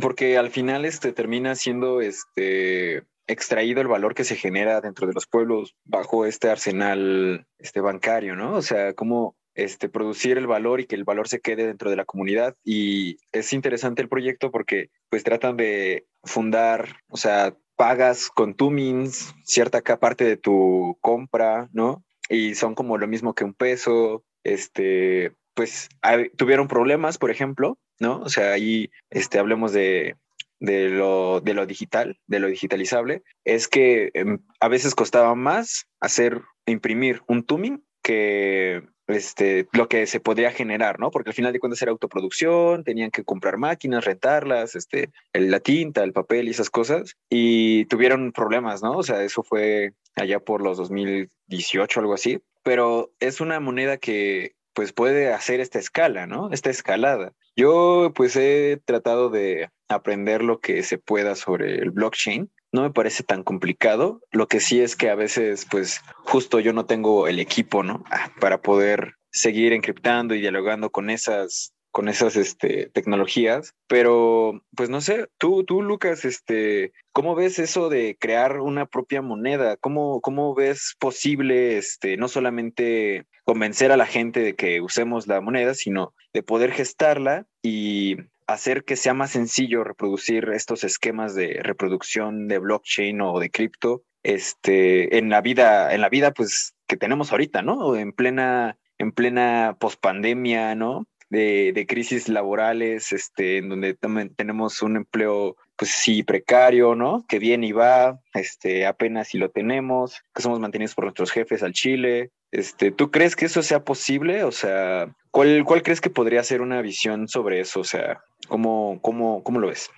Porque, 0.00 0.38
al 0.38 0.50
final 0.50 0.84
este, 0.84 1.12
termina 1.12 1.54
siendo 1.54 2.00
este, 2.00 3.04
extraído 3.26 3.80
el 3.80 3.88
valor 3.88 4.14
que 4.14 4.24
se 4.24 4.36
genera 4.36 4.80
dentro 4.80 5.06
de 5.06 5.12
los 5.12 5.26
pueblos 5.26 5.74
bajo 5.84 6.26
este 6.26 6.50
arsenal 6.50 7.46
este, 7.58 7.80
bancario, 7.80 8.36
¿no? 8.36 8.54
O 8.54 8.62
sea, 8.62 8.92
cómo 8.94 9.36
este, 9.54 9.88
producir 9.88 10.36
el 10.36 10.46
valor 10.46 10.80
y 10.80 10.86
que 10.86 10.96
el 10.96 11.04
valor 11.04 11.28
se 11.28 11.40
quede 11.40 11.66
dentro 11.66 11.90
de 11.90 11.96
la 11.96 12.04
comunidad. 12.04 12.56
Y 12.64 13.18
es 13.32 13.52
interesante 13.52 14.02
el 14.02 14.08
proyecto 14.08 14.50
porque 14.50 14.90
pues 15.08 15.24
tratan 15.24 15.56
de 15.56 16.06
fundar, 16.22 16.96
o 17.08 17.16
sea, 17.16 17.56
pagas 17.76 18.30
con 18.30 18.54
tu 18.54 18.70
means 18.70 19.34
cierta 19.44 19.80
parte 19.80 20.24
de 20.24 20.36
tu 20.36 20.98
compra, 21.00 21.68
¿no? 21.72 22.04
Y 22.28 22.54
son 22.54 22.74
como 22.74 22.98
lo 22.98 23.06
mismo 23.06 23.34
que 23.34 23.44
un 23.44 23.54
peso, 23.54 24.24
este, 24.44 25.32
pues 25.54 25.88
tuvieron 26.36 26.68
problemas, 26.68 27.18
por 27.18 27.30
ejemplo, 27.30 27.78
¿no? 28.00 28.20
O 28.20 28.28
sea, 28.28 28.52
ahí 28.52 28.90
este, 29.10 29.38
hablemos 29.38 29.72
de, 29.72 30.16
de, 30.60 30.88
lo, 30.88 31.40
de 31.40 31.54
lo 31.54 31.66
digital, 31.66 32.18
de 32.26 32.40
lo 32.40 32.48
digitalizable, 32.48 33.22
es 33.44 33.68
que 33.68 34.10
em, 34.14 34.38
a 34.60 34.68
veces 34.68 34.94
costaba 34.94 35.34
más 35.34 35.86
hacer, 36.00 36.42
imprimir 36.66 37.22
un 37.26 37.44
tuning 37.44 37.84
que 38.02 38.82
este, 39.06 39.68
lo 39.72 39.88
que 39.88 40.06
se 40.06 40.20
podría 40.20 40.50
generar, 40.50 40.98
¿no? 40.98 41.10
Porque 41.10 41.30
al 41.30 41.34
final 41.34 41.52
de 41.52 41.60
cuentas 41.60 41.82
era 41.82 41.92
autoproducción, 41.92 42.84
tenían 42.84 43.10
que 43.10 43.24
comprar 43.24 43.58
máquinas, 43.58 44.04
rentarlas, 44.04 44.74
este, 44.74 45.10
la 45.32 45.60
tinta, 45.60 46.02
el 46.02 46.12
papel 46.12 46.48
y 46.48 46.52
esas 46.52 46.70
cosas, 46.70 47.16
y 47.28 47.84
tuvieron 47.86 48.32
problemas, 48.32 48.82
¿no? 48.82 48.92
O 48.92 49.02
sea, 49.02 49.22
eso 49.22 49.42
fue 49.42 49.92
allá 50.16 50.40
por 50.40 50.62
los 50.62 50.76
2018, 50.78 52.00
algo 52.00 52.14
así, 52.14 52.40
pero 52.62 53.12
es 53.20 53.40
una 53.40 53.60
moneda 53.60 53.98
que 53.98 54.54
pues 54.72 54.92
puede 54.92 55.32
hacer 55.32 55.60
esta 55.60 55.78
escala, 55.78 56.26
¿no? 56.26 56.50
Esta 56.50 56.70
escalada. 56.70 57.32
Yo 57.56 58.12
pues 58.14 58.34
he 58.36 58.80
tratado 58.84 59.30
de 59.30 59.70
aprender 59.94 60.42
lo 60.42 60.60
que 60.60 60.82
se 60.82 60.98
pueda 60.98 61.34
sobre 61.34 61.76
el 61.76 61.90
blockchain 61.90 62.50
no 62.74 62.82
me 62.82 62.90
parece 62.90 63.22
tan 63.22 63.44
complicado. 63.44 64.20
Lo 64.32 64.48
que 64.48 64.58
sí 64.58 64.80
es 64.80 64.96
que 64.96 65.08
a 65.08 65.14
veces, 65.14 65.64
pues, 65.70 66.00
justo 66.24 66.58
yo 66.58 66.72
no 66.72 66.86
tengo 66.86 67.28
el 67.28 67.38
equipo, 67.38 67.84
¿no? 67.84 68.02
Ah, 68.10 68.32
para 68.40 68.62
poder 68.62 69.14
seguir 69.30 69.72
encriptando 69.72 70.34
y 70.34 70.40
dialogando 70.40 70.90
con 70.90 71.08
esas 71.08 71.70
con 71.92 72.08
esas 72.08 72.34
este, 72.34 72.90
tecnologías, 72.92 73.72
pero 73.86 74.60
pues 74.74 74.90
no 74.90 75.00
sé, 75.00 75.28
tú, 75.38 75.62
tú 75.62 75.80
Lucas, 75.80 76.24
este, 76.24 76.92
¿cómo 77.12 77.36
ves 77.36 77.60
eso 77.60 77.88
de 77.88 78.16
crear 78.18 78.58
una 78.58 78.86
propia 78.86 79.22
moneda? 79.22 79.76
¿Cómo, 79.76 80.20
cómo 80.20 80.56
ves 80.56 80.96
posible 80.98 81.78
este, 81.78 82.16
no 82.16 82.26
solamente 82.26 83.26
convencer 83.44 83.92
a 83.92 83.96
la 83.96 84.06
gente 84.06 84.40
de 84.40 84.56
que 84.56 84.80
usemos 84.80 85.28
la 85.28 85.40
moneda, 85.40 85.72
sino 85.74 86.14
de 86.32 86.42
poder 86.42 86.72
gestarla 86.72 87.46
y 87.62 88.16
hacer 88.46 88.84
que 88.84 88.96
sea 88.96 89.14
más 89.14 89.32
sencillo 89.32 89.84
reproducir 89.84 90.50
estos 90.50 90.84
esquemas 90.84 91.34
de 91.34 91.60
reproducción 91.62 92.48
de 92.48 92.58
blockchain 92.58 93.20
o 93.20 93.38
de 93.38 93.50
cripto 93.50 94.02
este, 94.24 95.18
en 95.18 95.28
la 95.28 95.40
vida, 95.40 95.94
en 95.94 96.00
la 96.00 96.08
vida 96.08 96.32
pues 96.32 96.74
que 96.88 96.96
tenemos 96.96 97.30
ahorita, 97.30 97.62
¿no? 97.62 97.94
En 97.96 98.12
plena, 98.12 98.78
en 98.98 99.12
plena 99.12 99.76
pospandemia, 99.78 100.74
¿no? 100.74 101.06
De, 101.30 101.72
de, 101.74 101.86
crisis 101.86 102.28
laborales, 102.28 103.12
este, 103.12 103.58
en 103.58 103.68
donde 103.68 103.94
también 103.94 104.34
tenemos 104.34 104.82
un 104.82 104.96
empleo, 104.96 105.56
pues 105.76 105.90
sí, 105.90 106.22
precario, 106.22 106.94
¿no? 106.94 107.24
Que 107.28 107.38
viene 107.38 107.68
y 107.68 107.72
va, 107.72 108.20
este, 108.34 108.86
apenas 108.86 109.28
si 109.28 109.38
lo 109.38 109.50
tenemos, 109.50 110.22
que 110.34 110.42
somos 110.42 110.60
mantenidos 110.60 110.94
por 110.94 111.04
nuestros 111.04 111.32
jefes 111.32 111.62
al 111.62 111.72
Chile. 111.72 112.30
Este, 112.54 112.92
¿Tú 112.92 113.10
crees 113.10 113.34
que 113.34 113.46
eso 113.46 113.62
sea 113.62 113.84
posible? 113.84 114.44
O 114.44 114.52
sea, 114.52 115.12
¿cuál, 115.30 115.64
¿cuál 115.64 115.82
crees 115.82 116.00
que 116.00 116.08
podría 116.08 116.42
ser 116.44 116.60
una 116.60 116.80
visión 116.82 117.26
sobre 117.26 117.60
eso? 117.60 117.80
O 117.80 117.84
sea, 117.84 118.20
¿Cómo, 118.48 118.98
cómo, 119.02 119.42
cómo 119.42 119.60
lo 119.60 119.68
ves? 119.68 119.90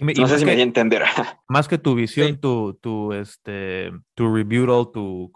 no 0.00 0.26
sé 0.26 0.38
si 0.38 0.44
me 0.44 0.52
voy 0.52 0.60
a 0.60 0.64
entender. 0.64 1.02
Más 1.48 1.68
que 1.68 1.78
tu 1.78 1.94
visión, 1.94 2.40
tu, 2.40 2.74
tu, 2.80 3.12
este, 3.12 3.90
tu 4.14 4.34
rebuttal, 4.34 4.90
tu, 4.92 5.30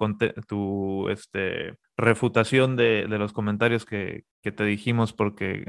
tu 0.49 1.09
este, 1.11 1.77
refutación 1.97 2.77
de, 2.77 3.07
de 3.09 3.19
los 3.19 3.33
comentarios 3.33 3.85
que, 3.85 4.25
que, 4.45 4.53
te 4.53 4.65
dijimos, 4.65 5.13
porque 5.13 5.65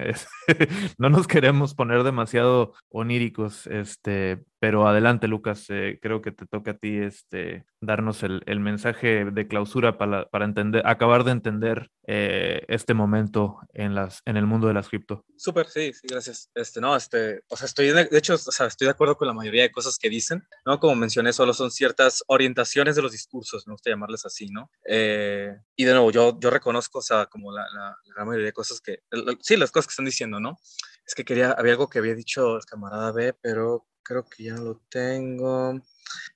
no 0.98 1.10
nos 1.10 1.28
queremos 1.28 1.74
poner 1.74 2.04
demasiado 2.04 2.74
oníricos, 2.90 3.68
este, 3.68 4.44
pero 4.60 4.88
adelante, 4.88 5.28
Lucas, 5.28 5.66
eh, 5.70 6.00
creo 6.02 6.22
que 6.22 6.32
te 6.32 6.46
toca 6.46 6.72
a 6.72 6.78
ti 6.78 6.98
este, 6.98 7.66
darnos 7.82 8.24
el, 8.24 8.42
el 8.46 8.60
mensaje 8.60 9.26
de 9.26 9.48
clausura 9.48 9.98
para, 9.98 10.28
para, 10.30 10.46
entender, 10.46 10.82
acabar 10.86 11.24
de 11.24 11.32
entender 11.32 11.92
eh, 12.08 12.64
este 12.68 12.94
momento 12.94 13.60
en, 13.74 13.96
las, 13.96 14.22
en 14.26 14.38
el 14.38 14.46
mundo 14.46 14.68
de 14.68 14.74
las 14.74 14.90
cripto. 14.90 15.24
Súper, 15.38 15.68
sí, 15.68 15.94
sí, 15.94 16.08
gracias. 16.10 16.50
Este, 16.56 16.82
no, 16.82 16.96
este, 16.96 17.44
o 17.48 17.56
sea, 17.58 17.66
estoy, 17.66 17.92
de, 17.92 18.08
hecho, 18.12 18.34
o 18.34 18.38
sea, 18.38 18.68
estoy 18.68 18.86
de 18.86 18.92
acuerdo 18.92 19.16
con 19.16 19.28
la 19.28 19.34
mayoría 19.34 19.64
de 19.64 19.72
cosas 19.72 19.98
que 19.98 20.10
dicen, 20.10 20.44
¿no? 20.66 20.80
Como 20.80 20.96
mencioné, 20.96 21.32
solo 21.32 21.54
son 21.54 21.72
ciertas 21.72 22.24
orientaciones 22.28 22.96
de 22.96 23.02
los 23.04 23.12
discursos, 23.12 23.68
me 23.68 23.74
gusta 23.74 23.92
llamarles 23.92 24.26
así, 24.26 24.48
¿no? 24.50 24.72
Eh, 24.88 25.56
y 25.76 25.86
de 25.86 25.94
nuevo, 25.94 26.12
yo, 26.12 26.40
yo 26.40 26.50
reconozco, 26.50 27.00
o 27.00 27.04
sea, 27.04 27.28
como 27.28 27.52
la, 27.52 27.66
la, 27.74 27.98
la, 28.16 28.26
mayoría 28.26 28.48
de 28.48 28.54
cosas 28.54 28.65
que, 28.84 29.00
sí, 29.42 29.58
las 29.58 29.72
cosas 29.72 29.88
que 29.88 29.92
están 29.92 30.06
diciendo, 30.06 30.40
¿no? 30.40 30.58
Es 31.06 31.14
que 31.16 31.24
quería, 31.26 31.52
había 31.52 31.74
algo 31.74 31.90
que 31.90 32.00
había 32.00 32.16
dicho 32.16 32.58
el 32.58 32.66
camarada 32.66 33.12
B, 33.12 33.34
pero 33.42 33.88
creo 34.04 34.26
que 34.26 34.44
ya 34.44 34.56
lo 34.56 34.82
tengo. 34.90 35.80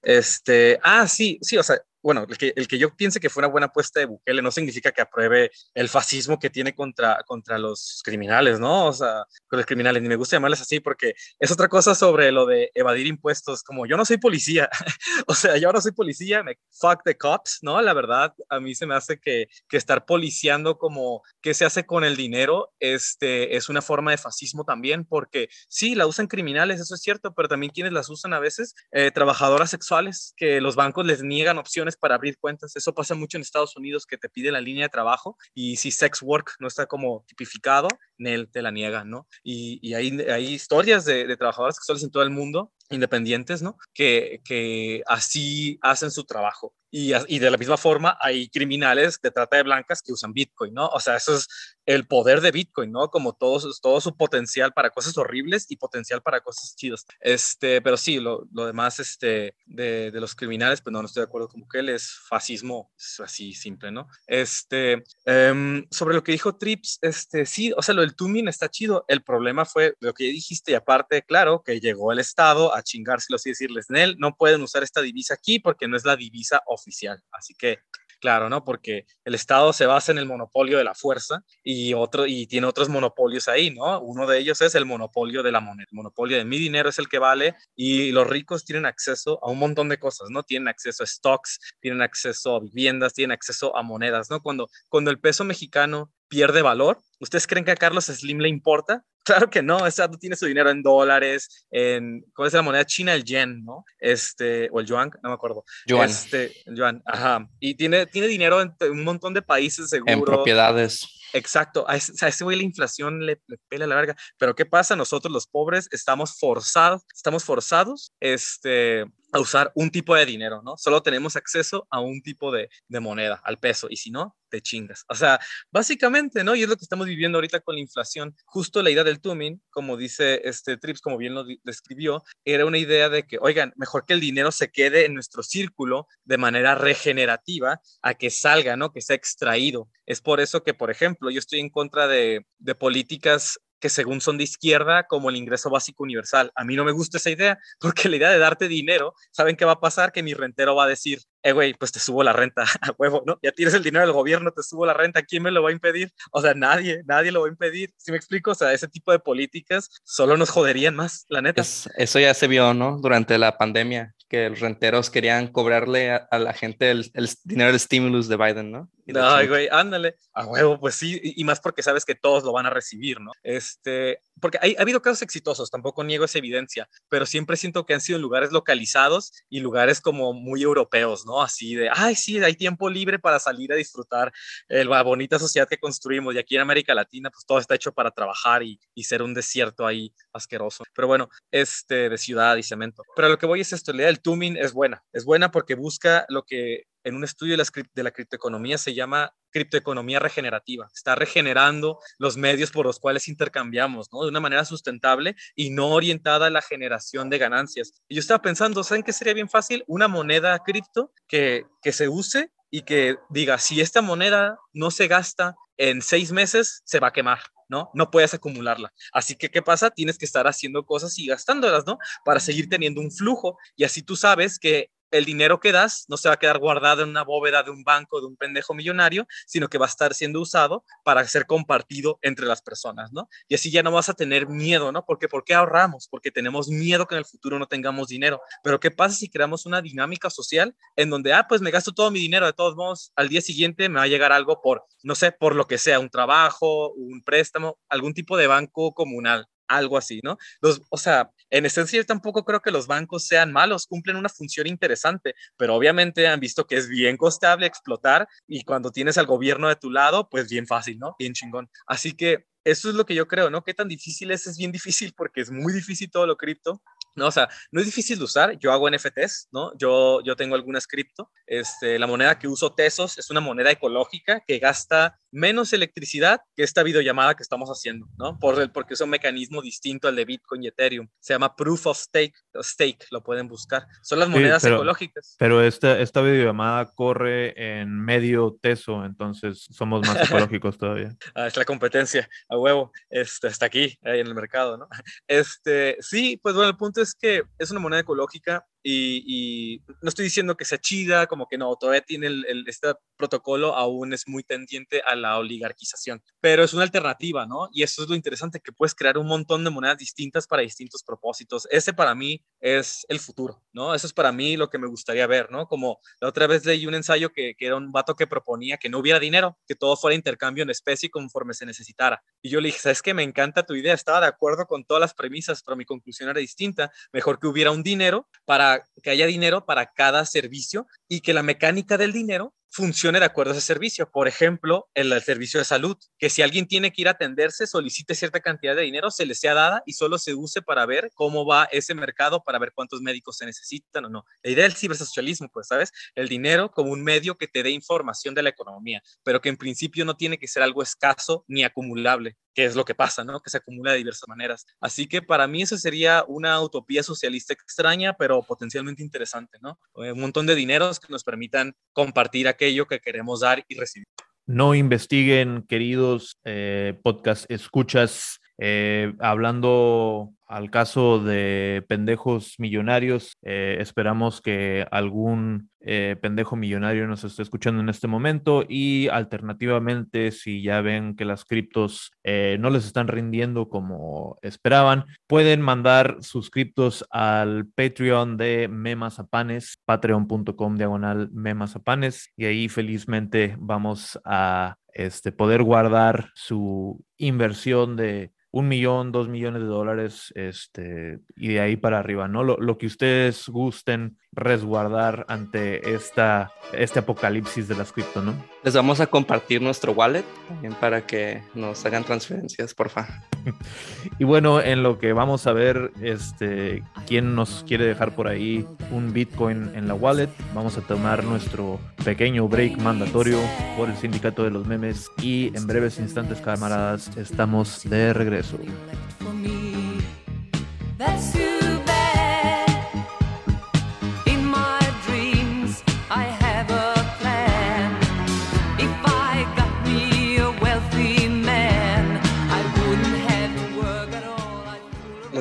Este, 0.02 0.80
ah, 0.84 1.08
sí, 1.08 1.40
sí, 1.42 1.58
o 1.58 1.64
sea, 1.64 1.82
bueno, 2.02 2.26
el 2.28 2.38
que, 2.38 2.54
el 2.56 2.68
que 2.68 2.78
yo 2.78 2.96
piense 2.96 3.20
que 3.20 3.30
fue 3.30 3.42
una 3.42 3.48
buena 3.48 3.68
apuesta 3.68 4.00
de 4.00 4.06
Bukele 4.06 4.42
no 4.42 4.52
significa 4.52 4.92
que 4.92 5.02
apruebe 5.02 5.52
el 5.74 5.90
fascismo 5.90 6.40
que 6.40 6.50
tiene 6.50 6.74
contra, 6.74 7.24
contra 7.26 7.58
los 7.58 8.02
criminales, 8.04 8.60
¿no? 8.60 8.88
O 8.88 8.94
sea, 8.94 9.26
con 9.48 9.58
los 9.58 9.66
criminales, 9.66 10.02
ni 10.02 10.10
me 10.10 10.16
gusta 10.16 10.38
llamarles 10.38 10.62
así 10.62 10.80
porque 10.80 11.14
es 11.40 11.52
otra 11.52 11.68
cosa 11.68 11.96
sobre 11.96 12.32
lo 12.32 12.46
de 12.46 12.72
evadir 12.74 13.08
impuestos, 13.08 13.64
como 13.64 13.86
yo 13.86 13.98
no 13.98 14.06
soy 14.06 14.18
policía, 14.18 14.70
o 15.28 15.34
sea, 15.34 15.58
yo 15.58 15.72
no 15.72 15.82
soy 15.82 15.92
policía, 15.92 16.44
me 16.44 16.58
fuck 16.72 17.02
the 17.04 17.18
cops, 17.18 17.60
¿no? 17.62 17.82
La 17.82 17.94
verdad, 17.94 18.34
a 18.50 18.60
mí 18.60 18.76
se 18.76 18.86
me 18.86 18.96
hace 18.96 19.20
que, 19.20 19.48
que 19.68 19.78
estar 19.78 20.06
policiando 20.06 20.78
como 20.78 21.22
qué 21.42 21.54
se 21.54 21.66
hace 21.66 21.86
con 21.86 22.04
el 22.04 22.16
dinero 22.16 22.72
este, 22.80 23.56
es 23.56 23.70
una 23.70 23.82
forma 23.82 24.12
de 24.12 24.18
fascismo 24.18 24.64
también, 24.64 25.06
porque 25.06 25.50
sí, 25.68 25.96
la 25.96 26.08
usan 26.08 26.28
criminales, 26.28 26.80
eso 26.80 26.96
es 26.96 27.02
cierto, 27.02 27.34
pero 27.34 27.48
también 27.48 27.72
quienes 27.72 27.94
las 27.94 28.10
usan 28.10 28.34
a 28.34 28.40
veces, 28.40 28.76
eh, 28.92 29.12
trabajadoras 29.12 29.70
sexuales, 29.70 30.34
que 30.38 30.62
los 30.62 30.76
bancos 30.76 31.06
les 31.06 31.24
niegan 31.24 31.58
opciones 31.58 31.89
para 31.96 32.16
abrir 32.16 32.38
cuentas. 32.38 32.76
Eso 32.76 32.94
pasa 32.94 33.16
mucho 33.16 33.38
en 33.38 33.42
Estados 33.42 33.76
Unidos 33.76 34.06
que 34.06 34.18
te 34.18 34.30
pide 34.30 34.52
la 34.52 34.62
línea 34.62 34.86
de 34.86 34.90
trabajo 34.90 35.38
y 35.54 35.78
si 35.78 35.92
sex 35.92 36.22
work 36.22 36.56
no 36.60 36.68
está 36.68 36.86
como 36.86 37.24
tipificado, 37.28 37.88
él 38.18 38.50
te 38.52 38.62
la 38.62 38.72
niega, 38.72 39.04
¿no? 39.04 39.28
Y, 39.44 39.80
y 39.82 39.94
hay, 39.94 40.20
hay, 40.22 40.54
historias 40.54 41.06
de, 41.06 41.26
de 41.26 41.38
trabajadoras 41.38 41.76
sexuales 41.76 42.04
en 42.04 42.12
todo 42.12 42.24
el 42.24 42.30
mundo 42.30 42.72
independientes, 42.90 43.62
¿no? 43.62 43.78
Que, 43.94 44.42
que 44.44 45.04
así 45.08 45.78
hacen 45.82 46.12
su 46.12 46.24
trabajo. 46.24 46.74
Y, 46.92 47.14
y, 47.28 47.38
de 47.38 47.52
la 47.52 47.58
misma 47.58 47.78
forma 47.78 48.18
hay 48.20 48.50
criminales 48.50 49.20
de 49.22 49.30
trata 49.30 49.58
de 49.58 49.64
blancas 49.64 50.02
que 50.02 50.12
usan 50.12 50.34
Bitcoin, 50.34 50.74
¿no? 50.74 50.88
O 50.88 51.00
sea, 51.00 51.18
eso 51.18 51.36
es, 51.36 51.48
el 51.90 52.06
poder 52.06 52.40
de 52.42 52.52
Bitcoin, 52.52 52.92
¿no? 52.92 53.10
Como 53.10 53.34
todo, 53.34 53.60
su 53.60 54.16
potencial 54.16 54.74
para 54.74 54.92
cosas 54.92 55.18
horribles 55.18 55.66
y 55.70 55.76
potencial 55.76 56.22
para 56.22 56.40
cosas 56.42 56.76
chidas. 56.76 57.04
Este, 57.20 57.82
pero 57.82 57.98
sí, 57.98 58.20
lo, 58.20 58.46
demás 58.52 59.00
este, 59.00 59.56
de, 59.66 60.12
de, 60.12 60.22
los 60.22 60.36
criminales, 60.36 60.82
pues 60.82 60.94
no, 60.94 61.02
no 61.02 61.08
estoy 61.08 61.22
de 61.22 61.26
acuerdo 61.28 61.48
como 61.48 61.68
que 61.68 61.80
él 61.80 61.90
es 61.90 62.12
fascismo, 62.28 62.92
es 62.96 63.20
así 63.22 63.56
simple, 63.56 63.92
¿no? 63.92 64.08
Este, 64.28 65.04
um, 65.26 65.84
sobre 65.90 66.14
lo 66.14 66.24
que 66.24 66.32
dijo 66.32 66.58
Trips, 66.58 67.00
este, 67.02 67.48
sí, 67.48 67.74
o 67.76 67.82
sea, 67.82 67.96
lo 67.96 68.02
del 68.02 68.16
Tumin 68.16 68.48
está 68.48 68.70
chido. 68.70 69.04
El 69.08 69.24
problema 69.24 69.66
fue 69.66 69.96
lo 70.00 70.14
que 70.14 70.26
dijiste 70.26 70.74
y 70.74 70.76
aparte, 70.76 71.24
claro, 71.24 71.64
que 71.66 71.80
llegó 71.80 72.12
el 72.12 72.20
Estado 72.20 72.76
a 72.76 72.84
chingárselos 72.84 73.48
y 73.48 73.50
decirles, 73.50 73.88
Nel, 73.90 74.16
no 74.20 74.36
pueden 74.36 74.62
usar 74.62 74.84
esta 74.84 75.02
divisa 75.02 75.34
aquí 75.34 75.58
porque 75.58 75.88
no 75.88 75.98
es 75.98 76.06
la 76.06 76.16
divisa 76.16 76.62
oficial. 76.68 77.24
Así 77.32 77.56
que 77.56 77.80
claro, 78.20 78.50
¿no? 78.50 78.64
Porque 78.64 79.06
el 79.24 79.36
Estado 79.36 79.74
se 79.74 79.86
basa 79.86 80.12
en 80.12 80.18
el 80.18 80.26
monopolio 80.26 80.78
de 80.78 80.84
la 80.84 80.96
fuerza 80.96 81.44
y, 81.64 81.94
otro, 81.94 82.26
y 82.28 82.48
tiene 82.48 82.68
otros 82.68 82.90
monopolios 82.90 83.48
ahí, 83.48 83.72
¿no? 83.72 84.00
Uno 84.02 84.28
de 84.28 84.40
ellos 84.40 84.62
es 84.62 84.76
el 84.76 84.86
monopolio 84.86 85.44
de 85.44 85.52
la 85.52 85.60
moneda. 85.60 85.88
El 85.92 85.96
monopolio 85.96 86.38
de 86.38 86.46
mi 86.46 86.58
dinero 86.58 86.90
es 86.90 87.00
el 87.00 87.08
que 87.08 87.20
vale 87.20 87.56
y 87.76 88.12
los 88.12 88.28
ricos 88.28 88.66
tienen 88.66 88.86
acceso 88.86 89.40
a 89.44 89.50
un 89.50 89.60
montón 89.60 89.90
de 89.90 90.00
cosas, 90.00 90.30
¿no? 90.30 90.44
Tienen 90.44 90.68
acceso 90.68 91.04
a 91.04 91.08
stocks, 91.08 91.60
tienen 91.80 92.02
acceso 92.02 92.56
a 92.56 92.60
viviendas, 92.60 93.14
tienen 93.14 93.34
acceso 93.34 93.76
a 93.76 93.84
monedas, 93.84 94.30
¿no? 94.30 94.42
Cuando, 94.42 94.70
cuando 94.90 95.12
el 95.12 95.20
peso 95.20 95.44
mexicano 95.44 96.12
pierde 96.30 96.62
valor, 96.62 97.02
¿ustedes 97.20 97.48
creen 97.48 97.66
que 97.66 97.72
a 97.72 97.76
Carlos 97.76 98.06
Slim 98.06 98.40
le 98.40 98.50
importa? 98.50 99.04
Claro 99.30 99.50
que 99.50 99.62
no, 99.62 99.78
o 99.78 99.92
sea, 99.92 100.10
tiene 100.10 100.36
su 100.36 100.48
dinero 100.48 100.72
en 100.72 100.82
dólares, 100.82 101.68
en, 101.70 102.26
¿cuál 102.34 102.48
es 102.48 102.54
la 102.54 102.64
moneda 102.64 102.84
china? 102.84 103.14
El 103.14 103.24
yen, 103.24 103.64
¿no? 103.64 103.86
Este, 104.00 104.70
o 104.72 104.80
el 104.80 104.88
yuan, 104.88 105.12
no 105.22 105.30
me 105.30 105.36
acuerdo. 105.36 105.66
Yuan. 105.86 106.10
Este, 106.10 106.52
yuan, 106.66 107.04
ajá. 107.06 107.48
Y 107.60 107.76
tiene, 107.76 108.08
tiene 108.08 108.28
dinero 108.28 108.60
en 108.60 108.74
un 108.90 109.04
montón 109.04 109.36
de 109.36 109.44
países, 109.44 109.90
seguro. 109.90 110.12
En 110.12 110.24
propiedades. 110.24 111.06
Exacto, 111.34 111.88
a 111.88 111.96
ese, 111.96 112.26
a 112.26 112.30
ese 112.30 112.44
güey 112.44 112.58
la 112.58 112.64
inflación 112.64 113.24
le, 113.24 113.40
le, 113.46 113.58
pela 113.68 113.86
la 113.86 113.96
verga, 113.96 114.16
pero 114.40 114.56
¿qué 114.56 114.66
pasa? 114.66 114.96
Nosotros 114.96 115.32
los 115.32 115.46
pobres 115.46 115.88
estamos 115.92 116.40
forzados, 116.40 117.04
estamos 117.14 117.44
forzados 117.44 118.14
este, 118.20 119.06
a 119.32 119.40
usar 119.40 119.72
un 119.76 119.92
tipo 119.92 120.16
de 120.16 120.26
dinero, 120.26 120.62
¿no? 120.64 120.78
Solo 120.78 121.02
tenemos 121.02 121.36
acceso 121.36 121.88
a 121.90 122.00
un 122.00 122.22
tipo 122.22 122.52
de, 122.52 122.70
de, 122.88 123.00
moneda, 123.00 123.42
al 123.44 123.58
peso, 123.58 123.88
y 123.90 123.98
si 123.98 124.12
no, 124.12 124.36
te 124.50 124.62
chingas. 124.62 125.06
O 125.08 125.16
sea, 125.16 125.40
básicamente, 125.72 126.44
¿no? 126.44 126.56
Y 126.56 126.64
es 126.64 126.70
lo 126.70 126.76
que 126.76 126.84
estamos 126.84 127.08
viviendo 127.08 127.38
ahorita 127.38 127.60
con 127.60 127.76
la 127.76 127.82
inflación. 127.82 128.36
Justo 128.46 128.82
la 128.82 128.90
idea 128.90 129.04
del 129.04 129.22
Tumin, 129.22 129.62
como 129.70 129.98
dice 129.98 130.42
este 130.44 130.78
Trips, 130.78 131.02
como 131.02 131.18
bien 131.18 131.36
lo 131.36 131.46
describió, 131.64 132.24
era 132.44 132.66
una 132.66 132.78
idea 132.78 133.10
de 133.10 133.24
que, 133.24 133.38
oigan, 133.40 133.74
mejor 133.76 134.06
que 134.06 134.14
el 134.14 134.20
dinero 134.20 134.52
se 134.52 134.72
quede 134.72 135.06
en 135.06 135.14
nuestro 135.14 135.44
círculo 135.44 136.08
de 136.24 136.38
manera 136.38 136.76
regenerativa 136.76 137.80
a 138.02 138.14
que 138.16 138.30
salga, 138.30 138.76
¿no? 138.76 138.92
Que 138.92 139.02
sea 139.02 139.16
extraído. 139.16 139.90
Es 140.06 140.22
por 140.22 140.40
eso 140.40 140.64
que, 140.64 140.74
por 140.74 140.90
ejemplo, 140.90 141.30
yo 141.30 141.40
estoy 141.40 141.60
en 141.60 141.70
contra 141.70 142.08
de, 142.08 142.46
de 142.58 142.76
políticas 142.76 143.60
que 143.80 143.90
según 143.90 144.22
son 144.22 144.38
de 144.38 144.44
izquierda, 144.44 145.04
como 145.08 145.30
el 145.30 145.36
ingreso 145.36 145.70
básico 145.70 146.04
universal. 146.04 146.52
A 146.56 146.64
mí 146.64 146.76
no 146.76 146.84
me 146.84 146.92
gusta 146.92 147.18
esa 147.18 147.30
idea, 147.30 147.58
porque 147.80 148.10
la 148.10 148.18
idea 148.18 148.30
de 148.30 148.40
darte 148.40 148.68
dinero, 148.68 149.14
¿saben 149.32 149.56
qué 149.56 149.66
va 149.66 149.74
a 149.74 149.80
pasar? 149.80 150.12
Que 150.12 150.24
mi 150.24 150.34
rentero 150.34 150.76
va 150.76 150.86
a 150.86 150.88
decir, 150.88 151.20
eh, 151.44 151.52
güey, 151.52 151.74
pues 151.74 151.92
te 151.92 152.00
subo 152.00 152.24
la 152.24 152.34
renta 152.34 152.64
a 152.82 152.92
huevo, 152.98 153.24
¿no? 153.26 153.40
Ya 153.42 153.52
tienes 153.52 153.74
el 153.74 153.84
dinero 153.84 154.06
del 154.06 154.14
gobierno, 154.14 154.52
te 154.52 154.64
subo 154.64 154.86
la 154.86 154.94
renta, 154.94 155.24
¿quién 155.24 155.44
me 155.44 155.52
lo 155.52 155.64
va 155.64 155.70
a 155.70 155.74
impedir? 155.74 156.12
O 156.32 156.42
sea, 156.42 156.54
nadie, 156.54 157.02
nadie 157.06 157.32
lo 157.32 157.42
va 157.42 157.48
a 157.48 157.52
impedir. 157.52 157.94
Si 157.98 158.12
me 158.12 158.18
explico, 158.18 158.52
o 158.52 158.56
sea, 158.56 158.74
ese 158.74 158.88
tipo 158.88 159.12
de 159.12 159.20
políticas 159.20 159.90
solo 160.04 160.38
nos 160.38 160.50
joderían 160.50 160.96
más, 160.96 161.26
la 161.30 161.42
neta. 161.42 161.62
Es, 161.62 161.90
eso 161.98 162.20
ya 162.20 162.34
se 162.34 162.48
vio, 162.48 162.74
¿no? 162.74 162.98
Durante 163.02 163.38
la 163.38 163.58
pandemia, 163.58 164.16
que 164.28 164.50
los 164.50 164.60
renteros 164.60 165.10
querían 165.10 165.48
cobrarle 165.48 166.12
a, 166.12 166.18
a 166.18 166.40
la 166.40 166.54
gente 166.54 166.92
el, 166.92 167.12
el, 167.14 167.30
dinero 167.44 167.72
del 167.72 167.80
stimulus 167.80 168.28
de 168.28 168.38
Biden, 168.38 168.72
¿no? 168.72 168.90
Ay, 169.16 169.48
güey, 169.48 169.68
ándale. 169.72 170.16
A 170.34 170.46
huevo, 170.46 170.80
pues 170.80 170.96
sí, 170.96 171.20
y, 171.22 171.42
y, 171.42 171.44
más 171.44 171.60
porque 171.60 171.84
sabes 171.84 172.06
que 172.06 172.16
todos 172.16 172.44
lo 172.44 172.52
van 172.52 172.66
a 172.66 172.70
recibir, 172.70 173.20
¿no? 173.20 173.32
Este, 173.44 174.22
porque 174.40 174.58
hay, 174.62 174.76
ha 174.78 174.82
habido 174.82 175.02
casos 175.02 175.22
exitosos, 175.22 175.70
tampoco 175.70 176.04
niego 176.04 176.26
esa 176.26 176.38
evidencia, 176.38 176.90
pero 177.10 177.26
siempre 177.26 177.58
siento 177.58 177.86
que 177.86 177.94
han 177.94 178.02
sido 178.02 178.18
en 178.18 178.22
lugares 178.22 178.52
localizados 178.52 179.32
y 179.50 179.60
lugares 179.60 180.02
como 180.02 180.34
muy 180.34 180.64
europeos, 180.64 181.26
¿no? 181.26 181.42
Así 181.42 181.76
de, 181.76 181.90
ay, 181.94 182.16
sí, 182.16 182.44
hay 182.44 182.56
tiempo 182.56 182.90
libre 182.90 183.20
para 183.20 183.40
salir 183.40 183.72
a 183.74 183.76
disfrutar 183.76 184.32
eh, 184.68 184.86
la 184.86 185.02
bonita 185.04 185.40
sociedad 185.40 185.68
que 185.68 185.78
construimos 185.78 186.36
y 186.36 186.40
aquí 186.40 186.56
en 186.56 186.62
América 186.62 186.94
Latina, 186.94 187.30
pues 187.30 187.46
todo 187.46 187.60
está 187.60 187.76
hecho 187.76 187.94
para 187.94 188.12
trabajar 188.12 188.64
y, 188.64 188.80
y 188.94 189.04
ser 189.04 189.22
un 189.22 189.34
desierto 189.34 189.86
ahí 189.86 190.14
asqueroso. 190.34 190.84
Pero 190.94 191.08
bueno, 191.08 191.30
este 191.52 192.10
de 192.10 192.18
ciudad 192.18 192.58
y 192.58 192.64
cemento. 192.64 193.04
Pero 193.16 193.30
lo 193.30 193.38
que 193.38 193.46
voy 193.46 193.62
es 193.62 193.74
esto, 193.74 193.92
la 193.92 193.98
idea 193.98 194.08
del 194.08 194.22
Tumin 194.22 194.58
es 194.58 194.74
buena, 194.74 195.04
es 195.14 195.26
buena 195.26 195.52
porque 195.52 195.76
busca 195.76 196.26
lo 196.30 196.44
que 196.44 196.86
en 197.04 197.16
un 197.16 197.24
estudio 197.24 197.54
de 197.54 197.58
la, 197.58 197.86
de 197.94 198.04
la 198.04 198.12
criptoeconomía 198.12 198.78
se 198.78 198.94
llama 198.94 199.34
criptoeconomía 199.52 200.20
regenerativa. 200.20 200.88
Está 200.94 201.16
regenerando 201.16 202.00
los 202.18 202.38
medios 202.38 202.72
por 202.72 202.86
los 202.86 203.00
cuales 203.00 203.28
intercambiamos, 203.28 204.10
¿no? 204.12 204.24
De 204.24 204.30
una 204.30 204.40
manera 204.40 204.66
sustentable 204.66 205.36
y 205.56 205.72
no 205.72 205.90
orientada 205.90 206.48
a 206.48 206.52
la 206.52 206.62
generación 206.62 207.30
de 207.30 207.38
ganancias. 207.38 207.94
Y 208.08 208.16
yo 208.16 208.20
estaba 208.20 208.42
pensando, 208.42 208.84
¿saben 208.84 209.04
qué 209.04 209.14
sería 209.14 209.34
bien 209.34 209.50
fácil? 209.50 209.84
Una 209.88 210.08
moneda 210.08 210.60
cripto 210.60 211.12
que, 211.28 211.66
que 211.82 211.92
se 211.92 212.08
use 212.08 212.52
y 212.70 212.84
que 212.84 213.18
diga, 213.30 213.58
si 213.58 213.82
esta 213.82 214.02
moneda 214.02 214.58
no 214.74 214.92
se 214.92 215.08
gasta 215.08 215.56
en 215.78 216.02
seis 216.02 216.32
meses, 216.32 216.82
se 216.86 217.00
va 217.00 217.08
a 217.08 217.14
quemar. 217.14 217.40
¿no? 217.70 217.92
No 217.94 218.10
puedes 218.10 218.34
acumularla. 218.34 218.92
Así 219.14 219.36
que, 219.36 219.50
¿qué 219.50 219.62
pasa? 219.62 219.92
Tienes 219.92 220.18
que 220.18 220.26
estar 220.26 220.48
haciendo 220.48 220.86
cosas 220.86 221.18
y 221.20 221.28
gastándolas, 221.28 221.86
¿no? 221.86 222.00
Para 222.26 222.40
seguir 222.40 222.68
teniendo 222.68 223.00
un 223.00 223.12
flujo. 223.12 223.60
Y 223.76 223.84
así 223.84 224.02
tú 224.02 224.16
sabes 224.16 224.58
que 224.58 224.90
el 225.12 225.26
dinero 225.26 225.60
que 225.60 225.72
das 225.72 226.06
no 226.08 226.18
se 226.18 226.30
va 226.30 226.36
a 226.36 226.40
quedar 226.40 226.60
guardado 226.60 227.04
en 227.04 227.10
una 227.10 227.24
bóveda 227.24 227.64
de 227.64 227.72
un 227.72 227.84
banco 227.84 228.20
de 228.20 228.28
un 228.28 228.36
pendejo 228.36 228.74
millonario, 228.74 229.28
sino 229.46 229.68
que 229.68 229.78
va 229.78 229.86
a 229.86 229.90
estar 229.90 230.14
siendo 230.14 230.42
usado 230.42 230.84
para 231.04 231.26
ser 231.28 231.46
compartido 231.46 232.20
entre 232.22 232.46
las 232.46 232.62
personas, 232.62 233.12
¿no? 233.12 233.30
Y 233.48 233.56
así 233.56 233.72
ya 233.72 233.84
no 233.84 233.92
vas 233.92 234.10
a 234.10 234.14
tener 234.14 234.48
miedo, 234.48 234.92
¿no? 234.92 235.06
Porque 235.06 235.28
¿por 235.28 235.44
qué 235.44 235.54
ahorramos? 235.54 236.08
Porque 236.10 236.32
tenemos 236.32 236.70
miedo 236.70 237.08
que 237.08 237.16
en 237.16 237.20
el 237.20 237.26
futuro 237.26 237.60
no 237.60 237.68
tengamos 237.68 238.08
dinero. 238.08 238.42
Pero 238.64 238.80
¿qué 238.80 238.92
pasa 238.92 239.16
si 239.16 239.30
creamos 239.30 239.66
una 239.66 239.82
dinámica 239.82 240.30
social 240.30 240.76
en 240.96 241.10
donde, 241.10 241.34
ah, 241.34 241.46
pues 241.48 241.62
me 241.62 241.72
gasto 241.72 241.92
todo 241.94 242.12
mi 242.12 242.20
dinero, 242.20 242.46
de 242.46 242.54
todos 242.54 242.76
modos, 242.76 243.12
al 243.16 243.30
día 243.30 243.42
siguiente 243.42 243.90
me 243.90 244.00
va 244.00 244.04
a 244.04 244.08
llegar 244.08 244.32
algo 244.32 244.62
por, 244.62 244.86
no 245.04 245.16
sé, 245.16 245.32
por 245.32 245.56
lo 245.56 245.68
que 245.68 245.78
sea, 245.78 246.00
un 246.00 246.10
trabajo, 246.10 246.92
un 246.94 247.22
préstamo, 247.24 247.80
algún 247.90 248.14
tipo 248.14 248.38
de 248.38 248.48
banco 248.48 248.94
comunal 248.94 249.48
algo 249.70 249.98
así, 249.98 250.20
¿no? 250.24 250.38
Los, 250.62 250.82
o 250.90 250.98
sea, 250.98 251.32
en 251.50 251.66
esencia 251.66 251.98
yo 251.98 252.06
tampoco 252.06 252.44
creo 252.44 252.62
que 252.62 252.72
los 252.72 252.88
bancos 252.88 253.26
sean 253.26 253.54
malos, 253.54 253.88
cumplen 253.88 254.18
una 254.18 254.30
función 254.30 254.68
interesante, 254.68 255.36
pero 255.58 255.76
obviamente 255.76 256.28
han 256.28 256.40
visto 256.40 256.68
que 256.68 256.76
es 256.76 256.90
bien 256.90 257.18
costable 257.18 257.66
explotar 257.66 258.28
y 258.48 258.64
cuando 258.64 258.92
tienes 258.92 259.18
al 259.18 259.26
gobierno 259.26 259.70
de 259.70 259.76
tu 259.76 259.92
lado, 259.92 260.30
pues 260.30 260.50
bien 260.50 260.68
fácil, 260.68 261.00
¿no? 261.00 261.16
Bien 261.18 261.34
chingón. 261.34 261.70
Así 261.88 262.14
que 262.14 262.46
eso 262.66 262.90
es 262.90 262.96
lo 262.96 263.06
que 263.06 263.16
yo 263.16 263.28
creo, 263.28 263.50
¿no? 263.50 263.64
¿Qué 263.64 263.74
tan 263.74 263.88
difícil 263.88 264.32
es? 264.32 264.46
Es 264.46 264.58
bien 264.58 264.72
difícil 264.72 265.14
porque 265.16 265.42
es 265.42 265.52
muy 265.52 265.74
difícil 265.74 266.12
todo 266.12 266.28
lo 266.28 266.38
cripto, 266.38 266.82
¿no? 267.20 267.28
O 267.28 267.32
sea, 267.32 267.48
no 267.72 267.80
es 267.80 267.86
difícil 267.86 268.18
de 268.18 268.24
usar. 268.24 268.58
Yo 268.58 268.72
hago 268.72 268.90
NFTs, 268.90 269.50
¿no? 269.52 269.72
Yo, 269.78 270.22
yo 270.24 270.36
tengo 270.36 270.56
algunas 270.56 270.88
cripto. 270.88 271.32
Este, 271.46 272.00
la 272.00 272.08
moneda 272.08 272.40
que 272.40 272.48
uso, 272.48 272.74
Tesos, 272.74 273.18
es 273.18 273.30
una 273.30 273.42
moneda 273.42 273.72
ecológica 273.72 274.42
que 274.46 274.60
gasta 274.60 275.20
menos 275.32 275.74
electricidad 275.74 276.42
que 276.56 276.64
esta 276.64 276.84
videollamada 276.84 277.36
que 277.36 277.44
estamos 277.44 277.70
haciendo, 277.70 278.08
¿no? 278.18 278.40
Por 278.40 278.60
el, 278.62 278.72
porque 278.72 278.94
es 278.94 279.02
un 279.02 279.10
mecanismo 279.10 279.62
distinto 279.62 280.08
al 280.08 280.16
de 280.16 280.26
Bitcoin 280.26 280.64
y 280.64 280.68
Ethereum. 280.68 281.08
Se 281.20 281.34
llama 281.34 281.56
Proof 281.56 281.88
of 281.88 281.98
Stake, 281.98 282.34
stake 282.62 283.06
lo 283.12 283.24
pueden 283.24 283.48
buscar. 283.48 283.86
Son 284.02 284.20
las 284.20 284.30
monedas 284.30 284.62
sí, 284.62 284.68
pero, 284.68 284.78
ecológicas. 284.78 285.36
Pero 285.38 285.64
esta, 285.64 286.00
esta 286.00 286.22
videollamada 286.22 286.92
corre 286.94 287.80
en 287.80 288.00
medio 288.00 288.58
teso, 288.62 289.06
entonces 289.06 289.68
somos 289.70 290.08
más 290.08 290.18
ecológicos 290.30 290.78
todavía. 290.78 291.16
Ah, 291.36 291.48
es 291.48 291.58
la 291.58 291.66
competencia, 291.66 292.28
a 292.50 292.58
huevo. 292.58 292.92
Este, 293.10 293.48
está 293.48 293.68
aquí, 293.68 293.98
ahí 294.04 294.20
en 294.20 294.28
el 294.28 294.36
mercado, 294.36 294.78
¿no? 294.78 294.88
Este, 295.28 295.98
sí, 296.00 296.40
pues 296.42 296.56
bueno, 296.56 296.70
el 296.70 296.78
punto 296.78 297.02
es 297.02 297.09
que 297.16 297.44
es 297.58 297.72
una 297.72 297.80
moneda 297.80 298.02
ecológica 298.02 298.68
y, 298.84 299.82
no 300.02 300.10
estoy 300.10 300.26
diciendo 300.26 300.56
que 300.56 300.66
sea 300.66 300.78
chida, 300.78 301.28
como 301.28 301.48
que 301.48 301.58
no, 301.58 301.76
todavía 301.76 302.02
tiene 302.02 302.28
el, 302.28 302.46
el, 302.48 302.64
este 302.68 302.94
protocolo, 303.18 303.76
aún 303.76 304.14
es 304.14 304.28
muy 304.28 304.44
tendiente 304.44 305.02
a 305.06 305.16
la 305.16 305.38
oligarquización, 305.38 306.24
pero 306.40 306.64
es 306.64 306.74
una 306.74 306.84
alternativa, 306.84 307.46
¿no? 307.46 307.70
Y 307.74 307.84
eso 307.84 308.04
es 308.04 308.10
lo 308.10 308.16
interesante, 308.16 308.62
que 308.62 308.72
puedes 308.72 308.96
crear 308.96 309.18
un 309.18 309.28
montón 309.28 309.64
de 309.64 309.70
monedas 309.70 309.98
distintas 309.98 310.48
para 310.48 310.62
distintos 310.62 311.04
propósitos. 311.04 311.68
Ese 311.72 311.94
para 311.94 312.16
mí 312.16 312.44
es 312.62 313.06
el 313.10 313.20
futuro, 313.20 313.62
¿no? 313.74 313.94
Eso 313.94 314.08
es 314.08 314.14
para 314.14 314.32
mí 314.32 314.56
lo 314.56 314.70
que 314.70 314.78
me 314.78 314.88
gustaría 314.88 315.28
ver, 315.28 315.52
¿no? 315.52 315.68
Como 315.68 316.00
la 316.22 316.30
otra 316.30 316.48
vez 316.48 316.66
leí 316.66 316.88
un 316.88 316.96
ensayo 316.96 317.32
que, 317.32 317.56
que 317.58 317.66
era 317.66 317.76
un 317.76 317.92
vato 317.92 318.16
que 318.16 318.28
proponía 318.28 318.78
que 318.78 318.90
no 318.90 319.00
hubiera 319.00 319.20
dinero, 319.20 319.58
que 319.68 319.76
todo 319.76 319.98
fuera 319.98 320.16
intercambio 320.16 320.64
en 320.64 320.70
especie 320.70 321.10
conforme 321.10 321.54
se 321.54 321.66
necesitara. 321.66 322.24
Y 322.42 322.50
yo 322.50 322.62
le 322.62 322.68
dije, 322.68 322.80
¿sabes 322.80 323.02
qué? 323.02 323.14
Me 323.14 323.24
encanta 323.24 323.66
tu 323.66 323.76
idea, 323.76 323.94
estaba 323.94 324.22
de 324.22 324.28
acuerdo 324.28 324.66
con 324.66 324.86
todas 324.86 325.02
las 325.02 325.14
premisas, 325.14 325.62
pero 325.64 325.76
mi 325.76 325.86
conclusión 325.86 326.30
era 326.30 326.40
distinta. 326.40 326.92
Mejor 327.12 327.40
que 327.40 327.48
hubiera 327.48 327.72
un 327.72 327.84
dinero 327.84 328.28
para 328.46 328.69
que 329.02 329.10
haya 329.10 329.26
dinero 329.26 329.66
para 329.66 329.92
cada 329.94 330.26
servicio 330.26 330.88
y 331.08 331.22
que 331.22 331.34
la 331.34 331.44
mecánica 331.44 331.98
del 331.98 332.14
dinero 332.14 332.54
funcione 332.70 333.20
de 333.20 333.26
acuerdo 333.26 333.54
a 333.54 333.58
ese 333.58 333.66
servicio. 333.66 334.10
Por 334.12 334.28
ejemplo, 334.28 334.90
el, 334.94 335.12
el, 335.12 335.22
servicio 335.22 335.60
de 335.60 335.66
salud, 335.66 335.98
que 336.18 336.30
si 336.30 336.42
alguien 336.42 336.68
tiene 336.68 336.92
que 336.92 337.02
ir 337.02 337.08
a 337.08 337.12
atenderse, 337.12 337.68
solicite 337.68 338.16
cierta 338.16 338.40
cantidad 338.40 338.76
de 338.76 338.84
dinero, 338.84 339.12
se 339.12 339.26
le 339.26 339.36
sea 339.36 339.54
dada 339.54 339.84
y 339.86 339.94
solo 339.94 340.18
se 340.18 340.34
use 340.34 340.62
para 340.62 340.86
ver 340.86 341.12
cómo 341.16 341.46
va 341.46 341.66
ese 341.72 341.96
mercado, 341.96 342.44
para 342.44 342.60
ver 342.60 342.72
cuántos 342.74 343.02
médicos 343.02 343.38
se 343.38 343.46
necesitan 343.46 344.06
o 344.06 344.10
no. 344.10 344.26
La 344.44 344.52
idea 344.52 344.64
del 344.64 344.76
cibersocialismo, 344.76 345.50
pues, 345.52 345.68
¿sabes? 345.68 345.92
El 346.16 346.30
dinero 346.30 346.72
como 346.72 346.92
un 346.92 347.04
medio 347.04 347.38
que 347.38 347.48
te 347.48 347.64
dé 347.64 347.72
información 347.72 348.36
de 348.36 348.44
la 348.44 348.50
economía, 348.50 349.02
pero 349.24 349.42
que 349.42 349.50
en 349.50 349.58
principio 349.58 350.06
no 350.06 350.16
tiene 350.16 350.38
que 350.38 350.48
ser 350.48 350.64
algo 350.64 350.84
escaso 350.84 351.46
ni 351.48 351.64
acumulable, 351.64 352.38
que 352.54 352.66
es 352.66 352.76
lo 352.76 352.86
que 352.86 352.96
pasa, 352.96 353.24
¿no? 353.24 353.40
Que 353.40 353.50
se 353.50 353.58
acumula 353.58 353.92
de 353.92 354.00
diversas 354.00 354.28
maneras. 354.28 354.66
Así 354.80 355.08
que 355.08 355.22
para 355.22 355.48
mí 355.48 355.62
eso 355.62 355.78
sería 355.78 356.24
una 356.28 356.60
utopía 356.62 357.04
socialista 357.04 357.54
extraña, 357.54 358.16
pero 358.18 358.44
potencialmente 358.44 359.04
interesante, 359.04 359.58
¿no? 359.62 359.80
Un 359.94 360.20
montón 360.20 360.46
de 360.46 360.56
dineros 360.56 361.00
que 361.00 361.12
nos 361.12 361.24
permitan 361.24 361.76
compartir 361.94 362.48
aquello 362.60 362.86
que 362.86 363.00
queremos 363.00 363.40
dar 363.40 363.64
y 363.68 363.76
recibir. 363.76 364.08
No 364.46 364.76
investiguen, 364.76 365.64
queridos 365.64 366.40
eh, 366.44 367.00
podcast 367.04 367.50
escuchas, 367.50 368.40
eh, 368.58 369.14
hablando 369.20 370.34
al 370.50 370.72
caso 370.72 371.20
de 371.20 371.86
pendejos 371.88 372.56
millonarios, 372.58 373.38
eh, 373.44 373.78
esperamos 373.80 374.42
que 374.42 374.88
algún 374.90 375.70
eh, 375.80 376.18
pendejo 376.20 376.56
millonario 376.56 377.08
nos 377.08 377.24
esté 377.24 377.44
escuchando 377.44 377.82
en 377.82 377.90
este 377.90 378.08
momento 378.08 378.66
y 378.68 379.10
alternativamente, 379.10 380.32
si 380.32 380.64
ya 380.64 380.82
ven 380.82 381.16
que 381.16 381.24
las 381.24 381.46
criptos 381.46 382.12
eh, 382.24 382.58
no 382.60 382.72
les 382.72 382.88
están 382.88 383.08
rindiendo 383.08 383.70
como 383.70 384.40
esperaban, 384.42 385.06
pueden 385.28 385.62
mandar 385.62 386.18
sus 386.22 386.50
criptos 386.50 387.06
al 387.12 387.68
Patreon 387.68 388.36
de 388.36 388.68
Memazapanes, 388.70 389.80
patreon.com 389.86 390.78
diagonal 390.78 391.30
Memazapanes 391.32 392.34
y 392.36 392.46
ahí 392.46 392.70
felizmente 392.70 393.56
vamos 393.60 394.20
a 394.26 394.78
este, 394.94 395.32
poder 395.32 395.62
guardar 395.62 396.32
su 396.34 397.06
inversión 397.18 397.96
de 397.96 398.32
un 398.52 398.68
millón, 398.68 399.12
dos 399.12 399.28
millones 399.30 399.62
de 399.62 399.68
dólares, 399.68 400.34
este, 400.48 401.20
y 401.36 401.50
de 401.50 401.60
ahí 401.60 401.76
para 401.76 402.00
arriba, 402.00 402.28
¿no? 402.28 402.44
Lo, 402.44 402.58
lo 402.58 402.78
que 402.78 402.88
ustedes 402.88 403.50
gusten 403.50 404.18
resguardar 404.32 405.26
ante 405.28 405.96
esta, 405.96 406.52
este 406.72 407.00
apocalipsis 407.00 407.68
de 407.68 407.76
las 407.76 407.92
cripto, 407.92 408.22
¿no? 408.22 408.34
Les 408.64 408.74
vamos 408.74 409.00
a 409.00 409.08
compartir 409.08 409.62
nuestro 409.62 409.94
wallet 409.94 410.24
también 410.48 410.74
para 410.76 411.06
que 411.06 411.42
nos 411.56 411.84
hagan 411.86 412.04
transferencias, 412.04 412.74
porfa. 412.74 413.24
y 414.20 414.24
bueno, 414.24 414.62
en 414.62 414.84
lo 414.84 415.00
que 415.00 415.14
vamos 415.14 415.48
a 415.48 415.54
ver, 415.54 415.92
este, 416.02 416.84
quién 417.08 417.36
nos 417.36 417.64
quiere 417.68 417.86
dejar 417.86 418.16
por 418.16 418.28
ahí 418.28 418.68
un 418.92 419.14
Bitcoin 419.14 419.72
en 419.76 419.88
la 419.88 419.94
wallet, 419.94 420.30
vamos 420.54 420.78
a 420.78 420.82
tomar 420.82 421.24
nuestro 421.24 421.80
pequeño 422.06 422.48
break 422.48 422.78
mandatorio 422.78 423.40
por 423.78 423.90
el 423.90 423.96
sindicato 423.96 424.44
de 424.44 424.52
los 424.52 424.68
memes 424.68 425.10
y 425.22 425.52
en 425.56 425.66
breves 425.66 426.00
instantes, 426.00 426.40
camaradas, 426.40 427.16
estamos 427.18 427.90
de 427.90 428.14
regreso. 428.14 428.60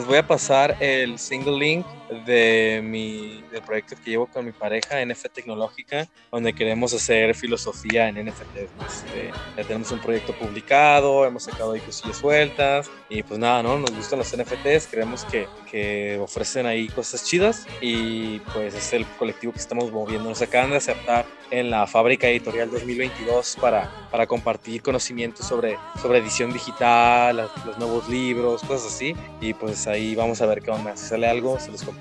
Voy 0.08 0.16
a 0.16 0.26
pasar 0.26 0.76
el 0.80 1.18
single 1.18 1.58
link 1.58 1.84
de 2.24 2.80
mi 2.82 3.42
del 3.50 3.62
proyecto 3.62 3.96
que 4.02 4.10
llevo 4.10 4.26
con 4.26 4.44
mi 4.44 4.52
pareja, 4.52 5.04
NF 5.04 5.24
Tecnológica, 5.32 6.08
donde 6.30 6.52
queremos 6.52 6.94
hacer 6.94 7.34
filosofía 7.34 8.08
en 8.08 8.26
NFT. 8.26 8.56
Este, 8.56 9.30
ya 9.56 9.64
tenemos 9.64 9.90
un 9.90 10.00
proyecto 10.00 10.32
publicado, 10.34 11.26
hemos 11.26 11.44
sacado 11.44 11.72
ahí 11.72 11.80
cosillas 11.80 12.16
sueltas 12.16 12.90
y 13.08 13.22
pues 13.22 13.38
nada, 13.38 13.62
¿no? 13.62 13.78
Nos 13.78 13.90
gustan 13.90 14.18
los 14.18 14.34
NFTs, 14.36 14.88
creemos 14.90 15.24
que, 15.24 15.46
que 15.70 16.18
ofrecen 16.20 16.66
ahí 16.66 16.88
cosas 16.88 17.24
chidas 17.24 17.66
y 17.80 18.38
pues 18.52 18.74
es 18.74 18.92
el 18.92 19.06
colectivo 19.18 19.52
que 19.52 19.60
estamos 19.60 19.90
moviendo. 19.92 20.28
Nos 20.28 20.42
acaban 20.42 20.70
de 20.70 20.76
aceptar 20.76 21.26
en 21.50 21.70
la 21.70 21.86
fábrica 21.86 22.28
editorial 22.28 22.70
2022 22.70 23.56
para, 23.60 23.90
para 24.10 24.26
compartir 24.26 24.82
conocimientos 24.82 25.46
sobre, 25.46 25.78
sobre 26.00 26.18
edición 26.18 26.52
digital, 26.52 27.48
los 27.64 27.78
nuevos 27.78 28.08
libros, 28.08 28.62
cosas 28.62 28.94
así. 28.94 29.14
Y 29.40 29.54
pues 29.54 29.86
ahí 29.86 30.14
vamos 30.14 30.40
a 30.42 30.46
ver 30.46 30.62
qué 30.62 30.70
onda. 30.70 30.96
Si 30.96 31.06
sale 31.06 31.26
algo, 31.26 31.58
se 31.58 31.70
los 31.70 31.82
comparto. 31.82 31.97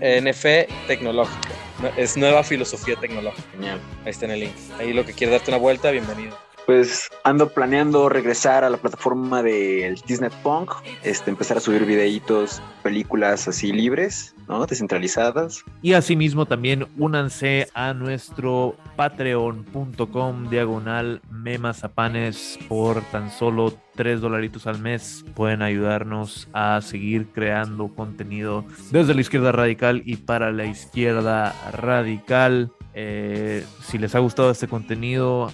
NF 0.00 0.44
tecnológica. 0.86 1.48
Es 1.96 2.16
nueva 2.16 2.42
filosofía 2.42 2.96
tecnológica. 2.96 3.48
Genial. 3.52 3.80
Ahí 4.04 4.10
está 4.10 4.26
en 4.26 4.32
el 4.32 4.40
link. 4.40 4.54
Ahí 4.78 4.92
lo 4.92 5.04
que 5.04 5.12
quiere 5.12 5.32
darte 5.32 5.50
una 5.50 5.58
vuelta, 5.58 5.90
bienvenido. 5.90 6.36
Pues 6.66 7.08
ando 7.24 7.48
planeando 7.48 8.08
regresar 8.08 8.62
a 8.62 8.68
la 8.68 8.76
plataforma 8.76 9.42
del 9.42 9.94
Disney 10.06 10.30
Punk, 10.42 10.70
este, 11.02 11.30
empezar 11.30 11.56
a 11.56 11.60
subir 11.60 11.86
videitos, 11.86 12.60
películas 12.82 13.48
así 13.48 13.72
libres, 13.72 14.34
¿no? 14.48 14.66
Descentralizadas. 14.66 15.64
Y 15.82 15.92
asimismo 15.92 16.46
también 16.46 16.86
únanse 16.96 17.68
a 17.74 17.94
nuestro 17.94 18.76
patreon.com 18.96 20.48
diagonal 20.50 21.20
memazapanes 21.30 22.58
por 22.68 23.02
tan 23.10 23.30
solo 23.30 23.74
3 23.94 24.20
dolaritos 24.20 24.66
al 24.66 24.80
mes. 24.80 25.24
Pueden 25.34 25.62
ayudarnos 25.62 26.48
a 26.52 26.80
seguir 26.80 27.28
creando 27.28 27.88
contenido 27.88 28.64
desde 28.90 29.14
la 29.14 29.20
izquierda 29.20 29.52
radical 29.52 30.02
y 30.04 30.16
para 30.16 30.50
la 30.52 30.66
izquierda 30.66 31.54
radical. 31.72 32.72
Eh, 33.00 33.64
si 33.80 33.96
les 33.96 34.16
ha 34.16 34.18
gustado 34.18 34.50
este 34.50 34.66
contenido, 34.66 35.52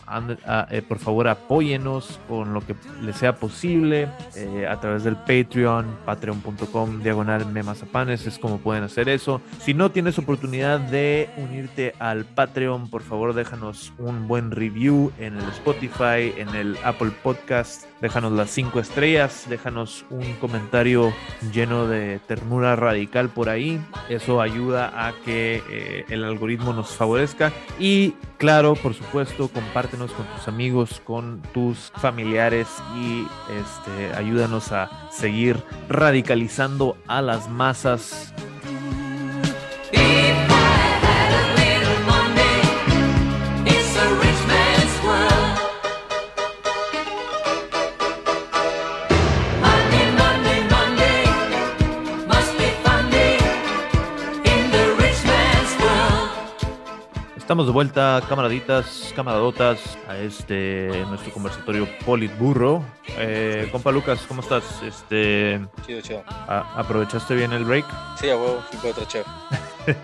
eh, 0.71 0.81
por 0.81 0.99
favor 0.99 1.29
apóyenos 1.29 2.19
con 2.27 2.55
lo 2.55 2.63
que 2.63 2.75
les 3.03 3.17
sea 3.17 3.35
posible 3.37 4.09
eh, 4.35 4.67
a 4.67 4.81
través 4.81 5.05
del 5.05 5.15
Patreon, 5.17 5.95
patreon.com, 6.07 7.03
diagonal 7.03 7.45
memazapanes, 7.45 8.27
es 8.27 8.39
como 8.39 8.61
pueden 8.61 8.83
hacer 8.83 9.11
eso. 9.11 9.43
Si 9.59 9.75
no 9.75 9.91
tienes 9.91 10.19
oportunidad 10.19 10.81
de 10.81 11.29
unirte 11.37 11.93
al 11.99 12.25
Patreon, 12.25 12.89
por 12.89 13.03
favor 13.03 13.35
déjanos 13.35 13.93
un 13.99 14.27
buen 14.27 14.51
review 14.51 15.13
en 15.19 15.37
el 15.37 15.47
Spotify, 15.51 16.33
en 16.39 16.49
el 16.55 16.79
Apple 16.83 17.13
Podcast, 17.23 17.85
déjanos 18.05 18.33
las 18.33 18.51
5 18.51 18.81
estrellas, 18.81 19.47
déjanos 19.49 20.05
un 20.11 20.35
comentario 20.35 21.15
lleno 21.55 21.87
de 21.87 22.19
ternura 22.19 22.77
radical 22.77 23.31
por 23.31 23.49
ahí. 23.49 23.81
Eso 24.11 24.43
ayuda 24.43 25.07
a 25.07 25.15
que 25.25 26.05
el 26.11 26.23
algoritmo 26.23 26.75
nos 26.75 26.91
favorezca 26.95 27.51
y 27.79 28.13
claro, 28.37 28.75
por 28.75 28.93
supuesto, 28.93 29.49
compártenos 29.49 30.13
con 30.13 30.27
tus 30.27 30.49
amigos, 30.49 31.01
con 31.03 31.41
tus 31.55 31.93
familiares 31.97 32.69
y 32.95 33.27
este, 33.59 34.15
ayúdanos 34.19 34.71
a 34.73 35.09
seguir 35.11 35.57
radicalizando 35.89 36.99
a 37.07 37.23
las 37.23 37.49
masas 37.49 38.35
Estamos 57.55 57.67
de 57.69 57.73
vuelta, 57.73 58.21
camaraditas, 58.29 59.13
camaradotas, 59.15 59.97
a 60.09 60.19
este 60.19 60.89
nuestro 61.07 61.33
conversatorio 61.33 61.87
Politburro. 62.05 62.83
Eh, 63.17 63.69
compa 63.71 63.93
Lucas, 63.93 64.25
¿cómo 64.27 64.41
estás? 64.41 64.83
Este, 64.83 65.65
chido, 65.87 66.01
chido. 66.01 66.25
¿Aprovechaste 66.49 67.33
bien 67.37 67.53
el 67.53 67.65
break? 67.65 67.87
Sí, 68.19 68.29
a 68.29 68.37
huevo, 68.37 68.61
fui 68.73 68.91
otro 68.91 69.05
chef. 69.05 69.25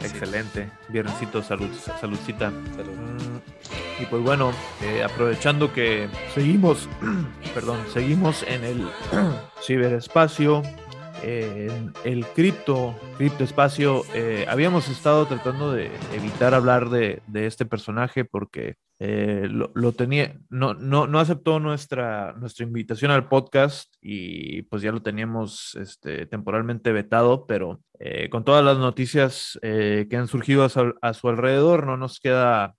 Excelente. 0.00 0.70
Viernesito, 0.88 1.42
salud, 1.42 1.68
saludcita. 2.00 2.48
Mm, 2.48 4.02
y 4.02 4.06
pues 4.06 4.22
bueno, 4.22 4.52
eh, 4.80 5.04
aprovechando 5.04 5.74
que 5.74 6.08
seguimos, 6.34 6.88
perdón, 7.54 7.76
seguimos 7.92 8.42
en 8.44 8.64
el 8.64 8.88
ciberespacio, 9.60 10.62
en 11.22 11.92
el 12.04 12.26
cripto, 12.26 12.94
criptoespacio, 13.16 14.04
eh, 14.14 14.46
habíamos 14.48 14.88
estado 14.88 15.26
tratando 15.26 15.72
de 15.72 15.90
evitar 16.14 16.54
hablar 16.54 16.90
de, 16.90 17.22
este 17.34 17.66
personaje 17.66 18.24
porque 18.24 18.74
eh, 18.98 19.48
lo, 19.50 19.92
tenía, 19.92 20.38
no, 20.48 20.74
no, 20.74 21.06
no, 21.06 21.20
aceptó 21.20 21.60
nuestra, 21.60 22.32
nuestra 22.34 22.64
invitación 22.64 23.10
al 23.10 23.28
podcast 23.28 23.94
y 24.00 24.62
pues 24.62 24.82
ya 24.82 24.92
lo 24.92 25.02
teníamos 25.02 25.76
este, 25.80 26.26
temporalmente 26.26 26.92
vetado, 26.92 27.46
pero 27.46 27.80
eh, 27.98 28.28
con 28.30 28.44
todas 28.44 28.64
las 28.64 28.78
noticias 28.78 29.58
que 29.62 30.16
han 30.16 30.28
surgido 30.28 30.64
a 30.64 31.14
su 31.14 31.28
alrededor, 31.28 31.86
no 31.86 31.96
nos 31.96 32.20
queda 32.20 32.74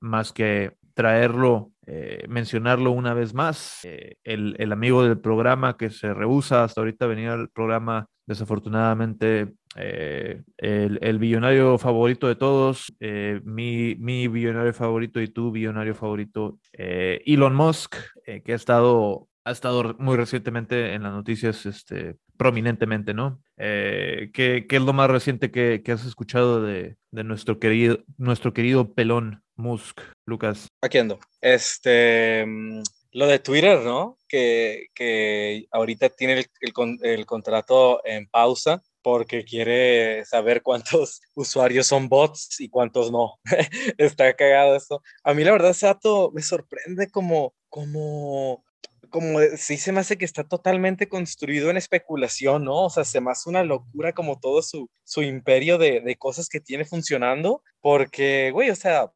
más 0.00 0.32
que 0.32 0.72
traerlo 0.94 1.72
eh, 1.92 2.24
mencionarlo 2.28 2.92
una 2.92 3.14
vez 3.14 3.34
más. 3.34 3.80
Eh, 3.82 4.14
el, 4.22 4.70
amigo 4.70 5.02
del 5.02 5.18
programa 5.18 5.76
que 5.76 5.90
se 5.90 6.14
rehúsa 6.14 6.62
hasta 6.62 6.80
ahorita 6.80 7.08
venir 7.08 7.30
al 7.30 7.48
programa, 7.48 8.06
desafortunadamente 8.26 9.54
eh, 9.74 10.40
el, 10.58 11.00
el, 11.02 11.18
billonario 11.18 11.78
favorito 11.78 12.28
de 12.28 12.36
todos, 12.36 12.94
mi, 13.42 13.96
mi, 13.98 14.28
billonario 14.28 14.72
favorito 14.72 15.20
y 15.20 15.26
tu 15.26 15.50
billonario 15.50 15.96
favorito, 15.96 16.60
Elon 16.72 17.56
Musk, 17.56 17.96
que 18.24 18.52
ha 18.52 18.56
estado, 18.56 19.26
ha 19.44 19.50
estado 19.50 19.96
muy 19.98 20.16
recientemente 20.16 20.94
en 20.94 21.02
las 21.02 21.12
noticias, 21.12 21.66
este, 21.66 22.18
prominentemente, 22.36 23.14
¿no? 23.14 23.42
¿qué, 23.56 24.32
¿qué, 24.68 24.76
es 24.76 24.82
lo 24.82 24.92
más 24.92 25.10
reciente 25.10 25.50
que, 25.50 25.82
que 25.84 25.90
has 25.90 26.06
escuchado 26.06 26.62
de, 26.62 26.96
de, 27.10 27.24
nuestro, 27.24 27.58
querido, 27.58 27.98
nuestro 28.16 28.52
querido 28.52 28.94
pelón 28.94 29.42
Musk, 29.60 30.00
Lucas? 30.26 30.68
Aquí 30.82 30.98
ando. 30.98 31.18
Este, 31.40 32.44
mm, 32.46 32.82
lo 33.12 33.26
de 33.26 33.38
Twitter, 33.38 33.80
¿no? 33.80 34.18
Que, 34.28 34.86
que 34.94 35.66
ahorita 35.70 36.08
tiene 36.10 36.34
el, 36.34 36.46
el, 36.60 36.98
el 37.02 37.26
contrato 37.26 38.00
en 38.04 38.28
pausa 38.28 38.82
porque 39.02 39.44
quiere 39.44 40.24
saber 40.24 40.62
cuántos 40.62 41.20
usuarios 41.34 41.86
son 41.86 42.08
bots 42.08 42.60
y 42.60 42.68
cuántos 42.68 43.10
no. 43.10 43.40
Está 43.98 44.34
cagado 44.34 44.76
eso. 44.76 45.02
A 45.24 45.34
mí 45.34 45.44
la 45.44 45.52
verdad, 45.52 45.72
Sato, 45.72 46.30
me 46.32 46.42
sorprende 46.42 47.10
como, 47.10 47.54
como, 47.68 48.64
como 49.10 49.40
sí 49.56 49.76
se 49.76 49.92
me 49.92 50.00
hace 50.00 50.18
que 50.18 50.24
está 50.24 50.44
totalmente 50.44 51.08
construido 51.08 51.70
en 51.70 51.76
especulación, 51.76 52.64
¿no? 52.64 52.84
O 52.84 52.90
sea, 52.90 53.04
se 53.04 53.20
me 53.20 53.30
hace 53.30 53.48
una 53.48 53.64
locura 53.64 54.12
como 54.12 54.38
todo 54.38 54.62
su, 54.62 54.88
su 55.04 55.22
imperio 55.22 55.78
de, 55.78 56.00
de 56.00 56.16
cosas 56.16 56.48
que 56.48 56.60
tiene 56.60 56.84
funcionando, 56.84 57.62
porque, 57.80 58.50
güey, 58.52 58.70
o 58.70 58.76
sea, 58.76 59.10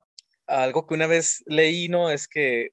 algo 0.47 0.87
que 0.87 0.95
una 0.95 1.07
vez 1.07 1.43
leí, 1.47 1.89
¿no? 1.89 2.11
Es 2.11 2.29
que 2.29 2.71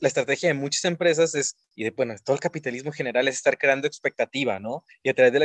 la 0.00 0.08
estrategia 0.08 0.48
de 0.48 0.54
muchas 0.54 0.84
empresas 0.84 1.34
es, 1.34 1.56
y 1.74 1.84
de, 1.84 1.90
bueno, 1.90 2.14
todo 2.24 2.34
el 2.34 2.40
capitalismo 2.40 2.90
en 2.90 2.94
general 2.94 3.28
es 3.28 3.36
estar 3.36 3.58
creando 3.58 3.86
expectativa, 3.86 4.58
¿no? 4.58 4.84
Y 5.02 5.10
a 5.10 5.14
través 5.14 5.32
de 5.32 5.38
la 5.38 5.44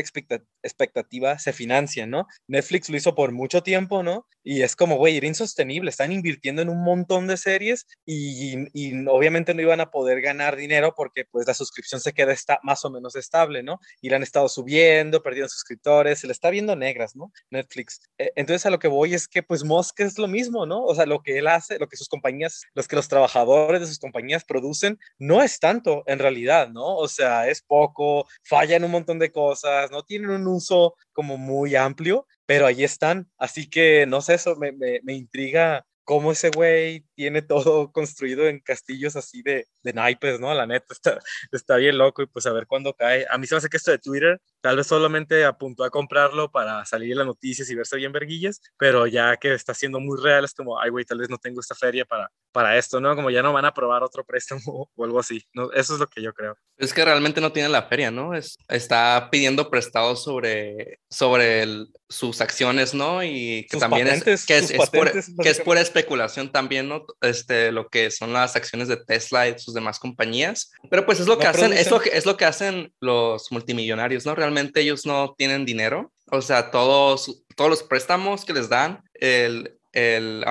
expectativa 0.64 1.40
se 1.40 1.54
financia, 1.54 2.06
¿no? 2.08 2.28
Netflix 2.48 2.90
lo 2.90 2.98
hizo 2.98 3.16
por 3.16 3.32
mucho 3.32 3.64
tiempo, 3.64 4.04
¿no? 4.04 4.28
Y 4.44 4.62
es 4.62 4.76
como, 4.76 4.98
güey, 4.98 5.18
era 5.18 5.28
insostenible, 5.28 5.90
están 5.90 6.12
invirtiendo 6.12 6.62
en 6.62 6.70
un 6.70 6.84
montón 6.84 7.28
de 7.28 7.36
series 7.36 7.88
y, 8.06 8.68
y, 8.74 9.08
obviamente 9.08 9.54
no 9.54 9.62
iban 9.62 9.82
a 9.82 9.90
poder 9.90 10.22
ganar 10.22 10.56
dinero 10.56 10.94
porque 10.96 11.26
pues 11.26 11.48
la 11.48 11.54
suscripción 11.54 12.00
se 12.00 12.14
queda 12.14 12.32
está, 12.32 12.60
más 12.64 12.86
o 12.86 12.92
menos 12.92 13.16
estable, 13.16 13.64
¿no? 13.64 13.80
Y 14.02 14.10
la 14.10 14.18
han 14.18 14.24
estado 14.24 14.48
subiendo, 14.48 15.24
perdieron 15.24 15.50
suscriptores, 15.50 16.20
se 16.20 16.28
le 16.28 16.34
está 16.34 16.52
viendo 16.52 16.76
negras, 16.76 17.16
¿no? 17.16 17.32
Netflix. 17.50 18.02
E, 18.18 18.32
entonces 18.36 18.66
a 18.66 18.70
lo 18.70 18.80
que 18.80 18.88
voy 18.88 19.14
es 19.14 19.28
que 19.28 19.42
pues 19.42 19.64
Musk 19.64 20.00
es 20.02 20.18
lo 20.20 20.28
mismo, 20.28 20.66
¿no? 20.66 20.84
O 20.84 20.94
sea, 20.94 21.06
lo 21.06 21.24
que 21.24 21.40
él 21.40 21.48
hace 21.48 21.65
lo 21.80 21.88
que 21.88 21.98
sus 21.98 22.10
compañías, 22.10 22.64
los 22.74 22.88
que 22.88 22.96
los 22.96 23.08
trabajadores 23.08 23.82
de 23.82 23.88
sus 23.88 24.00
compañías 24.00 24.46
producen, 24.46 25.00
no 25.18 25.42
es 25.42 25.60
tanto 25.60 26.04
en 26.08 26.20
realidad, 26.20 26.70
¿no? 26.70 26.96
O 26.98 27.08
sea, 27.08 27.48
es 27.48 27.62
poco, 27.62 28.28
fallan 28.44 28.84
un 28.84 28.92
montón 28.92 29.20
de 29.20 29.32
cosas, 29.32 29.92
no 29.92 30.04
tienen 30.04 30.30
un 30.30 30.48
uso 30.48 30.96
como 31.14 31.38
muy 31.38 31.76
amplio, 31.76 32.28
pero 32.46 32.66
ahí 32.66 32.84
están. 32.84 33.30
Así 33.38 33.70
que, 33.70 34.06
no 34.08 34.22
sé, 34.22 34.36
eso 34.36 34.56
me, 34.56 34.72
me, 34.72 35.00
me 35.04 35.14
intriga 35.14 35.86
cómo 36.06 36.32
ese 36.32 36.52
güey 36.52 37.04
tiene 37.16 37.42
todo 37.42 37.92
construido 37.92 38.48
en 38.48 38.60
castillos 38.60 39.16
así 39.16 39.42
de, 39.42 39.68
de 39.84 39.94
naipes, 39.94 40.40
¿no? 40.40 40.54
La 40.54 40.68
neta 40.68 40.94
está, 40.94 41.20
está 41.52 41.78
bien 41.78 41.98
loco 41.98 42.22
y 42.22 42.28
pues 42.28 42.46
a 42.46 42.54
ver 42.54 42.68
cuándo 42.68 42.94
cae. 42.94 43.26
A 43.30 43.38
mí 43.38 43.48
se 43.48 43.56
me 43.56 43.58
hace 43.58 43.70
que 43.70 43.78
esto 43.78 43.92
de 43.92 44.00
Twitter 44.00 44.42
tal 44.62 44.78
vez 44.78 44.88
solamente 44.88 45.46
apuntó 45.46 45.84
a 45.84 45.92
comprarlo 45.92 46.52
para 46.52 46.84
salir 46.86 47.12
en 47.12 47.20
las 47.20 47.28
noticias 47.28 47.70
y 47.70 47.76
verse 47.76 47.98
bien 47.98 48.12
verguillas, 48.12 48.62
pero 48.78 49.06
ya 49.06 49.38
que 49.38 49.54
está 49.54 49.74
siendo 49.74 50.00
muy 50.00 50.20
real 50.20 50.44
es 50.44 50.54
como, 50.54 50.80
ay 50.80 50.90
güey, 50.90 51.06
tal 51.06 51.20
vez 51.20 51.30
no 51.30 51.38
tengo 51.38 51.62
esta 51.62 51.76
feria 51.76 52.04
para, 52.04 52.32
para 52.52 52.76
esto, 52.78 53.00
¿no? 53.00 53.16
Como 53.16 53.30
ya 53.30 53.44
no 53.44 53.54
van 53.54 53.66
a 53.66 53.68
aprobar 53.68 54.02
otro 54.02 54.26
préstamo 54.26 54.90
o 54.96 55.04
algo 55.04 55.20
así, 55.20 55.46
¿no? 55.54 55.72
Eso 55.72 55.94
es 55.94 56.00
lo 56.00 56.08
que 56.08 56.22
yo 56.22 56.34
creo. 56.34 56.58
Es 56.78 56.94
que 56.94 57.06
realmente 57.06 57.42
no 57.42 57.52
tiene 57.52 57.70
la 57.70 57.84
feria, 57.84 58.10
¿no? 58.10 58.34
Es, 58.34 58.58
está 58.68 59.30
pidiendo 59.32 59.70
prestado 59.70 60.16
sobre, 60.16 61.00
sobre 61.10 61.62
el, 61.62 61.90
sus 62.10 62.42
acciones, 62.42 62.94
¿no? 62.94 63.24
Y 63.24 63.68
que 63.70 63.78
también 63.78 64.08
es, 64.08 64.24
que 64.24 64.34
es, 64.34 64.72
es, 64.72 64.90
por, 64.90 65.12
que 65.12 65.50
es 65.50 65.60
pura 65.62 65.80
especulación 65.80 66.52
también, 66.52 66.90
¿no? 66.90 67.05
Este, 67.22 67.72
lo 67.72 67.90
que 67.90 68.12
son 68.12 68.34
las 68.34 68.56
acciones 68.56 68.88
de 68.88 68.98
Tesla 68.98 69.48
y 69.48 69.58
sus 69.60 69.74
demás 69.74 70.00
compañías. 70.00 70.72
Pero 70.90 71.06
pues 71.06 71.20
es 71.20 71.28
lo 71.28 71.38
que 71.38 71.48
hacen, 71.48 71.74
es 71.74 71.90
lo 71.90 72.00
que, 72.00 72.10
es 72.10 72.26
lo 72.26 72.38
que 72.38 72.46
hacen 72.46 72.94
los 73.00 73.52
multimillonarios, 73.52 74.26
¿no? 74.26 74.36
Realmente 74.36 74.82
ellos 74.82 75.06
no 75.06 75.34
tienen 75.38 75.66
dinero. 75.66 76.12
O 76.32 76.42
sea, 76.42 76.72
todos, 76.72 77.44
todos 77.56 77.70
los 77.70 77.84
préstamos 77.84 78.46
que 78.46 78.54
les 78.54 78.70
dan, 78.70 79.04
el, 79.14 79.78
el, 79.96 80.44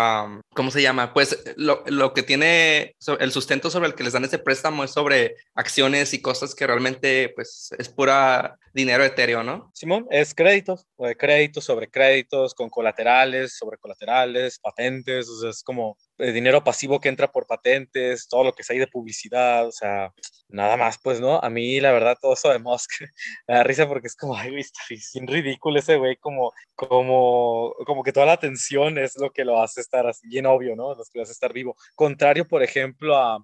¿cómo 0.54 0.70
se 0.70 0.82
llama? 0.82 1.12
Pues 1.12 1.38
lo, 1.56 1.84
lo, 1.86 2.14
que 2.14 2.22
tiene 2.22 2.96
el 3.20 3.30
sustento 3.30 3.70
sobre 3.70 3.88
el 3.88 3.94
que 3.94 4.02
les 4.02 4.14
dan 4.14 4.24
ese 4.24 4.38
préstamo 4.38 4.84
es 4.84 4.92
sobre 4.92 5.36
acciones 5.54 6.14
y 6.14 6.22
cosas 6.22 6.54
que 6.54 6.66
realmente 6.66 7.30
pues 7.34 7.70
es 7.78 7.88
pura 7.90 8.58
dinero 8.72 9.04
etéreo, 9.04 9.42
¿no? 9.42 9.70
Simón, 9.74 10.06
es 10.10 10.34
créditos, 10.34 10.86
créditos 11.18 11.64
sobre 11.64 11.88
créditos, 11.88 12.54
con 12.54 12.70
colaterales, 12.70 13.56
sobre 13.56 13.76
colaterales, 13.76 14.58
patentes, 14.58 15.28
o 15.28 15.40
sea, 15.40 15.50
es 15.50 15.62
como 15.62 15.98
dinero 16.18 16.62
pasivo 16.62 17.00
que 17.00 17.08
entra 17.08 17.30
por 17.30 17.46
patentes, 17.46 18.28
todo 18.28 18.44
lo 18.44 18.52
que 18.52 18.62
hay 18.68 18.78
de 18.78 18.86
publicidad, 18.86 19.66
o 19.66 19.72
sea, 19.72 20.12
nada 20.48 20.76
más, 20.76 20.98
pues, 21.02 21.20
¿no? 21.20 21.38
A 21.40 21.50
mí, 21.50 21.80
la 21.80 21.92
verdad, 21.92 22.16
todo 22.20 22.34
eso 22.34 22.50
de 22.50 22.58
Musk 22.58 22.90
me 23.48 23.54
da 23.54 23.62
risa 23.64 23.88
porque 23.88 24.06
es 24.06 24.16
como, 24.16 24.36
ay, 24.36 24.50
güey, 24.50 24.60
está 24.60 24.80
bien 24.88 25.26
ridículo 25.26 25.78
ese 25.78 25.96
güey, 25.96 26.16
como, 26.16 26.52
como, 26.74 27.74
como 27.86 28.02
que 28.02 28.12
toda 28.12 28.26
la 28.26 28.32
atención 28.32 28.98
es 28.98 29.16
lo 29.18 29.30
que 29.30 29.44
lo 29.44 29.60
hace 29.62 29.80
estar 29.80 30.06
así, 30.06 30.26
bien 30.28 30.46
obvio, 30.46 30.76
¿no? 30.76 30.94
Lo 30.94 31.04
que 31.04 31.18
lo 31.18 31.22
hace 31.22 31.32
estar 31.32 31.52
vivo. 31.52 31.76
Contrario, 31.94 32.46
por 32.46 32.62
ejemplo, 32.62 33.16
a, 33.16 33.38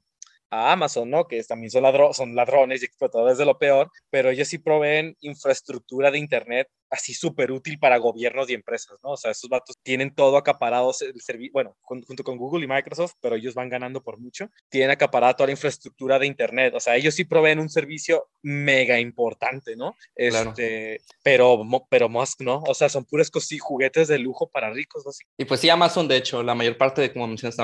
a 0.51 0.73
Amazon, 0.73 1.11
¿no? 1.11 1.27
Que 1.27 1.43
también 1.45 1.71
son, 1.71 1.83
ladro 1.83 2.13
son 2.13 2.35
ladrones 2.35 2.83
y 2.83 2.87
explotadores 2.87 3.39
de 3.39 3.47
lo 3.47 3.59
peor, 3.59 3.91
pero 4.11 4.31
ellos 4.31 4.49
sí 4.49 4.59
proveen 4.59 5.17
infraestructura 5.21 6.11
de 6.11 6.19
Internet 6.19 6.69
así 6.91 7.15
súper 7.15 7.53
útil 7.53 7.79
para 7.79 7.99
gobiernos 7.99 8.51
y 8.51 8.55
empresas, 8.55 8.99
¿no? 9.03 9.11
O 9.13 9.17
sea, 9.17 9.31
esos 9.31 9.49
vatos 9.49 9.77
tienen 9.83 10.15
todo 10.15 10.37
acaparado, 10.37 10.93
el 11.01 11.21
servicio, 11.21 11.53
bueno, 11.53 11.77
junto 11.81 12.25
con 12.25 12.37
Google 12.37 12.65
y 12.65 12.69
Microsoft, 12.69 13.15
pero 13.21 13.37
ellos 13.37 13.55
van 13.55 13.69
ganando 13.69 14.03
por 14.03 14.19
mucho, 14.19 14.51
tienen 14.69 14.91
acaparada 14.91 15.35
toda 15.35 15.49
la 15.49 15.53
infraestructura 15.53 16.19
de 16.19 16.27
Internet, 16.27 16.75
o 16.75 16.81
sea, 16.81 16.97
ellos 16.97 17.15
sí 17.15 17.25
proveen 17.25 17.61
un 17.61 17.69
servicio 17.69 18.29
mega 18.43 18.99
importante, 18.99 19.77
¿no? 19.77 19.97
Este, 20.15 21.01
pero, 21.23 21.63
pero 21.89 22.09
Musk, 22.09 22.41
¿no? 22.41 22.63
O 22.67 22.75
sea, 22.75 22.89
son 22.89 23.05
puras 23.05 23.31
cosas 23.31 23.51
juguetes 23.59 24.09
de 24.09 24.19
lujo 24.19 24.49
para 24.49 24.71
ricos, 24.71 25.05
¿no? 25.05 25.13
Y 25.39 25.45
pues 25.45 25.61
sí, 25.61 25.69
Amazon, 25.69 26.09
de 26.09 26.17
hecho, 26.17 26.43
la 26.43 26.55
mayor 26.55 26.77
parte 26.77 27.01
de, 27.01 27.13
como 27.13 27.27
mencionas, 27.27 27.57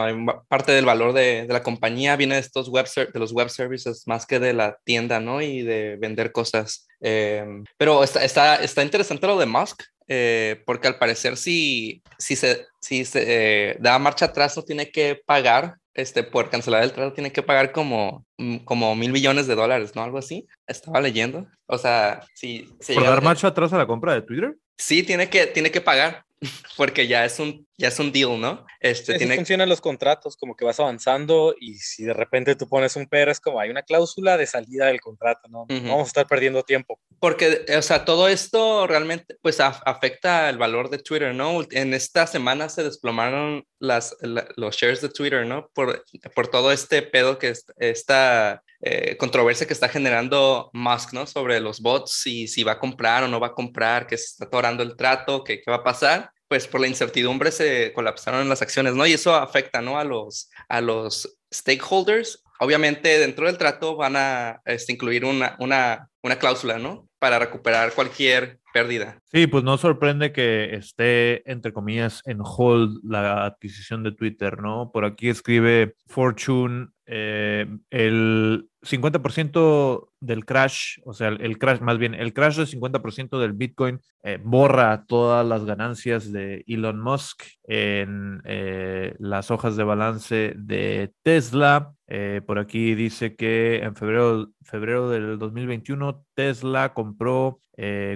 parte 0.49 0.73
del 0.73 0.85
valor 0.85 1.13
de, 1.13 1.47
de 1.47 1.53
la 1.53 1.63
compañía 1.63 2.17
viene 2.17 2.35
de 2.35 2.41
estos 2.41 2.69
web, 2.69 2.87
de 2.95 3.19
los 3.19 3.33
web 3.33 3.49
services 3.51 4.07
más 4.07 4.27
que 4.27 4.39
de 4.39 4.53
la 4.53 4.79
tienda, 4.85 5.21
¿no? 5.21 5.43
Y 5.43 5.63
de 5.63 5.97
vender 5.97 6.33
cosas 6.33 6.87
Em, 7.09 7.63
pero 7.79 8.03
está, 8.03 8.25
está, 8.25 8.57
está, 8.57 8.83
interesante 8.83 9.29
lo 9.29 9.39
de 9.39 9.47
Musk, 9.47 9.81
eh, 10.09 10.61
porque 10.67 10.89
al 10.89 10.99
parecer 10.99 11.37
si, 11.37 12.03
si 12.19 12.35
se, 12.35 12.67
si 12.81 13.05
se 13.05 13.23
eh, 13.71 13.77
da 13.79 13.97
marcha 14.01 14.25
atrás 14.25 14.57
no 14.57 14.65
tiene 14.65 14.91
que 14.91 15.21
pagar, 15.25 15.77
este, 15.95 16.25
por 16.25 16.51
cancelar 16.51 16.83
el 16.83 16.91
trato 16.91 17.13
tiene 17.13 17.31
que 17.31 17.45
pagar 17.45 17.71
como, 17.71 18.27
mm, 18.39 18.57
como 18.65 18.97
mil 18.97 19.13
millones 19.13 19.47
de 19.47 19.55
dólares, 19.55 19.93
¿no? 19.95 20.03
Algo 20.03 20.19
así. 20.19 20.49
Estaba 20.67 21.01
leyendo. 21.01 21.47
O 21.67 21.79
sea, 21.79 22.27
si... 22.35 22.69
¿Por 22.93 23.05
dar 23.05 23.23
marcha 23.23 23.47
atrás 23.47 23.73
a 23.73 23.79
la 23.79 23.87
compra 23.87 24.13
de 24.15 24.23
Twitter? 24.23 24.57
Sí, 24.77 25.05
tiene 25.05 25.31
que, 25.31 25.47
tiene 25.47 25.71
que 25.71 25.81
pagar 25.81 26.25
porque 26.77 27.07
ya 27.07 27.25
es 27.25 27.39
un, 27.39 27.69
ya 27.79 27.89
es 27.89 27.99
un 27.99 28.11
deal, 28.11 28.41
¿no? 28.41 28.65
Este, 28.81 29.19
tiene... 29.19 29.37
funcionan 29.37 29.69
los 29.69 29.81
contratos, 29.81 30.37
como 30.37 30.57
que 30.57 30.65
vas 30.65 30.81
avanzando 30.81 31.55
y 31.61 31.75
si 31.75 32.05
de 32.05 32.15
repente 32.15 32.55
tú 32.55 32.69
pones 32.69 32.97
un 32.97 33.07
pero, 33.07 33.31
es 33.31 33.41
como 33.41 33.61
hay 33.61 33.69
una 33.71 33.83
cláusula 33.83 34.37
de 34.37 34.47
salida 34.47 34.87
del 34.87 35.01
contrato, 35.01 35.49
¿no? 35.49 35.67
Vamos 35.69 36.05
a 36.05 36.07
estar 36.07 36.27
perdiendo 36.27 36.63
tiempo. 36.63 36.99
Porque, 37.21 37.67
o 37.77 37.83
sea, 37.83 38.05
todo 38.05 38.29
esto 38.29 38.87
realmente, 38.87 39.37
pues, 39.43 39.61
afecta 39.61 40.49
el 40.49 40.59
valor 40.59 40.91
de 40.91 40.99
Twitter, 40.99 41.35
¿no? 41.35 41.61
En 41.71 41.93
esta 41.93 42.27
semana 42.27 42.69
se 42.69 42.83
desplomaron 42.83 43.67
las, 43.79 44.17
los 44.21 44.77
shares 44.77 45.03
de 45.03 45.09
Twitter, 45.11 45.47
¿no? 45.47 45.69
Por, 45.75 46.05
por 46.35 46.49
todo 46.49 46.73
este 46.73 47.03
pedo 47.03 47.39
que 47.39 47.55
esta 47.77 48.63
eh, 48.81 49.17
controversia 49.17 49.67
que 49.67 49.73
está 49.73 49.89
generando 49.89 50.71
Musk, 50.73 51.13
¿no? 51.13 51.27
Sobre 51.27 51.61
los 51.61 51.81
bots 51.81 52.27
y 52.27 52.49
si 52.49 52.63
va 52.63 52.73
a 52.73 52.79
comprar 52.79 53.25
o 53.25 53.29
no 53.29 53.41
va 53.41 53.49
a 53.49 53.55
comprar, 53.55 54.07
que 54.07 54.17
se 54.17 54.25
está 54.25 54.45
atorando 54.47 54.83
el 54.83 54.97
trato, 54.97 55.45
que 55.45 55.61
qué 55.61 55.71
va 55.71 55.79
a 55.79 55.85
pasar 55.85 56.31
pues 56.49 56.67
por 56.67 56.81
la 56.81 56.87
incertidumbre 56.87 57.51
se 57.51 57.93
colapsaron 57.93 58.49
las 58.49 58.63
acciones, 58.63 58.95
¿no? 58.95 59.07
Y 59.07 59.13
eso 59.13 59.35
afecta, 59.35 59.81
¿no? 59.81 59.99
A 59.99 60.05
los, 60.05 60.51
a 60.69 60.81
los 60.81 61.39
stakeholders. 61.53 62.43
Obviamente 62.59 63.19
dentro 63.19 63.47
del 63.47 63.59
trato 63.59 63.97
van 63.97 64.17
a 64.17 64.61
este, 64.65 64.93
incluir 64.93 65.25
una, 65.25 65.57
una, 65.59 66.09
una 66.23 66.39
cláusula, 66.39 66.79
¿no? 66.79 67.09
Para 67.19 67.39
recuperar 67.39 67.93
cualquier 67.93 68.61
pérdida. 68.73 69.21
Sí, 69.37 69.47
pues 69.47 69.65
no 69.65 69.77
sorprende 69.77 70.33
que 70.33 70.75
esté, 70.77 71.43
entre 71.51 71.75
comillas, 71.75 72.23
en 72.25 72.39
hold 72.41 73.01
la 73.05 73.45
adquisición 73.45 74.03
de 74.03 74.13
Twitter, 74.13 74.63
¿no? 74.63 74.91
Por 74.91 75.05
aquí 75.05 75.29
escribe 75.29 75.95
Fortune, 76.07 76.89
eh, 77.09 77.67
el 77.91 78.69
50% 78.83 80.09
del 80.19 80.45
crash, 80.45 80.99
o 81.05 81.13
sea, 81.13 81.29
el 81.29 81.57
crash, 81.59 81.81
más 81.81 81.99
bien, 81.99 82.15
el 82.15 82.33
crash 82.33 82.57
del 82.57 82.67
50% 82.67 83.39
del 83.39 83.53
Bitcoin 83.53 84.01
eh, 84.25 84.41
borra 84.43 85.05
todas 85.07 85.47
las 85.47 85.65
ganancias 85.65 86.33
de 86.33 86.65
Elon 86.67 87.01
Musk 87.01 87.45
en 87.65 88.41
eh, 88.45 89.15
las 89.21 89.53
hojas 89.53 89.77
de 89.77 89.85
balance 89.85 90.55
de 90.57 91.13
Tesla. 91.23 91.93
Por 92.47 92.61
aquí 92.61 92.95
dice 92.95 93.35
que 93.35 93.79
en 93.79 93.97
febrero, 93.97 94.53
febrero 94.63 95.11
del 95.11 95.41
2021 95.41 96.25
Tesla 96.35 96.95
compró 96.95 97.59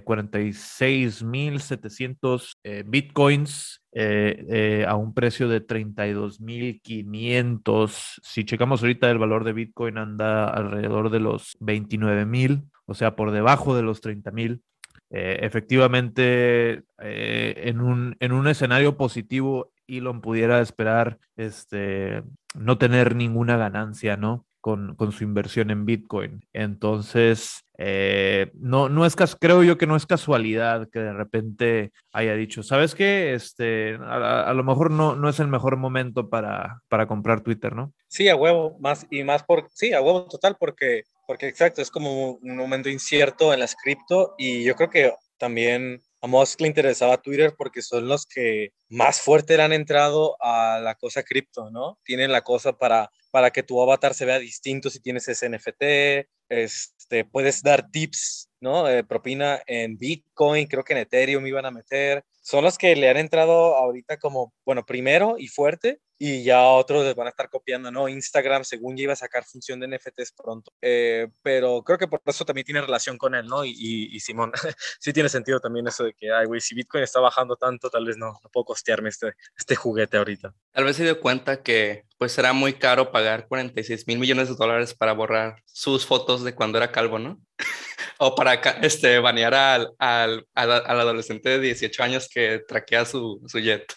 46 0.05 1.10
6.700 1.11 2.57
eh, 2.63 2.85
bitcoins 2.87 3.83
eh, 3.93 4.47
eh, 4.49 4.85
a 4.87 4.95
un 4.97 5.13
precio 5.15 5.49
de 5.49 5.67
32.500. 5.67 8.21
Si 8.23 8.45
checamos 8.45 8.83
ahorita 8.83 9.11
el 9.11 9.19
valor 9.19 9.43
de 9.45 9.53
bitcoin 9.53 9.99
anda 9.99 10.49
alrededor 10.49 11.11
de 11.11 11.21
los 11.21 11.59
29.000, 11.61 12.71
o 12.87 12.95
sea, 12.95 13.15
por 13.17 13.33
debajo 13.33 13.77
de 13.77 13.83
los 13.83 14.01
30.000. 14.03 14.63
efectivamente, 15.11 16.85
en, 16.99 17.81
un, 17.81 18.17
en 18.21 18.33
un 18.33 18.47
escenario 18.47 18.97
positivo, 18.97 19.73
Elon 19.89 20.21
pudiera 20.21 20.61
esperar 20.61 21.19
este, 21.37 22.23
no 22.55 22.79
tener 22.79 23.17
ninguna 23.17 23.57
ganancia, 23.57 24.17
¿no? 24.17 24.47
Con, 24.61 24.95
con, 24.95 25.11
su 25.11 25.25
inversión 25.25 25.71
en 25.71 25.87
Bitcoin. 25.87 26.47
Entonces, 26.53 27.65
eh, 27.79 28.51
no, 28.53 28.91
no 28.91 29.07
es 29.07 29.17
creo 29.41 29.63
yo 29.63 29.79
que 29.79 29.87
no 29.87 29.97
es 29.97 30.05
casualidad 30.05 30.87
que 30.93 30.99
de 30.99 31.15
repente 31.15 31.93
haya 32.13 32.35
dicho, 32.35 32.63
¿sabes 32.63 32.95
qué? 32.95 33.33
Este, 33.33 33.99
a, 34.03 34.53
lo 34.53 34.63
mejor 34.63 34.91
no, 34.91 35.17
no 35.17 35.31
es 35.31 35.41
el 35.41 35.49
mejor 35.49 35.79
momento 35.79 36.29
para, 36.29 36.83
para 36.89 37.07
comprar 37.07 37.41
Twitter, 37.41 37.75
¿no? 37.75 37.95
Sí, 38.07 38.29
a 38.29 38.37
huevo, 38.37 38.77
más 38.81 39.07
y 39.11 39.25
más 39.25 39.45
por, 39.45 39.67
sí, 39.73 39.95
a 39.95 40.03
huevo 40.03 40.27
total, 40.27 40.59
porque, 40.61 41.05
porque 41.27 41.49
exacto, 41.49 41.81
es 41.81 41.91
como 41.91 42.33
un 42.33 42.57
momento 42.57 42.91
incierto 42.91 43.55
en 43.55 43.61
las 43.61 43.75
cripto 43.75 44.35
y 44.37 44.63
yo 44.63 44.77
creo 44.77 44.91
que 44.91 45.15
también 45.39 46.03
a 46.21 46.27
Musk 46.27 46.61
le 46.61 46.69
interesaba 46.69 47.17
Twitter 47.17 47.55
porque 47.57 47.83
son 47.83 48.07
los 48.07 48.27
que 48.27 48.73
más 48.91 49.21
fuerte 49.21 49.57
le 49.57 49.63
han 49.63 49.73
entrado 49.73 50.37
a 50.41 50.79
la 50.81 50.95
cosa 50.95 51.23
cripto, 51.23 51.71
¿no? 51.71 51.99
Tienen 52.05 52.31
la 52.31 52.43
cosa 52.43 52.75
para, 52.75 53.11
para 53.31 53.51
que 53.51 53.63
tu 53.63 53.81
avatar 53.83 54.15
se 54.15 54.25
vea 54.25 54.39
distinto 54.39 54.91
si 54.91 55.01
tienes 55.01 55.29
ese 55.29 55.49
NFT, 55.49 56.27
este, 56.49 57.25
puedes 57.25 57.63
dar 57.63 57.91
tips, 57.91 58.51
¿no? 58.61 58.89
Eh, 58.89 59.05
propina 59.05 59.61
en 59.67 59.97
Bitcoin, 59.97 60.67
creo 60.67 60.85
que 60.85 60.93
en 60.93 61.01
Ethereum 61.01 61.47
iban 61.47 61.67
a 61.67 61.71
meter. 61.71 62.25
Son 62.43 62.65
los 62.65 62.79
que 62.79 62.97
le 62.97 63.09
han 63.09 63.17
entrado 63.17 63.77
ahorita 63.77 64.19
como, 64.19 64.53
bueno, 64.65 64.85
primero 64.85 65.37
y 65.39 65.49
fuerte, 65.49 66.01
y 66.23 66.45
ya 66.45 66.63
otros 66.65 67.03
les 67.03 67.15
van 67.15 67.29
a 67.29 67.31
estar 67.31 67.49
copiando, 67.49 67.91
¿no? 67.91 68.07
Instagram, 68.07 68.63
según 68.63 68.95
ya 68.95 69.05
iba 69.05 69.15
a 69.15 69.17
sacar 69.17 69.43
función 69.43 69.81
de 69.81 69.89
NFTs 69.89 70.33
pronto. 70.33 70.71
Eh, 70.83 71.29
pero 71.43 71.83
creo 71.83 71.97
que 71.97 72.09
por 72.09 72.21
eso 72.27 72.45
también 72.45 72.67
tiene 72.67 72.83
relación 72.83 73.17
con 73.17 73.35
él, 73.35 73.47
¿no? 73.47 73.65
Y, 73.65 73.73
y, 74.13 74.21
Simón, 74.21 74.53
sí 75.01 75.15
tiene 75.15 75.31
sentido 75.31 75.61
también 75.61 75.89
eso 75.89 76.05
de 76.05 76.13
que, 76.13 76.31
ay, 76.31 76.45
güey, 76.45 76.61
si 76.61 76.75
Bitcoin 76.75 77.05
está 77.05 77.21
bajando 77.21 77.57
tanto, 77.57 77.89
tal 77.89 78.05
vez 78.05 78.19
no, 78.19 78.39
no 78.45 78.51
puedo 78.53 78.67
costearme 78.67 79.09
este, 79.09 79.33
este 79.57 79.77
juguete 79.77 80.19
ahorita. 80.19 80.53
Tal 80.73 80.85
vez 80.85 80.97
se 80.97 81.05
dio 81.05 81.19
cuenta 81.19 81.63
que 81.63 82.05
pues 82.19 82.33
será 82.33 82.53
muy 82.53 82.75
caro 82.75 83.13
pagar 83.13 83.49
46 83.49 84.07
mil 84.07 84.19
millones 84.19 84.51
de 84.51 84.57
dólares 84.57 84.93
para 84.93 85.15
borrar 85.15 85.63
sus 85.65 86.05
fotos 86.05 86.45
de 86.45 86.55
cuando 86.55 86.77
era 86.77 86.93
calvo, 86.93 87.19
¿no? 87.19 87.41
o 88.19 88.35
para 88.35 88.55
este, 88.83 89.19
banear 89.21 89.55
al, 89.55 89.91
al, 89.99 90.47
al, 90.55 91.01
adolescente 91.01 91.49
de 91.49 91.61
18 91.61 92.03
años 92.03 92.29
que 92.29 92.61
traquea 92.69 93.07
su, 93.07 93.43
su 93.47 93.59
jet. 93.59 93.91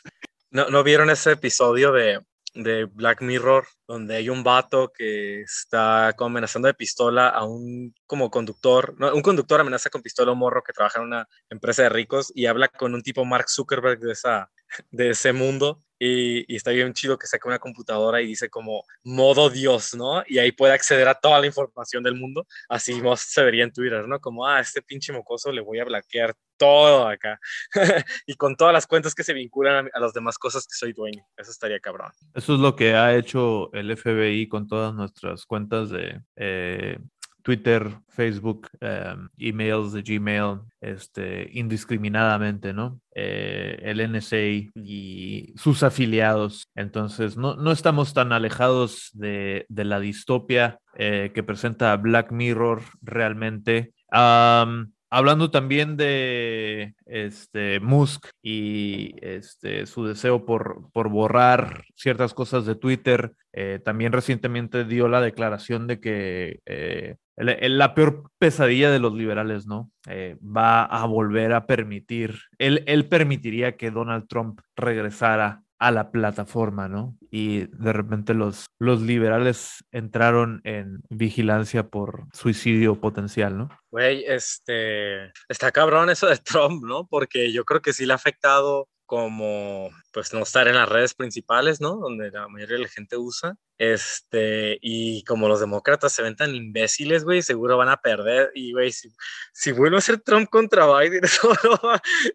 ¿No, 0.54 0.70
¿No 0.70 0.84
vieron 0.84 1.10
ese 1.10 1.32
episodio 1.32 1.92
de, 1.92 2.20
de 2.54 2.86
Black 2.86 3.24
Mirror, 3.24 3.66
donde 3.88 4.18
hay 4.18 4.30
un 4.30 4.44
vato 4.44 4.92
que 4.96 5.42
está 5.42 6.10
amenazando 6.10 6.68
de 6.68 6.76
pistola 6.76 7.30
a 7.30 7.44
un 7.44 7.96
como 8.06 8.30
conductor, 8.30 8.94
no, 9.00 9.16
un 9.16 9.24
conductor 9.24 9.60
amenaza 9.60 9.90
con 9.90 10.04
pistola 10.04 10.30
a 10.30 10.34
un 10.34 10.40
morro 10.40 10.62
que 10.62 10.72
trabaja 10.72 11.00
en 11.00 11.08
una 11.08 11.28
empresa 11.50 11.82
de 11.82 11.90
ricos 11.90 12.32
y 12.36 12.46
habla 12.46 12.68
con 12.68 12.94
un 12.94 13.02
tipo 13.02 13.26
Mark 13.26 13.50
Zuckerberg 13.50 14.00
de, 14.00 14.12
esa, 14.12 14.52
de 14.92 15.10
ese 15.10 15.34
mundo 15.34 15.80
y, 16.06 16.56
está 16.56 16.72
bien 16.72 16.94
chido 16.94 17.18
que 17.18 17.28
saque 17.28 17.48
una 17.48 17.60
computadora 17.60 18.22
y 18.22 18.28
dice 18.28 18.50
como 18.50 18.84
modo 19.04 19.50
Dios, 19.50 19.96
¿no? 19.96 20.24
Y 20.28 20.38
ahí 20.40 20.52
puede 20.52 20.74
acceder 20.74 21.08
a 21.08 21.16
toda 21.16 21.40
la 21.40 21.48
información 21.48 22.04
del 22.04 22.16
mundo, 22.16 22.46
así 22.68 23.02
se 23.18 23.44
vería 23.44 23.64
en 23.64 23.72
Twitter, 23.72 24.08
¿no? 24.08 24.20
Como, 24.20 24.46
ah, 24.46 24.60
este 24.60 24.82
pinche 24.82 25.14
mocoso 25.14 25.52
le 25.52 25.62
voy 25.62 25.80
a 25.80 25.86
bloquear 25.86 26.36
todo 26.58 27.08
acá. 27.08 27.40
y 28.28 28.36
con 28.36 28.56
todas 28.56 28.74
las 28.74 28.88
cuentas 28.88 29.16
que 29.16 29.24
se 29.24 29.34
vinculan 29.34 29.90
a, 29.94 30.00
las 30.00 30.14
demás 30.14 30.38
cosas 30.38 30.66
que 30.66 30.76
soy 30.76 30.94
dueño. 30.94 31.26
Eso 31.38 31.52
estaría 31.52 31.80
cabrón. 31.80 32.12
Eso 32.34 32.56
es 32.56 32.60
lo 32.60 32.76
que 32.76 32.96
ha 32.96 33.16
hecho 33.16 33.72
el 33.74 33.96
FBI 33.96 34.48
con 34.48 34.68
todas 34.68 34.94
nuestras 34.94 35.46
cuentas 35.46 35.90
de 35.90 36.22
eh, 36.36 36.98
Twitter, 37.44 38.00
Facebook, 38.10 38.70
em, 38.80 39.30
emails 39.38 39.94
de 39.94 40.02
Gmail, 40.02 40.62
este, 40.82 41.50
indiscriminadamente, 41.52 42.74
¿no? 42.74 43.00
Eh, 43.14 43.78
el 43.84 44.00
NSA 44.00 44.72
y 44.76 45.54
sus 45.56 45.84
afiliados. 45.84 46.70
Entonces, 46.74 47.38
no, 47.38 47.56
no 47.56 47.72
estamos 47.72 48.14
tan 48.14 48.32
alejados 48.32 49.12
de, 49.14 49.66
de 49.70 49.84
la 49.86 50.00
distopia 50.00 50.80
eh, 50.96 51.32
que 51.34 51.44
presenta 51.44 51.96
Black 51.98 52.32
Mirror 52.32 52.82
realmente. 53.02 53.94
Hablando 55.16 55.52
también 55.52 55.96
de 55.96 56.96
este, 57.06 57.80
Musk 57.80 58.30
y 58.42 59.14
este, 59.22 59.86
su 59.86 60.06
deseo 60.06 60.44
por, 60.44 60.90
por 60.92 61.10
borrar 61.10 61.84
ciertas 61.94 62.34
cosas 62.34 62.66
de 62.66 62.74
Twitter, 62.74 63.34
eh, 63.52 63.80
también 63.86 64.12
recientemente 64.12 64.86
dio 64.86 65.08
la 65.08 65.22
declaración 65.22 65.86
de 65.86 66.00
que 66.00 66.62
eh, 66.66 67.18
la 67.36 67.96
peor 67.96 68.30
pesadilla 68.38 68.92
de 68.92 69.00
los 69.00 69.14
liberales, 69.14 69.66
¿no? 69.66 69.92
Eh, 70.08 70.38
va 70.42 70.84
a 70.84 71.06
volver 71.06 71.54
a 71.54 71.66
permitir, 71.66 72.40
él, 72.58 72.84
él 72.88 73.08
permitiría 73.08 73.76
que 73.76 73.92
Donald 73.92 74.28
Trump 74.28 74.62
regresara 74.76 75.64
a 75.84 75.92
la 75.92 76.12
plataforma, 76.12 76.88
¿no? 76.88 77.18
Y 77.30 77.66
de 77.66 77.92
repente 77.92 78.34
los, 78.34 78.68
los 78.80 79.02
liberales 79.02 79.84
entraron 79.92 80.62
en 80.64 81.02
vigilancia 81.10 81.90
por 81.90 82.28
suicidio 82.32 83.02
potencial, 83.02 83.58
¿no? 83.58 83.70
Güey, 83.92 84.24
este, 84.26 85.34
está 85.50 85.74
cabrón 85.74 86.10
eso 86.10 86.28
de 86.28 86.38
Trump, 86.38 86.86
¿no? 86.86 87.06
Porque 87.08 87.52
yo 87.52 87.66
creo 87.66 87.82
que 87.82 87.92
sí 87.92 88.06
le 88.06 88.14
ha 88.14 88.16
afectado 88.16 88.88
como 89.14 89.92
pues 90.12 90.34
no 90.34 90.40
estar 90.40 90.68
en 90.68 90.74
las 90.74 90.90
redes 90.90 91.14
principales, 91.14 91.80
¿no? 91.80 91.98
Donde 91.98 92.32
la 92.32 92.48
mayoría 92.48 92.78
de 92.78 92.84
la 92.84 92.90
gente 92.90 93.16
usa. 93.16 93.56
Este, 93.78 94.80
y 94.82 95.24
como 95.26 95.48
los 95.48 95.60
demócratas 95.60 96.14
se 96.14 96.24
ven 96.24 96.36
tan 96.36 96.56
imbéciles, 96.56 97.24
güey, 97.24 97.44
seguro 97.44 97.78
van 97.78 97.90
a 97.90 97.98
perder. 97.98 98.50
Y, 98.56 98.72
güey, 98.72 98.92
si, 98.92 99.10
si 99.54 99.72
vuelve 99.72 99.98
a 99.98 100.02
ser 100.02 100.20
Trump 100.20 100.50
contra 100.50 100.88
Biden, 100.88 101.24
eso 101.26 101.54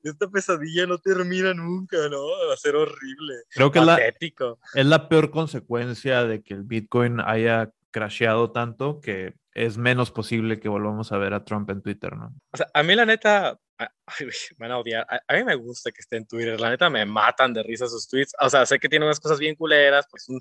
esta 0.05 0.29
pesadilla 0.29 0.87
no 0.87 0.99
termina 0.99 1.53
nunca, 1.53 1.97
¿no? 2.09 2.25
Va 2.49 2.55
a 2.55 2.57
ser 2.57 2.77
horrible. 2.77 3.35
Creo 3.51 3.73
que 3.73 3.81
la, 3.81 3.99
es 3.99 4.87
la 4.87 5.09
peor 5.09 5.33
consecuencia 5.33 6.23
de 6.23 6.45
que 6.45 6.55
el 6.55 6.63
Bitcoin 6.63 7.19
haya 7.19 7.73
crasheado 7.91 8.53
tanto 8.53 9.01
que 9.01 9.35
es 9.53 9.79
menos 9.79 10.13
posible 10.13 10.61
que 10.61 10.69
volvamos 10.69 11.11
a 11.11 11.19
ver 11.19 11.35
a 11.35 11.45
Trump 11.45 11.69
en 11.71 11.83
Twitter, 11.83 12.17
¿no? 12.17 12.33
O 12.53 12.57
sea, 12.57 12.69
a 12.73 12.85
mí 12.85 12.95
la 12.95 13.05
neta, 13.05 13.59
van 14.57 14.73
a 14.73 14.79
odiar. 14.79 15.07
A, 15.27 15.35
mí 15.35 15.45
me 15.45 15.55
gusta 15.55 15.91
que 15.93 16.01
esté 16.01 16.17
en 16.17 16.27
Twitter. 16.27 16.61
La 16.61 16.71
neta 16.71 16.91
me 16.91 17.05
matan 17.05 17.53
de 17.53 17.63
risa 17.63 17.87
sus 17.87 18.09
tweets. 18.09 18.33
O 18.41 18.51
sea, 18.51 18.67
sé 18.67 18.79
que 18.79 18.89
tiene 18.89 19.05
unas 19.05 19.21
cosas 19.21 19.39
bien 19.39 19.55
culeras, 19.55 20.07
pues 20.11 20.29
un 20.29 20.41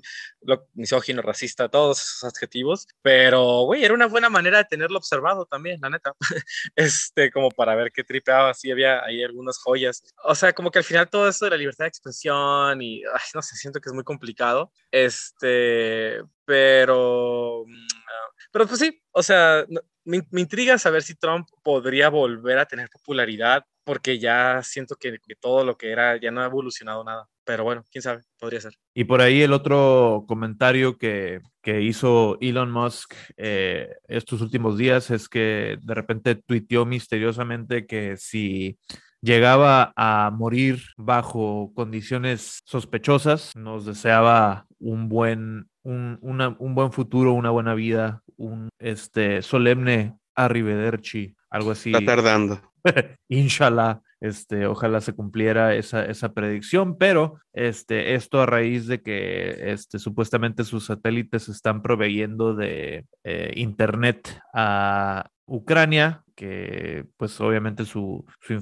misógino, 0.74 1.22
racista, 1.22 1.68
todos 1.68 2.00
esos 2.00 2.24
adjetivos. 2.24 2.86
Pero, 3.02 3.62
güey, 3.62 3.84
era 3.84 3.94
una 3.94 4.06
buena 4.06 4.28
manera 4.28 4.58
de 4.58 4.64
tenerlo 4.64 4.98
observado 4.98 5.46
también, 5.46 5.80
la 5.80 5.90
neta. 5.90 6.12
este, 6.76 7.30
como 7.30 7.50
para 7.50 7.74
ver 7.74 7.92
qué 7.92 8.04
tripeaba. 8.04 8.54
Sí, 8.54 8.70
había 8.70 9.04
ahí 9.04 9.22
algunas 9.22 9.58
joyas. 9.58 10.02
O 10.24 10.34
sea, 10.34 10.52
como 10.52 10.70
que 10.70 10.78
al 10.78 10.84
final 10.84 11.08
todo 11.08 11.28
eso 11.28 11.44
de 11.44 11.52
la 11.52 11.56
libertad 11.56 11.84
de 11.84 11.88
expresión 11.88 12.82
y, 12.82 13.04
ay, 13.04 13.28
no 13.34 13.42
sé, 13.42 13.56
siento 13.56 13.80
que 13.80 13.88
es 13.88 13.94
muy 13.94 14.04
complicado. 14.04 14.72
Este, 14.90 16.22
pero, 16.44 17.64
ah, 17.64 18.27
pero 18.50 18.66
pues 18.66 18.80
sí, 18.80 19.00
o 19.12 19.22
sea, 19.22 19.64
me, 20.04 20.22
intriga 20.32 20.78
saber 20.78 21.02
si 21.02 21.14
Trump 21.14 21.46
podría 21.62 22.08
volver 22.08 22.58
a 22.58 22.66
tener 22.66 22.88
popularidad, 22.88 23.64
porque 23.84 24.18
ya 24.18 24.62
siento 24.62 24.96
que, 24.96 25.18
todo 25.40 25.64
lo 25.64 25.76
que 25.76 25.90
era 25.90 26.18
ya 26.20 26.30
no 26.30 26.42
ha 26.42 26.46
evolucionado 26.46 27.04
nada. 27.04 27.28
Pero 27.44 27.64
bueno, 27.64 27.84
quién 27.90 28.02
sabe, 28.02 28.22
podría 28.38 28.60
ser. 28.60 28.74
Y 28.94 29.04
por 29.04 29.20
ahí 29.20 29.42
el 29.42 29.52
otro 29.52 30.24
comentario 30.28 30.98
que, 30.98 31.40
que 31.62 31.80
hizo 31.82 32.36
Elon 32.40 32.70
Musk 32.70 33.14
eh, 33.36 33.96
estos 34.06 34.40
últimos 34.40 34.76
días 34.76 35.10
es 35.10 35.28
que 35.28 35.78
de 35.80 35.94
repente 35.94 36.34
tuiteó 36.34 36.84
misteriosamente 36.84 37.86
que 37.86 38.16
si 38.18 38.78
llegaba 39.20 39.92
a 39.96 40.30
morir 40.30 40.82
bajo 40.96 41.72
condiciones 41.74 42.60
sospechosas, 42.64 43.56
nos 43.56 43.84
deseaba 43.84 44.67
un 44.80 45.08
buen, 45.08 45.68
un, 45.82 46.18
un 46.22 46.74
buen 46.74 46.92
futuro, 46.92 47.32
una 47.32 47.50
buena 47.50 47.74
vida, 47.74 48.22
un 48.36 48.68
este, 48.78 49.42
solemne 49.42 50.18
arrivederci, 50.34 51.34
algo 51.50 51.72
así. 51.72 51.92
Está 51.92 52.04
tardando. 52.04 52.60
Inshallah, 53.28 54.00
este, 54.20 54.66
ojalá 54.66 55.00
se 55.00 55.12
cumpliera 55.12 55.74
esa, 55.74 56.04
esa, 56.04 56.32
predicción, 56.32 56.96
pero 56.96 57.40
este, 57.52 58.14
esto 58.14 58.40
a 58.40 58.46
raíz 58.46 58.86
de 58.86 59.02
que 59.02 59.72
este, 59.72 59.98
supuestamente 59.98 60.64
sus 60.64 60.86
satélites 60.86 61.48
están 61.48 61.82
proveyendo 61.82 62.54
de 62.54 63.06
eh, 63.24 63.52
internet 63.56 64.40
a 64.54 65.30
Ucrania 65.46 66.24
que 66.38 67.04
pues 67.16 67.40
obviamente 67.40 67.84
su, 67.84 68.24
su 68.40 68.52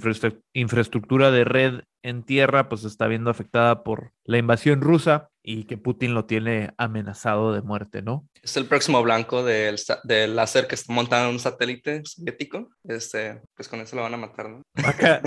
infraestructura 0.54 1.30
de 1.30 1.44
red 1.44 1.80
en 2.02 2.22
tierra 2.22 2.70
pues 2.70 2.84
está 2.84 3.06
viendo 3.06 3.28
afectada 3.28 3.84
por 3.84 4.12
la 4.24 4.38
invasión 4.38 4.80
rusa 4.80 5.28
y 5.42 5.64
que 5.64 5.76
Putin 5.76 6.14
lo 6.14 6.24
tiene 6.24 6.72
amenazado 6.78 7.52
de 7.52 7.60
muerte, 7.60 8.00
¿no? 8.00 8.26
Es 8.42 8.56
el 8.56 8.64
próximo 8.64 9.02
blanco 9.02 9.44
del, 9.44 9.76
del 10.04 10.34
láser 10.34 10.66
que 10.66 10.74
está 10.74 10.90
montado 10.90 11.28
en 11.28 11.34
un 11.34 11.38
satélite 11.38 12.00
soviético. 12.06 12.70
Este, 12.84 13.42
pues 13.54 13.68
con 13.68 13.80
eso 13.80 13.94
lo 13.94 14.02
van 14.02 14.14
a 14.14 14.18
matar, 14.18 14.48
¿no? 14.48 14.62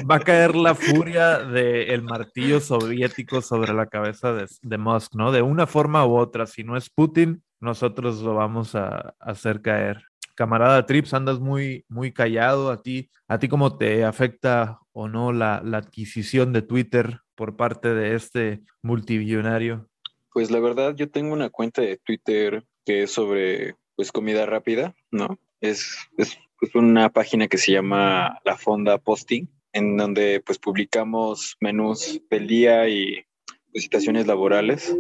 Va 0.10 0.16
a, 0.16 0.20
caer 0.20 0.56
la 0.56 0.74
furia 0.74 1.38
del 1.38 2.02
martillo 2.02 2.60
soviético 2.60 3.44
sobre 3.44 3.74
la 3.74 3.86
cabeza 3.86 4.34
de, 4.34 4.48
de 4.64 4.78
Musk, 4.80 5.14
¿no? 5.14 5.32
De 5.32 5.44
una 5.44 5.68
forma 5.68 6.04
u 6.08 6.18
otra. 6.18 6.48
Si 6.48 6.64
no 6.64 6.76
es 6.76 6.90
Putin, 6.90 7.44
nosotros 7.60 8.22
lo 8.22 8.34
vamos 8.34 8.74
a 8.74 9.14
hacer 9.20 9.62
caer 9.62 10.09
camarada 10.40 10.86
Trips, 10.86 11.14
andas 11.14 11.42
muy, 11.42 11.84
muy 11.90 12.14
callado. 12.14 12.72
¿A 12.72 12.82
ti, 12.82 13.10
a 13.28 13.40
ti 13.40 13.50
cómo 13.50 13.78
te 13.78 14.06
afecta 14.06 14.80
o 14.94 15.10
no 15.10 15.34
la, 15.34 15.62
la 15.66 15.80
adquisición 15.80 16.54
de 16.54 16.62
Twitter 16.62 17.20
por 17.36 17.58
parte 17.58 17.94
de 17.94 18.16
este 18.16 18.62
multibillonario? 18.82 19.90
Pues 20.32 20.50
la 20.50 20.62
verdad, 20.62 20.96
yo 20.96 21.10
tengo 21.10 21.34
una 21.34 21.50
cuenta 21.50 21.82
de 21.82 21.98
Twitter 21.98 22.64
que 22.86 23.04
es 23.04 23.12
sobre 23.12 23.76
pues 23.98 24.14
comida 24.14 24.46
rápida, 24.46 24.96
¿no? 25.12 25.38
Es, 25.60 25.98
es, 26.18 26.38
es 26.62 26.74
una 26.74 27.10
página 27.10 27.50
que 27.50 27.58
se 27.58 27.74
llama 27.74 28.40
La 28.46 28.56
Fonda 28.56 28.98
Posting, 28.98 29.50
en 29.74 29.98
donde 29.98 30.40
pues 30.40 30.58
publicamos 30.58 31.58
menús 31.60 32.22
del 32.30 32.48
día 32.48 32.88
y 32.88 33.26
pues, 33.74 33.90
laborales. 34.26 34.96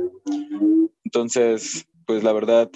Entonces, 1.05 1.87
pues 2.05 2.25
la 2.25 2.33
verdad, 2.33 2.69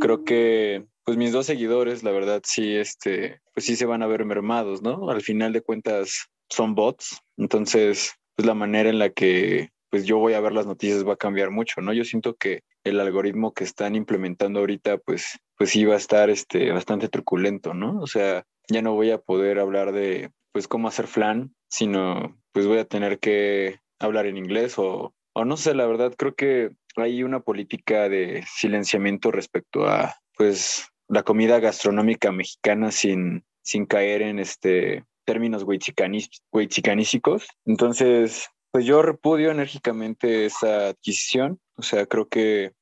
creo 0.00 0.24
que 0.24 0.88
pues 1.10 1.18
mis 1.18 1.32
dos 1.32 1.46
seguidores, 1.46 2.04
la 2.04 2.12
verdad, 2.12 2.40
sí, 2.44 2.76
este, 2.76 3.40
pues 3.52 3.66
sí 3.66 3.74
se 3.74 3.84
van 3.84 4.00
a 4.04 4.06
ver 4.06 4.24
mermados, 4.24 4.80
¿no? 4.80 5.10
Al 5.10 5.22
final 5.22 5.52
de 5.52 5.60
cuentas 5.60 6.28
son 6.48 6.76
bots, 6.76 7.18
entonces, 7.36 8.12
pues 8.36 8.46
la 8.46 8.54
manera 8.54 8.90
en 8.90 9.00
la 9.00 9.10
que 9.10 9.70
pues 9.90 10.04
yo 10.04 10.18
voy 10.18 10.34
a 10.34 10.40
ver 10.40 10.52
las 10.52 10.66
noticias 10.66 11.04
va 11.04 11.14
a 11.14 11.16
cambiar 11.16 11.50
mucho, 11.50 11.80
¿no? 11.80 11.92
Yo 11.92 12.04
siento 12.04 12.36
que 12.36 12.60
el 12.84 13.00
algoritmo 13.00 13.52
que 13.54 13.64
están 13.64 13.96
implementando 13.96 14.60
ahorita, 14.60 14.98
pues, 14.98 15.36
pues 15.58 15.70
sí 15.70 15.84
va 15.84 15.94
a 15.94 15.96
estar 15.96 16.30
este, 16.30 16.70
bastante 16.70 17.08
truculento, 17.08 17.74
¿no? 17.74 17.98
O 18.00 18.06
sea, 18.06 18.44
ya 18.68 18.80
no 18.80 18.94
voy 18.94 19.10
a 19.10 19.18
poder 19.18 19.58
hablar 19.58 19.90
de, 19.90 20.30
pues, 20.52 20.68
cómo 20.68 20.86
hacer 20.86 21.08
flan, 21.08 21.56
sino, 21.68 22.38
pues 22.52 22.68
voy 22.68 22.78
a 22.78 22.84
tener 22.84 23.18
que 23.18 23.80
hablar 23.98 24.26
en 24.26 24.36
inglés 24.36 24.78
o, 24.78 25.12
o 25.32 25.44
no 25.44 25.56
sé, 25.56 25.74
la 25.74 25.86
verdad, 25.86 26.14
creo 26.16 26.36
que 26.36 26.70
hay 26.94 27.24
una 27.24 27.40
política 27.40 28.08
de 28.08 28.44
silenciamiento 28.46 29.32
respecto 29.32 29.88
a, 29.88 30.14
pues, 30.36 30.89
la 31.10 31.22
comida 31.24 31.58
gastronómica 31.58 32.30
mexicana 32.32 32.92
sin, 32.92 33.44
sin 33.62 33.84
caer 33.84 34.22
en 34.22 34.38
este 34.38 35.04
términos 35.24 35.64
huichicanísicos. 35.64 37.46
Entonces, 37.66 38.48
pues 38.70 38.84
yo 38.84 39.02
repudio 39.02 39.50
enérgicamente 39.50 40.46
esa 40.46 40.88
adquisición. 40.88 41.60
O 41.76 41.82
sea, 41.82 42.06
creo 42.06 42.28
que 42.28 42.72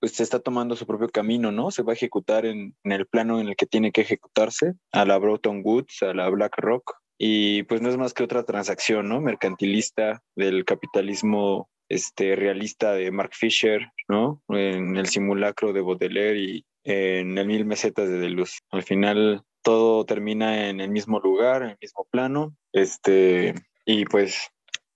pues 0.00 0.12
se 0.12 0.22
está 0.22 0.40
tomando 0.40 0.76
su 0.76 0.86
propio 0.86 1.08
camino, 1.08 1.52
¿no? 1.52 1.70
Se 1.70 1.82
va 1.82 1.92
a 1.92 1.94
ejecutar 1.94 2.44
en, 2.44 2.76
en, 2.84 2.92
el 2.92 3.06
plano 3.06 3.40
en 3.40 3.48
el 3.48 3.56
que 3.56 3.66
tiene 3.66 3.92
que 3.92 4.02
ejecutarse, 4.02 4.74
a 4.92 5.04
la 5.04 5.16
Broughton 5.18 5.62
Woods, 5.64 6.02
a 6.02 6.12
la 6.12 6.28
BlackRock, 6.28 6.92
y 7.18 7.62
pues 7.62 7.80
no 7.80 7.88
es 7.88 7.96
más 7.96 8.12
que 8.12 8.22
otra 8.22 8.44
transacción, 8.44 9.08
¿no? 9.08 9.20
Mercantilista 9.20 10.22
del 10.34 10.64
capitalismo 10.64 11.70
este, 11.88 12.36
realista 12.36 12.92
de 12.92 13.10
Mark 13.10 13.30
Fisher, 13.32 13.90
¿no? 14.08 14.42
En 14.48 14.96
el 14.96 15.06
simulacro 15.06 15.72
de 15.72 15.80
Baudelaire 15.80 16.38
y 16.38 16.66
en 16.86 17.36
el 17.36 17.46
mil 17.46 17.64
mesetas 17.64 18.08
de 18.08 18.28
luz. 18.30 18.60
Al 18.70 18.84
final 18.84 19.42
todo 19.62 20.06
termina 20.06 20.68
en 20.68 20.80
el 20.80 20.90
mismo 20.90 21.18
lugar, 21.18 21.62
en 21.62 21.70
el 21.70 21.78
mismo 21.80 22.06
plano, 22.10 22.56
este, 22.72 23.54
y 23.84 24.04
pues 24.04 24.50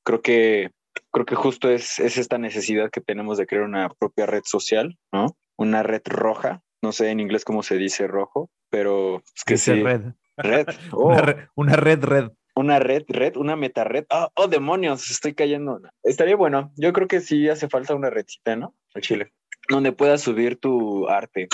creo 0.05 0.22
que 0.22 0.70
creo 1.11 1.26
que 1.26 1.34
justo 1.34 1.68
es, 1.68 1.99
es 1.99 2.16
esta 2.16 2.38
necesidad 2.38 2.91
que 2.91 3.01
tenemos 3.01 3.36
de 3.38 3.47
crear 3.47 3.64
una 3.64 3.88
propia 3.88 4.26
red 4.26 4.43
social, 4.45 4.97
¿no? 5.12 5.36
Una 5.57 5.82
red 5.82 6.03
roja, 6.05 6.62
no 6.82 6.93
sé 6.93 7.11
en 7.11 7.18
inglés 7.18 7.45
cómo 7.45 7.64
se 7.64 7.76
dice 7.76 8.07
rojo, 8.07 8.49
pero 8.70 9.22
es 9.34 9.45
que 9.45 9.57
sí. 9.57 9.72
Red. 9.82 10.12
Red. 10.36 10.68
una, 10.93 11.20
red. 11.20 11.36
una 11.57 11.76
red, 11.76 12.05
red. 12.05 12.30
Una 12.55 12.78
red, 12.78 13.05
red, 13.09 13.36
una 13.36 13.57
meta 13.57 13.84
red. 13.84 14.05
Oh, 14.11 14.28
oh, 14.34 14.47
demonios, 14.47 15.11
estoy 15.11 15.34
cayendo. 15.34 15.80
Estaría 16.03 16.36
bueno. 16.36 16.72
Yo 16.76 16.93
creo 16.93 17.09
que 17.09 17.20
sí 17.20 17.49
hace 17.49 17.68
falta 17.68 17.95
una 17.95 18.11
redcita, 18.11 18.55
¿no? 18.55 18.74
El 18.95 19.03
Chile. 19.03 19.32
Donde 19.68 19.93
puedas 19.93 20.20
subir 20.20 20.59
tu 20.59 21.09
arte, 21.09 21.49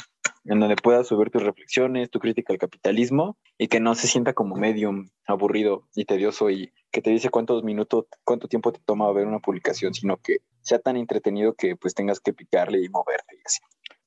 en 0.49 0.61
donde 0.61 0.77
puedas 0.77 1.07
subir 1.07 1.31
tus 1.31 1.43
reflexiones, 1.43 2.11
tu 2.11 2.19
crítica 2.19 2.53
al 2.53 2.59
capitalismo 2.59 3.37
y 3.59 3.69
que 3.69 3.81
no 3.81 3.95
se 3.95 4.07
sienta 4.07 4.33
como 4.33 4.57
medium 4.57 5.09
aburrido 5.27 5.89
y 5.95 6.05
tedioso 6.05 6.51
y 6.51 6.73
que 6.91 7.03
te 7.03 7.11
dice 7.11 7.31
cuántos 7.31 7.65
minutos, 7.65 8.07
cuánto 8.25 8.49
tiempo 8.49 8.73
te 8.73 8.81
toma 8.85 9.11
ver 9.13 9.27
una 9.27 9.41
publicación, 9.41 9.95
sino 9.95 10.17
que 10.19 10.39
sea 10.63 10.79
tan 10.79 10.97
entretenido 10.97 11.55
que 11.55 11.77
pues 11.77 11.95
tengas 11.95 12.21
que 12.21 12.33
picarle 12.33 12.83
y 12.83 12.89
moverte. 12.89 13.37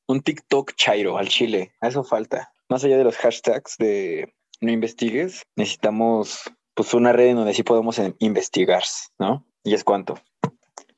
Un 0.07 0.21
TikTok 0.21 0.73
chairo 0.75 1.17
al 1.17 1.27
chile, 1.27 1.73
a 1.81 1.87
eso 1.87 2.03
falta. 2.03 2.51
Más 2.67 2.83
allá 2.83 2.97
de 2.97 3.03
los 3.03 3.17
hashtags 3.17 3.77
de 3.77 4.33
no 4.61 4.71
investigues, 4.71 5.43
necesitamos 5.55 6.51
pues 6.73 6.93
una 6.93 7.13
red 7.13 7.27
en 7.27 7.37
donde 7.37 7.53
sí 7.53 7.63
podemos 7.63 8.01
investigar, 8.19 8.83
¿no? 9.17 9.45
Y 9.63 9.73
es 9.73 9.83
cuánto. 9.83 10.15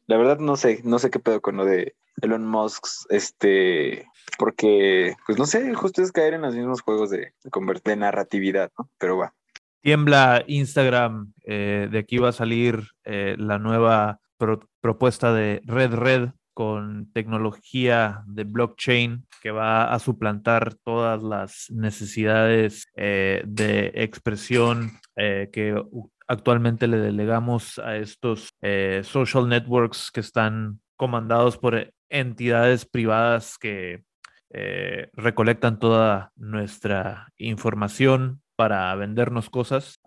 La 0.07 0.17
verdad 0.17 0.39
no 0.39 0.57
sé, 0.57 0.81
no 0.83 0.99
sé 0.99 1.09
qué 1.09 1.19
pedo 1.19 1.41
con 1.41 1.57
lo 1.57 1.65
de 1.65 1.95
Elon 2.21 2.45
Musk, 2.45 2.85
este, 3.09 4.07
porque, 4.37 5.15
pues 5.25 5.37
no 5.37 5.45
sé, 5.45 5.73
justo 5.73 6.01
es 6.01 6.11
caer 6.11 6.33
en 6.33 6.41
los 6.41 6.55
mismos 6.55 6.81
juegos 6.81 7.09
de, 7.09 7.33
de 7.83 7.95
narratividad. 7.95 8.71
Pero 8.97 9.17
va. 9.17 9.33
Tiembla 9.81 10.43
Instagram, 10.47 11.33
eh, 11.43 11.87
de 11.91 11.99
aquí 11.99 12.17
va 12.17 12.29
a 12.29 12.33
salir 12.33 12.83
eh, 13.03 13.35
la 13.37 13.57
nueva 13.57 14.19
propuesta 14.79 15.33
de 15.33 15.61
Red 15.65 15.93
Red 15.93 16.29
con 16.53 17.11
tecnología 17.13 18.23
de 18.27 18.43
blockchain 18.43 19.25
que 19.41 19.51
va 19.51 19.91
a 19.91 19.99
suplantar 19.99 20.75
todas 20.83 21.23
las 21.23 21.67
necesidades 21.69 22.87
eh, 22.95 23.41
de 23.45 23.91
expresión 23.95 24.99
que 25.15 25.79
actualmente 26.31 26.87
le 26.87 26.97
delegamos 26.97 27.77
a 27.79 27.97
estos 27.97 28.53
social 29.03 29.49
networks 29.49 30.11
que 30.11 30.21
están 30.21 30.79
comandados 30.95 31.57
por 31.57 31.91
entidades 32.09 32.85
privadas 32.85 33.57
que 33.57 34.03
eh, 34.53 35.09
recolectan 35.13 35.79
toda 35.79 36.31
nuestra 36.35 37.29
información 37.37 38.41
para 38.57 38.93
vendernos 38.95 39.49
cosas. 39.49 39.99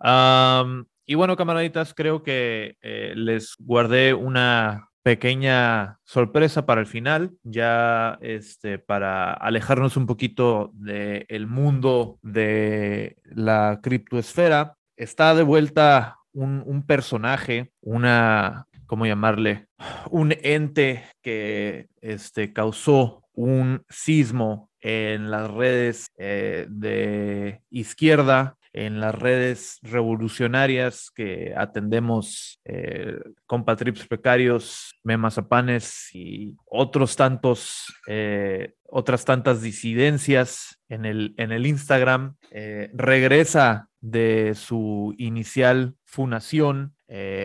y 1.07 1.15
bueno, 1.15 1.35
camaraditas, 1.35 1.93
creo 1.93 2.23
que 2.23 2.77
eh, 2.81 3.13
les 3.15 3.55
guardé 3.59 4.13
una 4.13 4.89
pequeña 5.03 5.99
sorpresa 6.03 6.65
para 6.65 6.81
el 6.81 6.87
final, 6.87 7.31
ya 7.43 8.17
este, 8.21 8.79
para 8.79 9.33
alejarnos 9.33 9.97
un 9.97 10.05
poquito 10.05 10.71
del 10.73 11.47
mundo 11.47 12.19
de 12.21 13.17
la 13.25 13.79
criptoesfera. 13.83 14.77
Está 14.97 15.35
de 15.35 15.43
vuelta 15.43 16.19
un, 16.31 16.83
personaje, 16.85 17.71
una, 17.81 18.67
¿cómo 18.85 19.05
llamarle? 19.05 19.67
Un 20.09 20.33
ente 20.41 21.03
que 21.21 21.87
este, 22.01 22.53
causó 22.53 23.23
un 23.33 23.83
sismo 23.89 24.69
en 24.79 25.31
las 25.31 25.51
redes 25.51 26.07
eh, 26.17 26.67
de 26.69 27.61
izquierda, 27.69 28.57
en 28.75 28.99
las 28.99 29.15
redes 29.15 29.79
revolucionarias 29.83 31.09
que 31.09 31.53
atendemos 31.55 32.59
eh, 32.65 33.17
compatrips 33.45 34.05
precarios, 34.05 34.93
memazapanes 35.01 36.09
y 36.13 36.57
otros 36.65 37.15
tantos, 37.15 37.85
eh, 38.07 38.73
otras 38.83 39.23
tantas 39.23 39.61
disidencias 39.61 40.77
en 40.89 41.05
el, 41.05 41.33
en 41.37 41.53
el 41.53 41.65
Instagram, 41.65 42.35
eh, 42.51 42.91
regresa 42.93 43.87
de 44.05 44.53
su 44.55 45.13
inicial 45.17 45.95
funación 46.03 46.95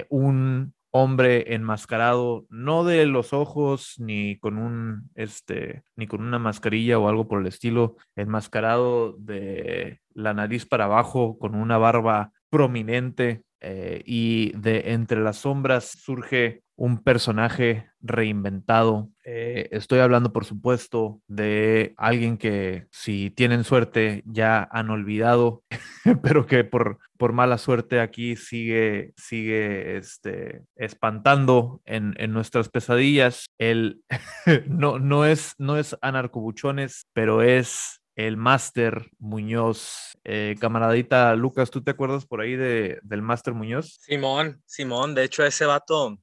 un 0.09 0.75
hombre 0.91 1.55
enmascarado, 1.55 2.47
no 2.51 2.85
de 2.85 3.07
los 3.07 3.33
ojos 3.33 3.95
ni 3.99 4.39
con 4.39 4.59
un 4.59 5.11
este 5.15 5.85
ni 5.97 6.07
con 6.07 6.23
una 6.23 6.39
mascarilla 6.39 6.99
o 6.99 7.09
algo 7.09 7.29
por 7.29 7.41
el 7.41 7.47
estilo, 7.47 7.97
enmascarado 8.17 9.13
de 9.19 10.01
la 10.13 10.35
nariz 10.35 10.67
para 10.67 10.87
abajo 10.87 11.39
con 11.39 11.55
una 11.55 11.79
barba 11.79 12.33
prominente 12.51 13.43
eh, 13.61 14.03
y 14.05 14.53
de 14.59 14.93
entre 14.93 15.21
las 15.21 15.39
sombras 15.39 15.85
surge 15.85 16.63
un 16.81 17.03
personaje 17.03 17.91
reinventado. 18.01 19.11
Eh, 19.23 19.69
estoy 19.71 19.99
hablando, 19.99 20.33
por 20.33 20.47
supuesto, 20.47 21.21
de 21.29 21.93
alguien 21.99 22.39
que 22.39 22.87
si 22.91 23.29
tienen 23.29 23.65
suerte 23.65 24.23
ya 24.25 24.67
han 24.73 24.89
olvidado, 24.89 25.63
pero 26.23 26.47
que 26.47 26.65
por, 26.65 26.99
por 27.19 27.35
mala 27.35 27.59
suerte 27.59 28.01
aquí 28.01 28.35
sigue, 28.35 29.13
sigue 29.19 29.99
este, 29.99 30.63
espantando 30.75 31.83
en, 31.85 32.15
en 32.17 32.33
nuestras 32.33 32.71
pesadillas. 32.71 33.45
Él 33.59 34.01
no, 34.67 34.99
no, 34.99 35.27
es, 35.27 35.57
no 35.59 35.77
es 35.77 35.99
anarcobuchones, 36.01 37.09
pero 37.13 37.43
es 37.43 38.01
el 38.17 38.39
Máster 38.39 39.11
Muñoz. 39.19 40.19
Eh, 40.25 40.57
camaradita 40.59 41.35
Lucas, 41.37 41.71
¿tú 41.71 41.83
te 41.83 41.91
acuerdas 41.91 42.25
por 42.25 42.41
ahí 42.41 42.57
de, 42.57 43.01
del 43.03 43.21
Máster 43.21 43.53
Muñoz? 43.53 43.99
Simón, 44.01 44.63
Simón, 44.65 45.15
de 45.15 45.25
hecho 45.25 45.45
ese 45.45 45.67
vato 45.67 46.19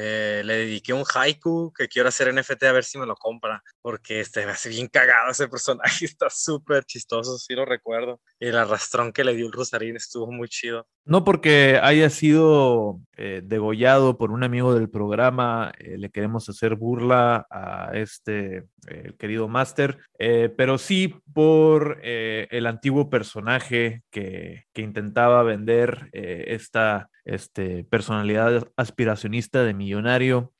eh, 0.00 0.42
le 0.44 0.58
dediqué 0.58 0.92
un 0.92 1.02
haiku 1.12 1.72
que 1.76 1.88
quiero 1.88 2.08
hacer 2.08 2.32
NFT 2.32 2.62
a 2.62 2.72
ver 2.72 2.84
si 2.84 2.98
me 2.98 3.06
lo 3.06 3.16
compra, 3.16 3.64
porque 3.82 4.20
este, 4.20 4.46
me 4.46 4.52
hace 4.52 4.68
bien 4.68 4.86
cagado 4.86 5.32
ese 5.32 5.48
personaje, 5.48 6.04
está 6.04 6.30
súper 6.30 6.84
chistoso, 6.84 7.36
sí 7.36 7.54
lo 7.54 7.64
recuerdo. 7.64 8.20
Y 8.38 8.46
el 8.46 8.56
arrastrón 8.56 9.12
que 9.12 9.24
le 9.24 9.34
dio 9.34 9.46
el 9.46 9.52
Rosarín 9.52 9.96
estuvo 9.96 10.30
muy 10.30 10.48
chido. 10.48 10.86
No 11.04 11.24
porque 11.24 11.80
haya 11.82 12.10
sido 12.10 13.00
eh, 13.16 13.40
degollado 13.42 14.18
por 14.18 14.30
un 14.30 14.44
amigo 14.44 14.72
del 14.72 14.88
programa, 14.88 15.72
eh, 15.78 15.98
le 15.98 16.10
queremos 16.10 16.48
hacer 16.48 16.76
burla 16.76 17.48
a 17.50 17.90
este 17.94 18.68
el 18.86 19.16
querido 19.16 19.48
Master, 19.48 19.98
pero 20.16 20.78
sí 20.78 21.14
por 21.34 22.00
el 22.02 22.66
antiguo 22.66 23.10
personaje 23.10 24.02
que, 24.10 24.64
que 24.72 24.80
intentaba 24.80 25.42
vender 25.42 26.08
esta 26.12 27.10
este, 27.28 27.84
personalidad 27.84 28.68
aspiracionista 28.76 29.62
de 29.62 29.74
millonario 29.88 30.52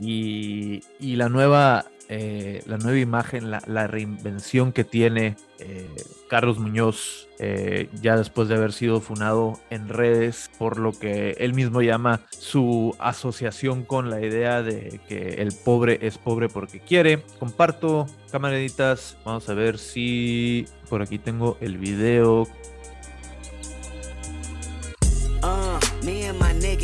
y, 0.00 0.80
la, 1.00 1.28
nueva, 1.28 1.84
eh, 2.08 2.62
la 2.66 2.78
nueva 2.78 2.98
imagen, 2.98 3.50
la, 3.50 3.86
reinvención 3.86 4.72
que 4.72 4.82
tiene 4.82 5.36
eh, 5.60 5.88
Carlos 6.28 6.58
Muñoz 6.58 7.28
eh, 7.38 7.88
ya 8.00 8.16
después 8.16 8.48
de 8.48 8.56
haber 8.56 8.72
sido 8.72 9.00
funado 9.00 9.60
en 9.70 9.88
redes 9.88 10.50
por 10.58 10.78
lo 10.78 10.92
que 10.92 11.36
él 11.38 11.54
mismo 11.54 11.82
llama 11.82 12.20
su 12.30 12.96
asociación 12.98 13.84
con 13.84 14.10
la 14.10 14.20
idea 14.20 14.62
de 14.62 15.00
que 15.06 15.34
el 15.34 15.52
pobre 15.64 15.98
es 16.02 16.18
pobre 16.18 16.48
porque 16.48 16.80
quiere. 16.80 17.22
Comparto 17.38 18.06
camaraditas, 18.32 19.16
vamos 19.24 19.48
a 19.48 19.54
ver 19.54 19.78
si 19.78 20.66
por 20.88 21.02
aquí 21.02 21.18
tengo 21.18 21.58
el 21.60 21.78
video 21.78 22.48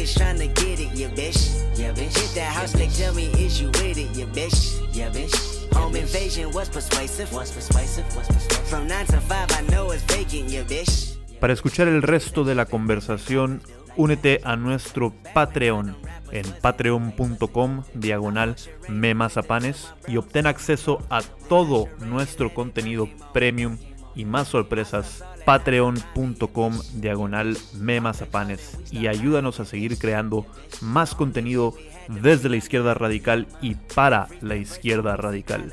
niggas 0.09 0.17
trying 0.17 0.39
to 0.39 0.47
get 0.61 0.81
it, 0.81 0.89
yeah, 0.95 1.09
bitch. 1.09 1.79
Yeah, 1.79 1.93
bitch. 1.93 2.17
Hit 2.17 2.35
that 2.35 2.53
house, 2.53 2.75
yeah, 2.75 2.89
tell 2.89 3.15
me, 3.15 3.27
is 3.39 3.61
you 3.61 3.69
with 3.69 3.99
it, 3.99 4.09
yeah, 4.15 4.27
bitch. 4.27 4.81
Yeah, 4.93 5.11
bitch. 5.11 5.35
Home 5.75 5.97
invasion 5.97 6.51
was 6.53 6.69
persuasive. 6.69 7.33
Was 7.33 7.51
persuasive. 7.51 8.05
Was 8.17 8.27
persuasive. 8.27 8.69
From 8.69 8.87
9 8.89 9.07
to 9.07 9.21
5, 9.21 9.53
I 9.53 9.61
know 9.71 9.91
it's 9.91 10.03
vacant, 10.05 10.49
yeah, 10.49 10.63
bitch. 10.63 11.17
Para 11.41 11.53
escuchar 11.53 11.89
el 11.89 12.03
resto 12.03 12.45
de 12.45 12.55
la 12.55 12.67
conversación, 12.67 13.63
únete 13.97 14.41
a 14.45 14.57
nuestro 14.57 15.13
Patreon 15.35 15.97
en 16.31 16.45
patreon.com 16.61 17.85
diagonal 17.95 18.57
memazapanes 18.89 19.95
y 20.07 20.19
obtén 20.19 20.47
acceso 20.47 21.01
a 21.09 21.23
todo 21.49 21.89
nuestro 22.01 22.53
contenido 22.53 23.09
premium 23.33 23.79
y 24.15 24.25
más 24.25 24.49
sorpresas 24.49 25.25
patreon.com 25.49 26.79
diagonal 26.93 27.57
memazapanes 27.73 28.77
y 28.91 29.07
ayúdanos 29.07 29.61
a 29.61 29.65
seguir 29.65 29.97
creando 29.97 30.45
más 30.83 31.15
contenido 31.15 31.73
desde 32.09 32.51
la 32.51 32.57
izquierda 32.57 32.93
radical 32.93 33.47
y 33.63 33.75
para 33.95 34.29
la 34.43 34.57
izquierda 34.57 35.17
radical. 35.17 35.73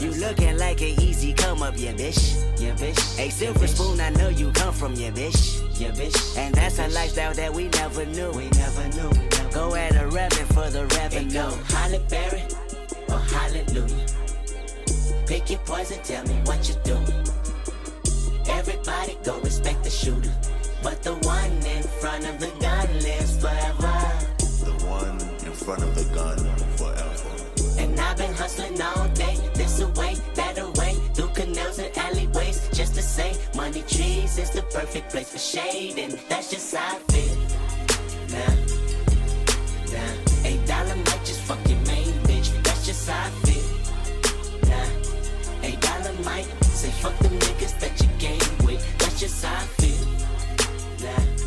You 0.00 0.12
looking 0.18 0.58
like 0.58 0.82
an 0.82 1.00
easy 1.00 1.32
come 1.32 1.62
up, 1.62 1.78
yeah, 1.78 1.92
bitch. 1.92 2.36
Yeah, 2.58 2.74
bitch. 2.76 3.18
A 3.18 3.30
silver 3.30 3.66
spoon, 3.66 3.98
I 4.02 4.10
know 4.10 4.28
you 4.28 4.52
come 4.52 4.74
from, 4.74 4.92
yeah, 4.96 5.12
bitch. 5.12 5.62
Yeah, 5.80 5.92
bitch. 5.92 6.36
And 6.36 6.54
that's 6.54 6.78
a 6.78 6.88
lifestyle 6.88 7.32
that 7.32 7.54
we 7.54 7.68
never 7.68 8.04
knew. 8.04 8.32
We 8.32 8.50
never 8.50 8.86
knew. 8.96 9.10
Go 9.50 9.74
at 9.74 9.96
a 9.96 10.06
revenue 10.08 10.44
for 10.52 10.68
the 10.68 10.84
revenue. 10.98 11.32
Go 11.32 11.58
Holly 11.70 12.00
Berry 12.10 12.42
or 13.08 13.18
Hallelujah. 13.18 14.06
Pick 15.26 15.48
your 15.48 15.60
poison, 15.60 16.02
tell 16.02 16.22
me 16.26 16.34
what 16.44 16.68
you 16.68 16.74
do. 16.84 17.29
Everybody 18.50 19.18
go 19.24 19.40
respect 19.40 19.84
the 19.84 19.90
shooter. 19.90 20.32
But 20.82 21.02
the 21.02 21.14
one 21.26 21.52
in 21.66 21.82
front 21.82 22.26
of 22.26 22.40
the 22.40 22.50
gun 22.60 22.88
lives 23.02 23.36
forever. 23.38 23.96
The 24.38 24.74
one 24.86 25.20
in 25.46 25.52
front 25.52 25.82
of 25.82 25.94
the 25.94 26.04
gun 26.14 26.38
forever. 26.76 27.30
And 27.78 27.98
I've 27.98 28.16
been 28.16 28.34
hustling 28.34 28.80
all 28.80 29.08
day, 29.08 29.36
this 29.54 29.80
away, 29.80 30.16
that 30.34 30.58
away, 30.58 30.94
through 31.14 31.28
canals 31.28 31.78
and 31.78 31.96
alleyways, 31.96 32.68
just 32.72 32.94
to 32.94 33.02
say, 33.02 33.34
money 33.54 33.82
trees 33.82 34.38
is 34.38 34.50
the 34.50 34.62
perfect 34.62 35.10
place 35.10 35.30
for 35.32 35.38
shade, 35.38 35.98
and 35.98 36.12
that's 36.28 36.50
just 36.50 36.74
how 36.74 36.96
I 36.96 36.98
feel. 37.12 37.36
Nah, 38.32 38.54
nah, 39.92 40.48
eight 40.48 40.66
dollar 40.66 40.96
might 40.96 41.24
just 41.24 41.40
fuck 41.42 41.58
your 41.68 41.78
main 41.86 42.12
bitch, 42.28 42.50
that's 42.62 42.86
just 42.86 43.08
how 43.08 43.26
I 43.26 43.30
feel. 43.46 43.68
Nah, 44.68 45.66
eight 45.66 45.80
dollar 45.80 46.12
might 46.24 46.48
say 46.64 46.90
fuck 47.02 47.16
them 47.18 47.32
niggas 47.38 47.78
that 47.80 48.00
you 48.02 48.09
just 49.20 49.44
how 49.44 49.54
I 49.54 49.66
feel. 49.66 51.06
Nah. 51.06 51.39